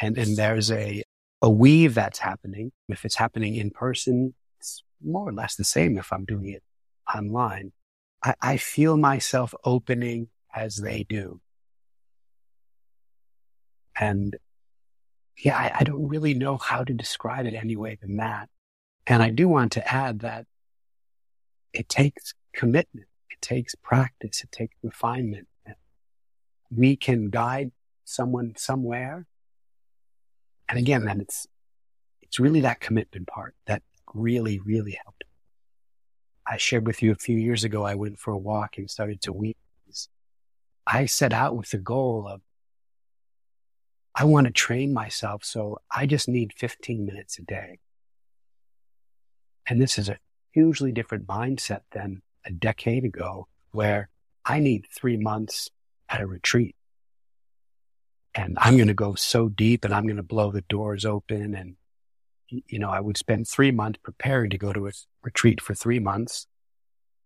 And, 0.00 0.18
and 0.18 0.36
there's 0.36 0.70
a, 0.70 1.02
a 1.42 1.50
weave 1.50 1.94
that's 1.94 2.20
happening. 2.20 2.72
If 2.88 3.04
it's 3.04 3.16
happening 3.16 3.56
in 3.56 3.70
person, 3.70 4.34
it's 4.58 4.82
more 5.04 5.28
or 5.28 5.32
less 5.32 5.56
the 5.56 5.64
same 5.64 5.98
if 5.98 6.12
I'm 6.12 6.24
doing 6.24 6.48
it 6.48 6.62
online. 7.12 7.72
I, 8.22 8.34
I 8.40 8.56
feel 8.56 8.96
myself 8.96 9.52
opening 9.64 10.28
as 10.54 10.76
they 10.76 11.04
do. 11.08 11.40
And 13.98 14.36
yeah, 15.36 15.56
I, 15.56 15.72
I 15.80 15.84
don't 15.84 16.08
really 16.08 16.34
know 16.34 16.56
how 16.56 16.84
to 16.84 16.92
describe 16.92 17.46
it 17.46 17.54
any 17.54 17.76
way 17.76 17.98
than 18.00 18.16
that. 18.18 18.48
And 19.06 19.22
I 19.22 19.30
do 19.30 19.48
want 19.48 19.72
to 19.72 19.92
add 19.92 20.20
that 20.20 20.46
it 21.72 21.88
takes 21.88 22.34
commitment. 22.52 23.06
It 23.30 23.40
takes 23.40 23.74
practice. 23.74 24.42
It 24.42 24.52
takes 24.52 24.76
refinement. 24.82 25.48
We 26.70 26.96
can 26.96 27.30
guide 27.30 27.72
someone 28.04 28.54
somewhere 28.56 29.26
and 30.70 30.78
again, 30.78 31.04
then 31.04 31.20
it's, 31.20 31.48
it's 32.22 32.38
really 32.38 32.60
that 32.60 32.78
commitment 32.78 33.26
part 33.26 33.56
that 33.66 33.82
really, 34.14 34.60
really 34.60 34.96
helped. 35.02 35.24
I 36.46 36.58
shared 36.58 36.86
with 36.86 37.02
you 37.02 37.10
a 37.10 37.16
few 37.16 37.36
years 37.36 37.64
ago, 37.64 37.82
I 37.82 37.96
went 37.96 38.20
for 38.20 38.32
a 38.32 38.38
walk 38.38 38.78
and 38.78 38.88
started 38.88 39.20
to 39.22 39.32
weep. 39.32 39.56
I 40.86 41.06
set 41.06 41.32
out 41.32 41.56
with 41.56 41.70
the 41.70 41.78
goal 41.78 42.26
of, 42.28 42.40
I 44.14 44.24
want 44.24 44.46
to 44.46 44.52
train 44.52 44.92
myself. 44.92 45.44
So 45.44 45.78
I 45.90 46.06
just 46.06 46.28
need 46.28 46.52
15 46.56 47.04
minutes 47.04 47.38
a 47.38 47.42
day. 47.42 47.78
And 49.68 49.82
this 49.82 49.98
is 49.98 50.08
a 50.08 50.18
hugely 50.52 50.92
different 50.92 51.26
mindset 51.26 51.82
than 51.92 52.22
a 52.46 52.50
decade 52.50 53.04
ago 53.04 53.48
where 53.72 54.08
I 54.44 54.58
need 54.58 54.86
three 54.90 55.16
months 55.16 55.70
at 56.08 56.20
a 56.20 56.26
retreat 56.26 56.74
and 58.34 58.56
I'm 58.60 58.76
going 58.76 58.88
to 58.88 58.94
go 58.94 59.14
so 59.14 59.48
deep 59.48 59.84
and 59.84 59.92
I'm 59.92 60.04
going 60.04 60.16
to 60.16 60.22
blow 60.22 60.52
the 60.52 60.62
doors 60.62 61.04
open. 61.04 61.54
And, 61.54 61.76
you 62.48 62.78
know, 62.78 62.90
I 62.90 63.00
would 63.00 63.16
spend 63.16 63.48
three 63.48 63.70
months 63.70 63.98
preparing 64.02 64.50
to 64.50 64.58
go 64.58 64.72
to 64.72 64.86
a 64.86 64.92
retreat 65.22 65.60
for 65.60 65.74
three 65.74 65.98
months 65.98 66.46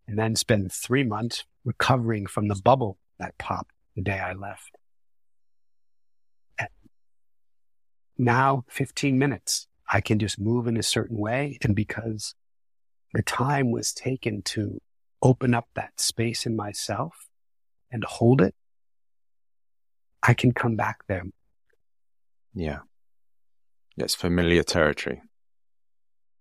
and 0.07 0.19
then 0.19 0.37
spend 0.37 0.73
three 0.73 1.05
months 1.05 1.45
recovering 1.65 2.27
from 2.27 2.49
the 2.49 2.61
bubble 2.62 2.99
that 3.19 3.37
popped 3.39 3.73
the 3.95 4.03
day 4.03 4.19
I 4.19 4.33
left. 4.33 4.77
And 6.59 6.69
now 8.17 8.65
15 8.69 9.19
minutes, 9.19 9.67
I 9.91 10.01
can 10.01 10.19
just 10.19 10.39
move 10.39 10.67
in 10.67 10.77
a 10.77 10.83
certain 10.83 11.19
way. 11.19 11.59
And 11.62 11.77
because 11.77 12.35
the 13.12 13.23
time 13.23 13.71
was 13.71 13.93
taken 13.93 14.43
to 14.43 14.81
open 15.25 15.55
up 15.55 15.66
that 15.75 15.99
space 15.99 16.45
in 16.45 16.55
myself 16.55 17.27
and 17.91 18.05
hold 18.05 18.43
it, 18.43 18.55
I 20.22 20.35
can 20.35 20.53
come 20.53 20.77
back 20.77 20.99
there. 21.09 21.25
Yeah. 22.55 22.81
It's 23.97 24.14
familiar 24.14 24.62
territory. 24.62 25.22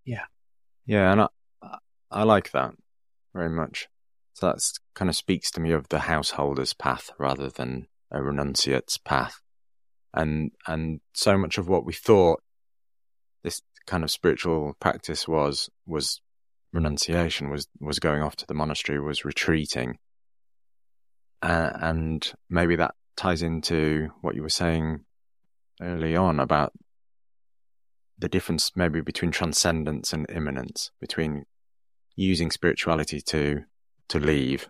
Yeah. 0.05 0.25
Yeah. 0.85 1.11
And 1.11 1.21
I, 1.21 1.27
I 2.11 2.23
like 2.23 2.51
that 2.51 2.73
very 3.33 3.49
much. 3.49 3.87
So 4.33 4.47
that 4.47 4.59
kind 4.95 5.09
of 5.09 5.15
speaks 5.15 5.49
to 5.51 5.61
me 5.61 5.71
of 5.71 5.87
the 5.89 5.99
householder's 5.99 6.73
path 6.73 7.09
rather 7.17 7.49
than 7.49 7.87
a 8.11 8.21
renunciate's 8.21 8.97
path. 8.97 9.39
And, 10.13 10.51
and 10.67 10.99
so 11.13 11.37
much 11.37 11.57
of 11.57 11.67
what 11.67 11.85
we 11.85 11.93
thought 11.93 12.41
this 13.43 13.61
kind 13.87 14.03
of 14.03 14.11
spiritual 14.11 14.75
practice 14.79 15.27
was, 15.27 15.69
was 15.85 16.21
renunciation, 16.73 17.49
was 17.49 17.67
was 17.79 17.99
going 17.99 18.21
off 18.21 18.35
to 18.37 18.47
the 18.47 18.53
monastery, 18.53 18.99
was 18.99 19.23
retreating, 19.25 19.97
uh, 21.41 21.71
and 21.75 22.33
maybe 22.49 22.75
that 22.75 22.95
ties 23.15 23.41
into 23.41 24.09
what 24.21 24.35
you 24.35 24.41
were 24.41 24.49
saying 24.49 25.05
early 25.81 26.15
on 26.15 26.39
about 26.39 26.73
the 28.17 28.29
difference 28.29 28.71
maybe 28.75 29.01
between 29.01 29.31
transcendence 29.31 30.13
and 30.13 30.29
immanence, 30.29 30.91
between 30.99 31.45
using 32.15 32.51
spirituality 32.51 33.21
to 33.21 33.63
to 34.09 34.19
leave 34.19 34.69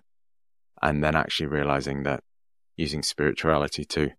and 0.81 1.03
then 1.03 1.15
actually 1.15 1.47
realizing 1.47 2.03
that 2.03 2.23
using 2.75 3.03
spirituality 3.03 3.85
to 3.85 4.11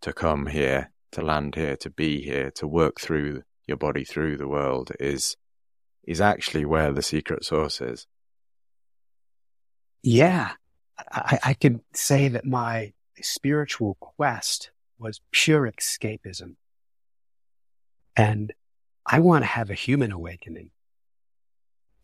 to 0.00 0.12
come 0.12 0.46
here, 0.46 0.92
to 1.12 1.22
land 1.22 1.54
here, 1.54 1.76
to 1.76 1.90
be 1.90 2.22
here, 2.22 2.50
to 2.50 2.66
work 2.66 3.00
through 3.00 3.42
your 3.66 3.76
body 3.76 4.04
through 4.04 4.36
the 4.36 4.48
world 4.48 4.92
is 5.00 5.36
is 6.06 6.20
actually 6.20 6.64
where 6.64 6.92
the 6.92 7.02
secret 7.02 7.44
source 7.44 7.80
is. 7.80 8.06
Yeah. 10.02 10.52
I, 11.10 11.38
I 11.42 11.54
could 11.54 11.80
say 11.92 12.28
that 12.28 12.44
my 12.44 12.92
spiritual 13.20 13.96
quest 14.00 14.70
was 14.98 15.20
pure 15.32 15.70
escapism. 15.70 16.56
And 18.16 18.52
I 19.06 19.20
want 19.20 19.42
to 19.42 19.48
have 19.48 19.70
a 19.70 19.74
human 19.74 20.12
awakening. 20.12 20.70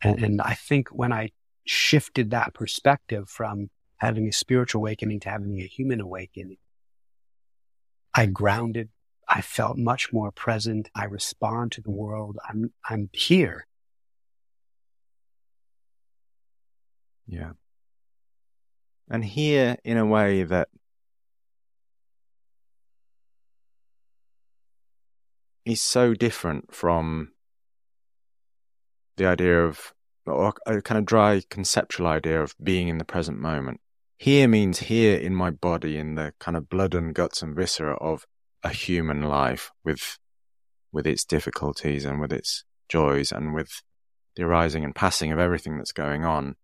And, 0.03 0.23
and 0.23 0.41
I 0.41 0.55
think 0.55 0.89
when 0.89 1.13
I 1.13 1.31
shifted 1.65 2.31
that 2.31 2.55
perspective 2.55 3.29
from 3.29 3.71
having 3.99 4.27
a 4.29 4.33
spiritual 4.33 4.81
awakening 4.81 5.21
to 5.21 5.31
having 5.31 5.61
a 5.61 5.67
human 5.67 6.01
awakening, 6.01 6.57
I 8.15 8.27
grounded. 8.27 8.89
I 9.29 9.43
felt 9.43 9.79
much 9.79 10.13
more 10.13 10.33
present. 10.33 10.89
I 10.95 11.05
respond 11.05 11.73
to 11.73 11.81
the 11.81 11.91
world. 11.91 12.39
I'm, 12.49 12.73
I'm 12.89 13.11
here. 13.13 13.67
Yeah. 17.31 17.53
And 19.09 19.25
here 19.25 19.77
in 19.85 19.97
a 19.97 20.05
way 20.05 20.43
that 20.43 20.69
is 25.65 25.81
so 25.81 26.13
different 26.13 26.75
from 26.75 27.31
the 29.17 29.27
idea 29.27 29.65
of, 29.65 29.93
or 30.27 30.53
a 30.67 30.83
kind 30.83 30.99
of 30.99 31.05
dry 31.07 31.43
conceptual 31.51 32.09
idea 32.09 32.43
of 32.43 32.57
being 32.61 32.89
in 32.89 32.99
the 32.99 33.05
present 33.05 33.39
moment. 33.39 33.81
Here 34.19 34.49
means 34.49 34.81
here 34.81 35.17
in 35.17 35.35
my 35.35 35.51
body, 35.51 35.99
in 35.99 36.17
the 36.17 36.35
kind 36.41 36.57
of 36.57 36.69
blood 36.69 36.95
and 36.95 37.15
guts 37.15 37.43
and 37.43 37.55
viscera 37.55 37.97
of 37.99 38.27
a 38.65 38.71
human 38.71 39.23
life 39.23 39.71
with, 39.85 40.19
with 40.91 41.07
its 41.07 41.25
difficulties 41.25 42.05
and 42.05 42.21
with 42.21 42.33
its 42.33 42.65
joys 42.89 43.31
and 43.31 43.55
with 43.55 43.83
the 44.35 44.43
arising 44.43 44.83
and 44.83 44.97
passing 44.97 45.31
of 45.31 45.39
everything 45.39 45.77
that's 45.79 45.93
going 45.93 46.25
on. 46.25 46.57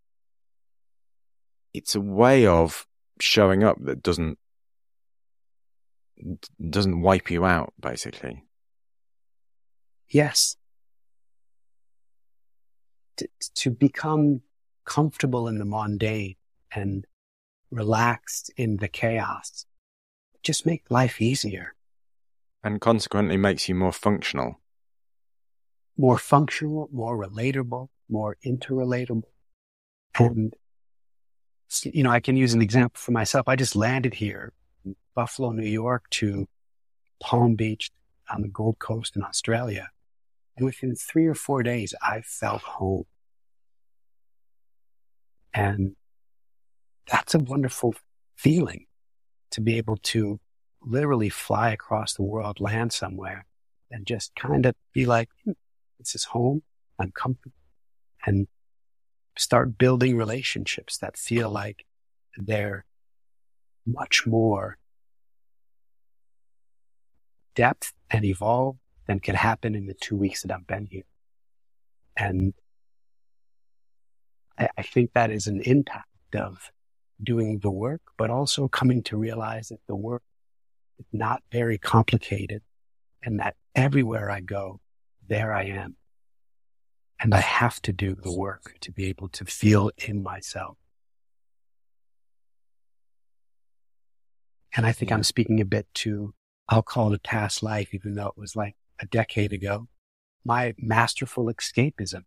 It's 1.76 1.94
a 1.94 2.00
way 2.00 2.46
of 2.46 2.86
showing 3.20 3.62
up 3.62 3.76
that 3.82 4.02
doesn't 4.02 4.38
doesn't 6.70 7.02
wipe 7.02 7.30
you 7.30 7.44
out 7.44 7.74
basically 7.78 8.42
Yes. 10.08 10.56
To, 13.16 13.28
to 13.56 13.70
become 13.70 14.42
comfortable 14.84 15.48
in 15.48 15.58
the 15.58 15.64
mundane 15.64 16.36
and 16.74 17.06
relaxed 17.70 18.52
in 18.56 18.76
the 18.76 18.88
chaos 18.88 19.66
just 20.42 20.64
make 20.64 20.90
life 20.90 21.20
easier. 21.20 21.74
And 22.62 22.80
consequently 22.80 23.36
makes 23.36 23.68
you 23.68 23.74
more 23.74 23.92
functional. 23.92 24.60
More 25.96 26.18
functional, 26.18 26.88
more 26.92 27.16
relatable, 27.16 27.88
more 28.08 28.36
interrelatable. 28.44 29.24
And, 30.18 30.54
you 31.82 32.02
know, 32.02 32.10
I 32.10 32.20
can 32.20 32.36
use 32.36 32.54
an 32.54 32.62
example 32.62 32.98
for 32.98 33.12
myself. 33.12 33.48
I 33.48 33.56
just 33.56 33.76
landed 33.76 34.14
here 34.14 34.52
in 34.84 34.96
Buffalo, 35.14 35.50
New 35.52 35.68
York 35.68 36.08
to 36.10 36.46
Palm 37.20 37.54
Beach 37.54 37.90
on 38.30 38.42
the 38.42 38.48
Gold 38.48 38.78
Coast 38.78 39.16
in 39.16 39.22
Australia. 39.22 39.88
And 40.56 40.64
within 40.64 40.94
three 40.94 41.26
or 41.26 41.34
four 41.34 41.62
days, 41.62 41.94
I 42.02 42.22
felt 42.22 42.62
home. 42.62 43.04
And 45.52 45.96
that's 47.10 47.34
a 47.34 47.38
wonderful 47.38 47.94
feeling 48.36 48.86
to 49.50 49.60
be 49.60 49.76
able 49.76 49.96
to 49.96 50.38
literally 50.82 51.28
fly 51.28 51.70
across 51.70 52.14
the 52.14 52.22
world, 52.22 52.60
land 52.60 52.92
somewhere 52.92 53.46
and 53.90 54.06
just 54.06 54.34
kind 54.34 54.66
of 54.66 54.74
be 54.92 55.06
like, 55.06 55.28
hmm, 55.44 55.52
this 55.98 56.14
is 56.14 56.24
home. 56.24 56.62
I'm 56.98 57.12
comfortable 57.12 57.56
and 58.26 58.48
start 59.36 59.78
building 59.78 60.16
relationships 60.16 60.98
that 60.98 61.16
feel 61.16 61.50
like 61.50 61.84
they're 62.36 62.84
much 63.86 64.26
more 64.26 64.78
depth 67.54 67.92
and 68.10 68.24
evolve 68.24 68.76
than 69.06 69.20
can 69.20 69.34
happen 69.34 69.74
in 69.74 69.86
the 69.86 69.94
two 69.94 70.16
weeks 70.16 70.42
that 70.42 70.52
I've 70.52 70.66
been 70.66 70.86
here. 70.86 71.04
And 72.16 72.54
I, 74.58 74.68
I 74.76 74.82
think 74.82 75.12
that 75.14 75.30
is 75.30 75.46
an 75.46 75.60
impact 75.62 76.34
of 76.34 76.70
doing 77.22 77.60
the 77.60 77.70
work, 77.70 78.02
but 78.18 78.30
also 78.30 78.68
coming 78.68 79.02
to 79.04 79.16
realize 79.16 79.68
that 79.68 79.80
the 79.86 79.96
work 79.96 80.22
is 80.98 81.06
not 81.12 81.42
very 81.52 81.78
complicated 81.78 82.62
and 83.22 83.40
that 83.40 83.56
everywhere 83.74 84.30
I 84.30 84.40
go, 84.40 84.80
there 85.28 85.52
I 85.52 85.64
am. 85.64 85.96
And 87.20 87.34
I 87.34 87.40
have 87.40 87.80
to 87.82 87.92
do 87.92 88.14
the 88.14 88.32
work 88.32 88.74
to 88.80 88.92
be 88.92 89.06
able 89.06 89.28
to 89.30 89.44
feel 89.44 89.90
in 89.96 90.22
myself. 90.22 90.76
And 94.76 94.84
I 94.84 94.92
think. 94.92 95.10
I'm 95.10 95.22
speaking 95.22 95.60
a 95.60 95.64
bit 95.64 95.86
to, 95.94 96.34
I'll 96.68 96.82
call 96.82 97.12
it 97.12 97.16
a 97.16 97.28
past 97.28 97.62
life, 97.62 97.94
even 97.94 98.14
though 98.14 98.28
it 98.28 98.36
was 98.36 98.54
like 98.54 98.76
a 99.00 99.06
decade 99.06 99.52
ago, 99.52 99.88
my 100.44 100.74
masterful 100.78 101.46
escapism. 101.46 102.24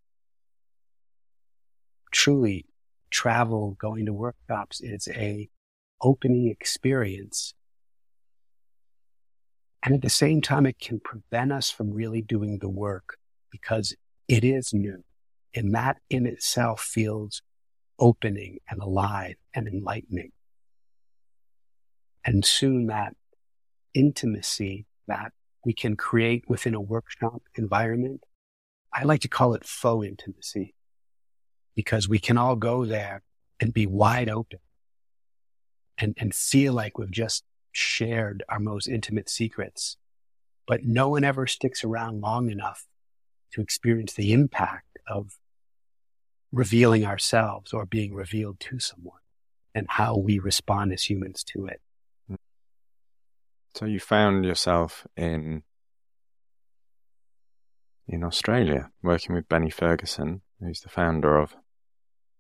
Truly, 2.12 2.66
travel, 3.12 3.78
going 3.80 4.08
to 4.08 4.14
workshops 4.14 4.82
is 4.82 5.08
a 5.10 5.50
opening 6.02 6.48
experience. 6.48 7.54
And 9.84 9.94
at 9.94 10.02
the 10.02 10.10
same 10.10 10.42
time, 10.42 10.66
it 10.66 10.80
can 10.80 11.00
prevent 11.00 11.52
us 11.52 11.70
from 11.70 11.92
really 11.92 12.22
doing 12.22 12.58
the 12.60 12.70
work 12.70 13.18
because 13.52 13.96
it 14.30 14.46
is 14.46 14.74
new. 14.74 15.04
And 15.54 15.74
that 15.74 15.98
in 16.10 16.26
itself 16.26 16.80
feels 16.82 17.42
opening 17.98 18.60
and 18.70 18.80
alive 18.82 19.36
and 19.54 19.68
enlightening. 19.68 20.32
And 22.24 22.46
soon 22.46 22.88
that 22.88 23.16
intimacy, 23.94 24.86
that 25.08 25.34
we 25.66 25.74
can 25.74 25.98
create 25.98 26.46
within 26.48 26.76
a 26.76 26.80
workshop 26.80 27.42
environment. 27.56 28.24
I 28.94 29.04
like 29.04 29.22
to 29.22 29.28
call 29.28 29.56
it 29.56 29.66
faux 29.66 30.08
intimacy 30.08 30.76
because 31.76 32.08
we 32.08 32.20
can 32.20 32.38
all 32.38 32.56
go 32.56 32.86
there 32.86 33.24
and 33.60 33.74
be 33.74 33.88
wide 33.88 34.30
open 34.30 34.60
and, 35.98 36.14
and 36.18 36.34
feel 36.34 36.74
like 36.74 36.98
we've 36.98 37.12
just 37.12 37.44
shared 37.72 38.44
our 38.48 38.60
most 38.60 38.88
intimate 38.88 39.30
secrets. 39.30 39.98
But 40.68 40.84
no 40.84 41.10
one 41.10 41.24
ever 41.24 41.48
sticks 41.48 41.84
around 41.84 42.22
long 42.22 42.52
enough 42.52 42.86
to 43.52 43.62
experience 43.62 44.14
the 44.14 44.32
impact 44.34 44.98
of 45.08 45.38
revealing 46.52 47.06
ourselves 47.06 47.74
or 47.74 47.86
being 47.86 48.14
revealed 48.14 48.60
to 48.60 48.80
someone 48.80 49.20
and 49.76 49.86
how 49.90 50.18
we 50.18 50.40
respond 50.40 50.92
as 50.92 51.04
humans 51.04 51.44
to 51.44 51.68
it. 51.68 51.82
So 53.76 53.86
you 53.86 54.00
found 54.00 54.46
yourself 54.46 55.06
in 55.16 55.64
in 58.08 58.24
Australia, 58.24 58.90
working 59.04 59.36
with 59.36 59.48
Benny 59.48 59.70
Ferguson, 59.70 60.42
who's 60.60 60.82
the 60.82 60.90
founder 60.90 61.38
of 61.38 61.56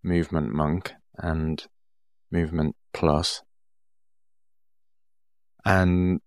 Movement 0.02 0.52
Monk 0.52 0.94
and 1.16 1.64
Movement 2.32 2.76
Plus. 2.92 3.44
And 5.64 6.22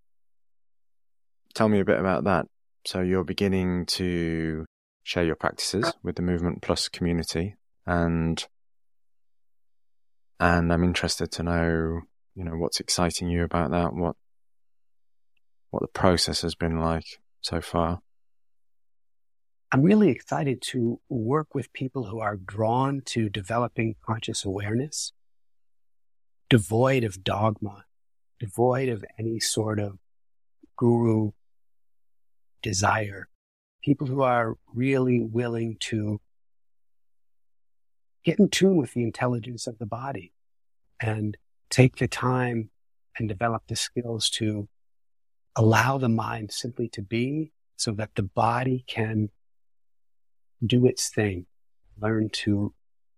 tell 1.53 1.67
me 1.67 1.81
a 1.81 1.85
bit 1.85 1.99
about 1.99 2.23
that. 2.23 2.45
So 2.85 3.01
you're 3.01 3.25
beginning 3.25 3.85
to 3.87 4.65
share 5.03 5.23
your 5.23 5.35
practices 5.35 5.85
uh. 5.85 5.91
with 6.01 6.15
the 6.15 6.21
Movement 6.21 6.61
Plus 6.61 6.87
community 6.89 7.55
and 7.85 8.45
and 10.39 10.73
I'm 10.73 10.83
interested 10.83 11.31
to 11.33 11.43
know, 11.43 12.01
you 12.35 12.43
know, 12.43 12.57
what's 12.57 12.79
exciting 12.79 13.29
you 13.29 13.43
about 13.43 13.71
that, 13.71 13.93
what 13.93 14.15
what 15.69 15.81
the 15.81 15.87
process 15.87 16.41
has 16.41 16.53
been 16.53 16.79
like 16.79 17.05
so 17.41 17.61
far. 17.61 17.99
I'm 19.71 19.81
really 19.81 20.09
excited 20.09 20.61
to 20.73 20.99
work 21.09 21.55
with 21.55 21.73
people 21.73 22.05
who 22.05 22.19
are 22.19 22.35
drawn 22.35 23.01
to 23.05 23.27
developing 23.27 23.95
conscious 24.05 24.45
awareness, 24.45 25.13
devoid 26.49 27.03
of 27.03 27.23
dogma, 27.23 27.85
devoid 28.39 28.89
of 28.89 29.03
any 29.17 29.39
sort 29.39 29.79
of 29.79 29.97
guru 30.77 31.31
desire. 32.61 33.27
People 33.83 34.07
who 34.07 34.21
are 34.21 34.55
really 34.73 35.21
willing 35.21 35.77
to 35.81 36.21
get 38.23 38.39
in 38.39 38.49
tune 38.49 38.77
with 38.77 38.93
the 38.93 39.03
intelligence 39.03 39.67
of 39.67 39.77
the 39.77 39.85
body 39.85 40.31
and 41.01 41.37
take 41.69 41.97
the 41.97 42.07
time 42.07 42.69
and 43.17 43.27
develop 43.27 43.63
the 43.67 43.75
skills 43.75 44.29
to 44.29 44.67
allow 45.55 45.97
the 45.97 46.09
mind 46.09 46.51
simply 46.51 46.87
to 46.89 47.01
be 47.01 47.51
so 47.75 47.91
that 47.91 48.15
the 48.15 48.23
body 48.23 48.83
can 48.87 49.29
do 50.65 50.85
its 50.85 51.09
thing, 51.09 51.45
learn 51.99 52.29
to 52.29 52.73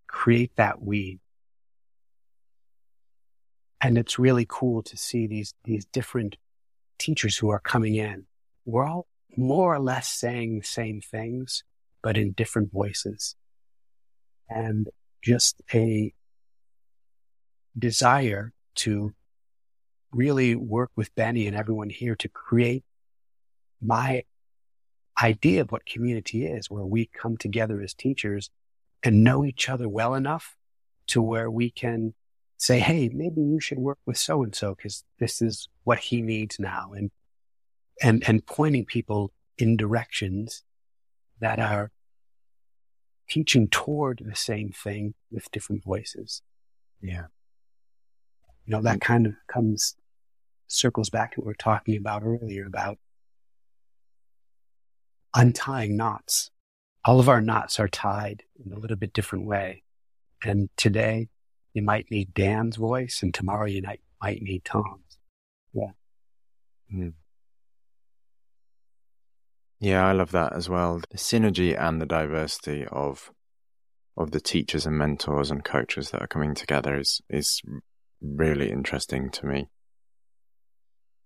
create 0.08 0.56
that 0.56 0.82
we. 0.82 1.20
And 3.80 3.98
it's 3.98 4.18
really 4.18 4.46
cool 4.50 4.82
to 4.84 4.98
see 4.98 5.28
these, 5.28 5.54
these 5.64 5.86
different 5.86 6.38
teachers 6.98 7.38
who 7.38 7.50
are 7.50 7.60
coming 7.60 7.96
in. 7.96 8.26
We're 8.66 8.86
all 8.86 9.06
more 9.38 9.74
or 9.74 9.80
less 9.80 10.08
saying 10.08 10.60
the 10.60 10.66
same 10.66 11.02
things, 11.02 11.64
but 12.02 12.18
in 12.18 12.32
different 12.32 12.72
voices. 12.72 13.36
And 14.50 14.90
just 15.24 15.62
a 15.74 16.14
desire 17.78 18.54
to 18.76 19.14
really 20.12 20.56
work 20.56 20.92
with 20.96 21.14
Benny 21.16 21.48
and 21.48 21.56
everyone 21.56 21.90
here 21.90 22.16
to 22.16 22.30
create 22.30 22.84
my 23.82 24.24
idea 25.22 25.62
of 25.62 25.72
what 25.72 25.86
community 25.86 26.46
is, 26.46 26.70
where 26.70 26.86
we 26.86 27.10
come 27.14 27.38
together 27.38 27.82
as 27.82 27.94
teachers 27.94 28.50
and 29.04 29.24
know 29.24 29.46
each 29.46 29.70
other 29.70 29.88
well 29.88 30.14
enough 30.14 30.56
to 31.08 31.22
where 31.22 31.50
we 31.50 31.70
can 31.70 32.14
say, 32.58 32.80
Hey, 32.80 33.10
maybe 33.14 33.42
you 33.42 33.60
should 33.60 33.80
work 33.80 34.00
with 34.06 34.18
so 34.18 34.44
and 34.44 34.56
so 34.56 34.76
because 34.76 35.04
this 35.20 35.42
is 35.42 35.70
what 35.84 36.00
he 36.00 36.22
needs 36.22 36.60
now. 36.60 36.92
And, 36.96 37.12
and, 38.02 38.24
and 38.28 38.46
pointing 38.46 38.86
people 38.86 39.32
in 39.58 39.78
directions 39.78 40.64
that 41.40 41.60
are 41.60 41.92
teaching 43.30 43.68
toward 43.68 44.22
the 44.24 44.36
same 44.36 44.72
thing 44.72 45.14
with 45.32 45.50
different 45.52 45.84
voices. 45.84 46.42
Yeah. 47.02 47.26
You 48.66 48.72
know, 48.72 48.82
that 48.82 49.02
kind 49.02 49.26
of 49.26 49.34
comes, 49.48 49.96
circles 50.68 51.10
back 51.10 51.34
to 51.34 51.42
what 51.42 51.46
we 51.46 51.50
were 51.50 51.56
talking 51.56 51.98
about 51.98 52.24
earlier 52.24 52.66
about 52.66 52.98
untying 55.36 55.96
knots. 55.96 56.50
All 57.04 57.20
of 57.20 57.30
our 57.30 57.42
knots 57.42 57.80
are 57.80 57.88
tied 57.88 58.44
in 58.64 58.72
a 58.74 58.80
little 58.80 58.98
bit 58.98 59.14
different 59.14 59.46
way. 59.46 59.84
And 60.44 60.70
today 60.78 61.30
you 61.74 61.82
might 61.82 62.10
need 62.10 62.34
Dan's 62.34 62.78
voice 62.78 63.20
and 63.22 63.34
tomorrow 63.34 63.66
you 63.66 63.82
might, 63.82 64.02
might 64.22 64.42
need 64.42 64.66
Tom's. 64.66 65.18
Yeah. 65.74 65.92
Mm. 66.94 67.14
Yeah, 69.86 70.08
I 70.08 70.14
love 70.14 70.32
that 70.32 70.54
as 70.54 70.68
well. 70.68 71.00
The 71.12 71.18
synergy 71.20 71.80
and 71.80 72.02
the 72.02 72.08
diversity 72.08 72.88
of 72.92 73.32
of 74.18 74.32
the 74.32 74.40
teachers 74.40 74.88
and 74.88 74.98
mentors 74.98 75.52
and 75.52 75.64
coaches 75.64 76.10
that 76.10 76.24
are 76.24 76.28
coming 76.28 76.56
together 76.56 76.98
is 76.98 77.22
is 77.30 77.62
really 78.20 78.72
interesting 78.72 79.30
to 79.30 79.46
me. 79.46 79.68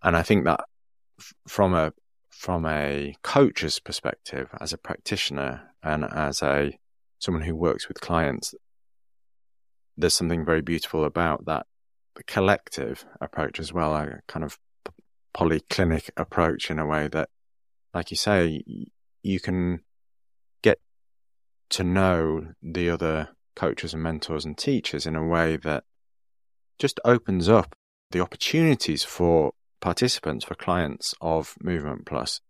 And 0.03 0.17
I 0.17 0.23
think 0.23 0.43
that 0.43 0.59
from 1.47 1.73
a 1.73 1.93
from 2.31 2.65
a 2.65 3.15
coach's 3.23 3.79
perspective, 3.79 4.49
as 4.59 4.73
a 4.73 4.77
practitioner 4.77 5.61
and 5.81 6.03
as 6.03 6.43
a 6.43 6.77
someone 7.17 7.43
who 7.43 7.55
works 7.55 7.87
with 7.87 8.01
clients, 8.01 8.53
there's 9.95 10.15
something 10.15 10.43
very 10.43 10.61
beautiful 10.61 11.05
about 11.05 11.45
that 11.45 11.65
collective 12.27 13.05
approach 13.21 13.57
as 13.57 13.71
well, 13.71 13.95
a 13.95 14.19
kind 14.27 14.43
of 14.43 14.59
polyclinic 15.33 16.09
approach 16.17 16.69
in 16.69 16.77
a 16.77 16.85
way 16.85 17.07
that, 17.07 17.29
like 17.93 18.11
you 18.11 18.17
say, 18.17 18.63
you 19.23 19.39
can 19.39 19.81
get 20.61 20.79
to 21.69 21.83
know 21.83 22.53
the 22.61 22.89
other 22.89 23.29
coaches 23.55 23.93
and 23.93 24.03
mentors 24.03 24.45
and 24.45 24.57
teachers 24.57 25.05
in 25.05 25.15
a 25.15 25.25
way 25.25 25.57
that 25.57 25.83
just 26.77 26.99
opens 27.03 27.49
up 27.49 27.75
the 28.11 28.21
opportunities 28.21 29.03
for 29.03 29.51
participants, 29.81 30.45
for 30.45 30.55
clients 30.55 31.13
of 31.21 31.55
Movement 31.61 32.05
Plus 32.05 32.41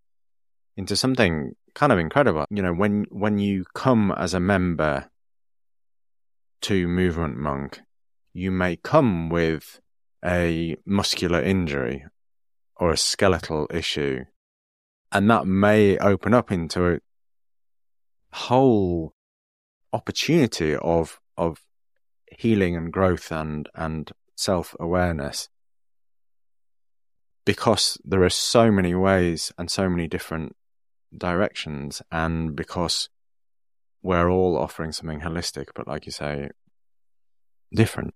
into 0.78 0.96
something 0.96 1.54
kind 1.74 1.92
of 1.92 2.00
incredible. 2.00 2.46
You 2.50 2.62
know, 2.62 2.74
when 2.74 3.06
when 3.10 3.38
you 3.38 3.66
come 3.74 4.14
as 4.18 4.34
a 4.34 4.40
member 4.40 5.10
to 6.62 6.88
Movement 6.88 7.38
Monk, 7.38 7.82
you 8.34 8.52
may 8.52 8.76
come 8.76 9.30
with 9.30 9.80
a 10.24 10.76
muscular 10.86 11.42
injury 11.42 12.06
or 12.76 12.92
a 12.92 12.98
skeletal 12.98 13.68
issue, 13.74 14.24
and 15.12 15.30
that 15.30 15.46
may 15.46 15.98
open 15.98 16.34
up 16.34 16.52
into 16.52 16.94
a 16.94 17.00
whole 18.32 19.14
opportunity 19.92 20.76
of 20.76 21.20
of 21.38 21.62
healing 22.32 22.76
and 22.76 22.94
growth 22.94 23.32
and 23.32 23.68
and 23.76 24.12
self 24.36 24.76
awareness 24.80 25.50
because 27.50 27.98
there 28.06 28.22
are 28.24 28.30
so 28.30 28.72
many 28.72 28.94
ways 28.94 29.52
and 29.58 29.72
so 29.72 29.90
many 29.90 30.08
different 30.08 30.56
directions, 31.18 32.00
and 32.12 32.56
because 32.56 33.10
we're 34.04 34.30
all 34.30 34.56
offering 34.56 34.92
something 34.92 35.22
holistic, 35.22 35.70
but 35.74 35.88
like 35.88 36.06
you 36.06 36.12
say, 36.12 36.50
different. 37.74 38.14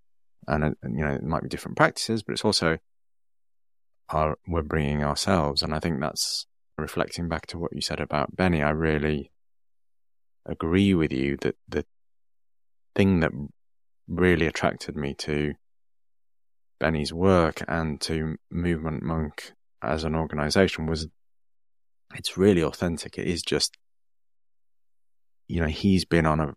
And, 0.47 0.63
uh, 0.63 0.69
you 0.83 1.03
know, 1.03 1.13
it 1.13 1.23
might 1.23 1.41
be 1.41 1.49
different 1.49 1.77
practices, 1.77 2.21
but 2.21 2.33
it's 2.33 2.45
also 2.45 2.77
our, 4.09 4.37
we're 4.47 4.61
bringing 4.61 5.03
ourselves. 5.03 5.63
And 5.63 5.73
I 5.73 5.79
think 5.79 5.99
that's 5.99 6.45
reflecting 6.83 7.27
back 7.27 7.47
to 7.47 7.57
what 7.57 7.73
you 7.73 7.81
said 7.81 7.99
about 7.99 8.35
Benny. 8.35 8.61
I 8.61 8.69
really 8.69 9.31
agree 10.45 10.93
with 10.93 11.11
you 11.11 11.37
that 11.37 11.55
the 11.67 11.85
thing 12.95 13.21
that 13.21 13.31
really 14.07 14.45
attracted 14.45 14.95
me 14.95 15.15
to 15.15 15.53
Benny's 16.79 17.13
work 17.13 17.63
and 17.67 17.99
to 18.01 18.35
Movement 18.51 19.01
Monk 19.01 19.53
as 19.81 20.03
an 20.03 20.15
organization 20.15 20.85
was 20.85 21.07
it's 22.13 22.37
really 22.37 22.61
authentic. 22.61 23.17
It 23.17 23.27
is 23.27 23.41
just, 23.41 23.77
you 25.47 25.61
know, 25.61 25.67
he's 25.67 26.05
been 26.05 26.25
on 26.25 26.39
a 26.39 26.53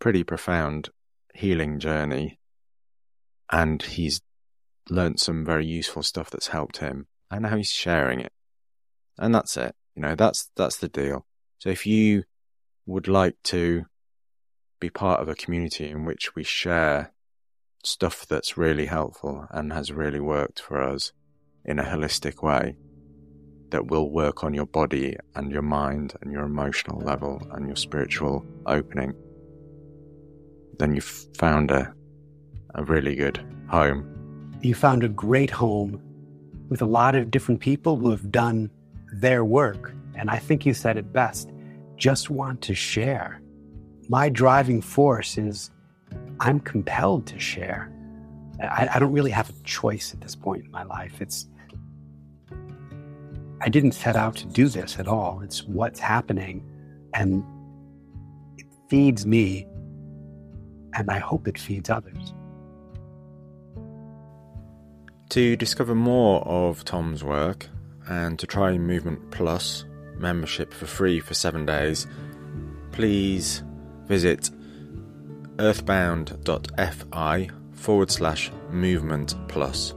pretty 0.00 0.24
profound 0.24 0.90
healing 1.34 1.78
journey 1.78 2.38
and 3.50 3.80
he's 3.82 4.20
learned 4.90 5.20
some 5.20 5.44
very 5.44 5.66
useful 5.66 6.02
stuff 6.02 6.30
that's 6.30 6.48
helped 6.48 6.78
him 6.78 7.06
and 7.30 7.42
now 7.42 7.56
he's 7.56 7.70
sharing 7.70 8.20
it. 8.20 8.32
And 9.18 9.34
that's 9.34 9.56
it. 9.56 9.74
You 9.94 10.02
know, 10.02 10.14
that's, 10.14 10.50
that's 10.56 10.76
the 10.76 10.88
deal. 10.88 11.26
So 11.58 11.70
if 11.70 11.86
you 11.86 12.24
would 12.86 13.08
like 13.08 13.36
to 13.44 13.84
be 14.80 14.90
part 14.90 15.20
of 15.20 15.28
a 15.28 15.34
community 15.34 15.88
in 15.90 16.04
which 16.04 16.34
we 16.34 16.44
share 16.44 17.12
stuff 17.84 18.26
that's 18.26 18.56
really 18.56 18.86
helpful 18.86 19.46
and 19.50 19.72
has 19.72 19.92
really 19.92 20.20
worked 20.20 20.60
for 20.60 20.82
us 20.82 21.12
in 21.64 21.78
a 21.78 21.84
holistic 21.84 22.42
way 22.42 22.76
that 23.70 23.86
will 23.86 24.10
work 24.10 24.44
on 24.44 24.54
your 24.54 24.66
body 24.66 25.16
and 25.34 25.52
your 25.52 25.62
mind 25.62 26.14
and 26.22 26.32
your 26.32 26.44
emotional 26.44 27.00
level 27.00 27.40
and 27.52 27.66
your 27.66 27.76
spiritual 27.76 28.44
opening, 28.66 29.12
then 30.78 30.94
you've 30.94 31.26
found 31.36 31.70
a, 31.70 31.92
a 32.74 32.84
really 32.84 33.14
good 33.14 33.44
home. 33.68 34.58
You 34.62 34.74
found 34.74 35.04
a 35.04 35.08
great 35.08 35.50
home 35.50 36.00
with 36.68 36.82
a 36.82 36.86
lot 36.86 37.14
of 37.14 37.30
different 37.30 37.60
people 37.60 37.96
who 37.96 38.10
have 38.10 38.30
done 38.30 38.70
their 39.12 39.44
work. 39.44 39.92
And 40.14 40.30
I 40.30 40.38
think 40.38 40.66
you 40.66 40.74
said 40.74 40.96
it 40.96 41.12
best 41.12 41.50
just 41.96 42.30
want 42.30 42.62
to 42.62 42.74
share. 42.74 43.40
My 44.08 44.28
driving 44.28 44.80
force 44.80 45.36
is 45.36 45.70
I'm 46.40 46.60
compelled 46.60 47.26
to 47.26 47.38
share. 47.38 47.92
I, 48.62 48.88
I, 48.94 48.98
don't 48.98 49.12
really 49.12 49.30
have 49.30 49.50
a 49.50 49.52
choice 49.64 50.14
at 50.14 50.20
this 50.20 50.34
point 50.34 50.64
in 50.64 50.70
my 50.70 50.84
life. 50.84 51.20
It's 51.20 51.46
I 53.60 53.68
didn't 53.68 53.92
set 53.92 54.16
out 54.16 54.36
to 54.36 54.46
do 54.46 54.68
this 54.68 54.98
at 54.98 55.08
all. 55.08 55.40
It's 55.42 55.64
what's 55.64 55.98
happening, 55.98 56.64
and 57.14 57.44
it 58.56 58.66
feeds 58.88 59.26
me, 59.26 59.66
and 60.94 61.10
I 61.10 61.18
hope 61.18 61.48
it 61.48 61.58
feeds 61.58 61.90
others. 61.90 62.32
To 65.30 65.56
discover 65.56 65.94
more 65.94 66.42
of 66.42 66.84
Tom's 66.84 67.22
work 67.22 67.68
and 68.08 68.38
to 68.38 68.46
try 68.46 68.76
Movement 68.78 69.30
Plus 69.30 69.84
membership 70.16 70.72
for 70.72 70.86
free 70.86 71.20
for 71.20 71.34
seven 71.34 71.64
days, 71.66 72.06
please 72.90 73.62
visit 74.06 74.50
earthbound.fi 75.58 77.50
forward 77.72 78.10
slash 78.10 78.50
movement 78.70 79.34
plus 79.48 79.94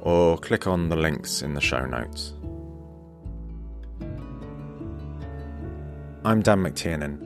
or 0.00 0.38
click 0.38 0.66
on 0.66 0.88
the 0.88 0.96
links 0.96 1.42
in 1.42 1.54
the 1.54 1.60
show 1.60 1.84
notes. 1.84 2.34
I'm 6.24 6.42
Dan 6.42 6.62
McTiernan. 6.62 7.18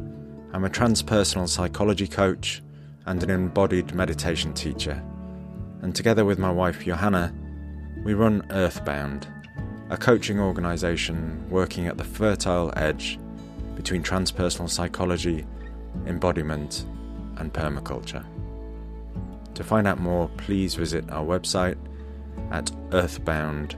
I'm 0.52 0.64
a 0.64 0.70
transpersonal 0.70 1.48
psychology 1.48 2.06
coach 2.06 2.62
and 3.06 3.22
an 3.22 3.30
embodied 3.30 3.94
meditation 3.94 4.52
teacher. 4.52 5.02
And 5.82 5.94
together 5.94 6.24
with 6.24 6.38
my 6.38 6.50
wife 6.50 6.84
Johanna, 6.84 7.34
we 8.04 8.14
run 8.14 8.46
Earthbound, 8.50 9.26
a 9.92 9.96
coaching 9.98 10.40
organisation 10.40 11.46
working 11.50 11.86
at 11.86 11.98
the 11.98 12.04
fertile 12.04 12.72
edge 12.76 13.18
between 13.76 14.02
transpersonal 14.02 14.70
psychology, 14.70 15.44
embodiment, 16.06 16.86
and 17.36 17.52
permaculture. 17.52 18.24
To 19.52 19.62
find 19.62 19.86
out 19.86 20.00
more, 20.00 20.30
please 20.38 20.74
visit 20.74 21.10
our 21.10 21.26
website 21.26 21.76
at 22.50 22.72
earthbound.fi. 22.92 23.74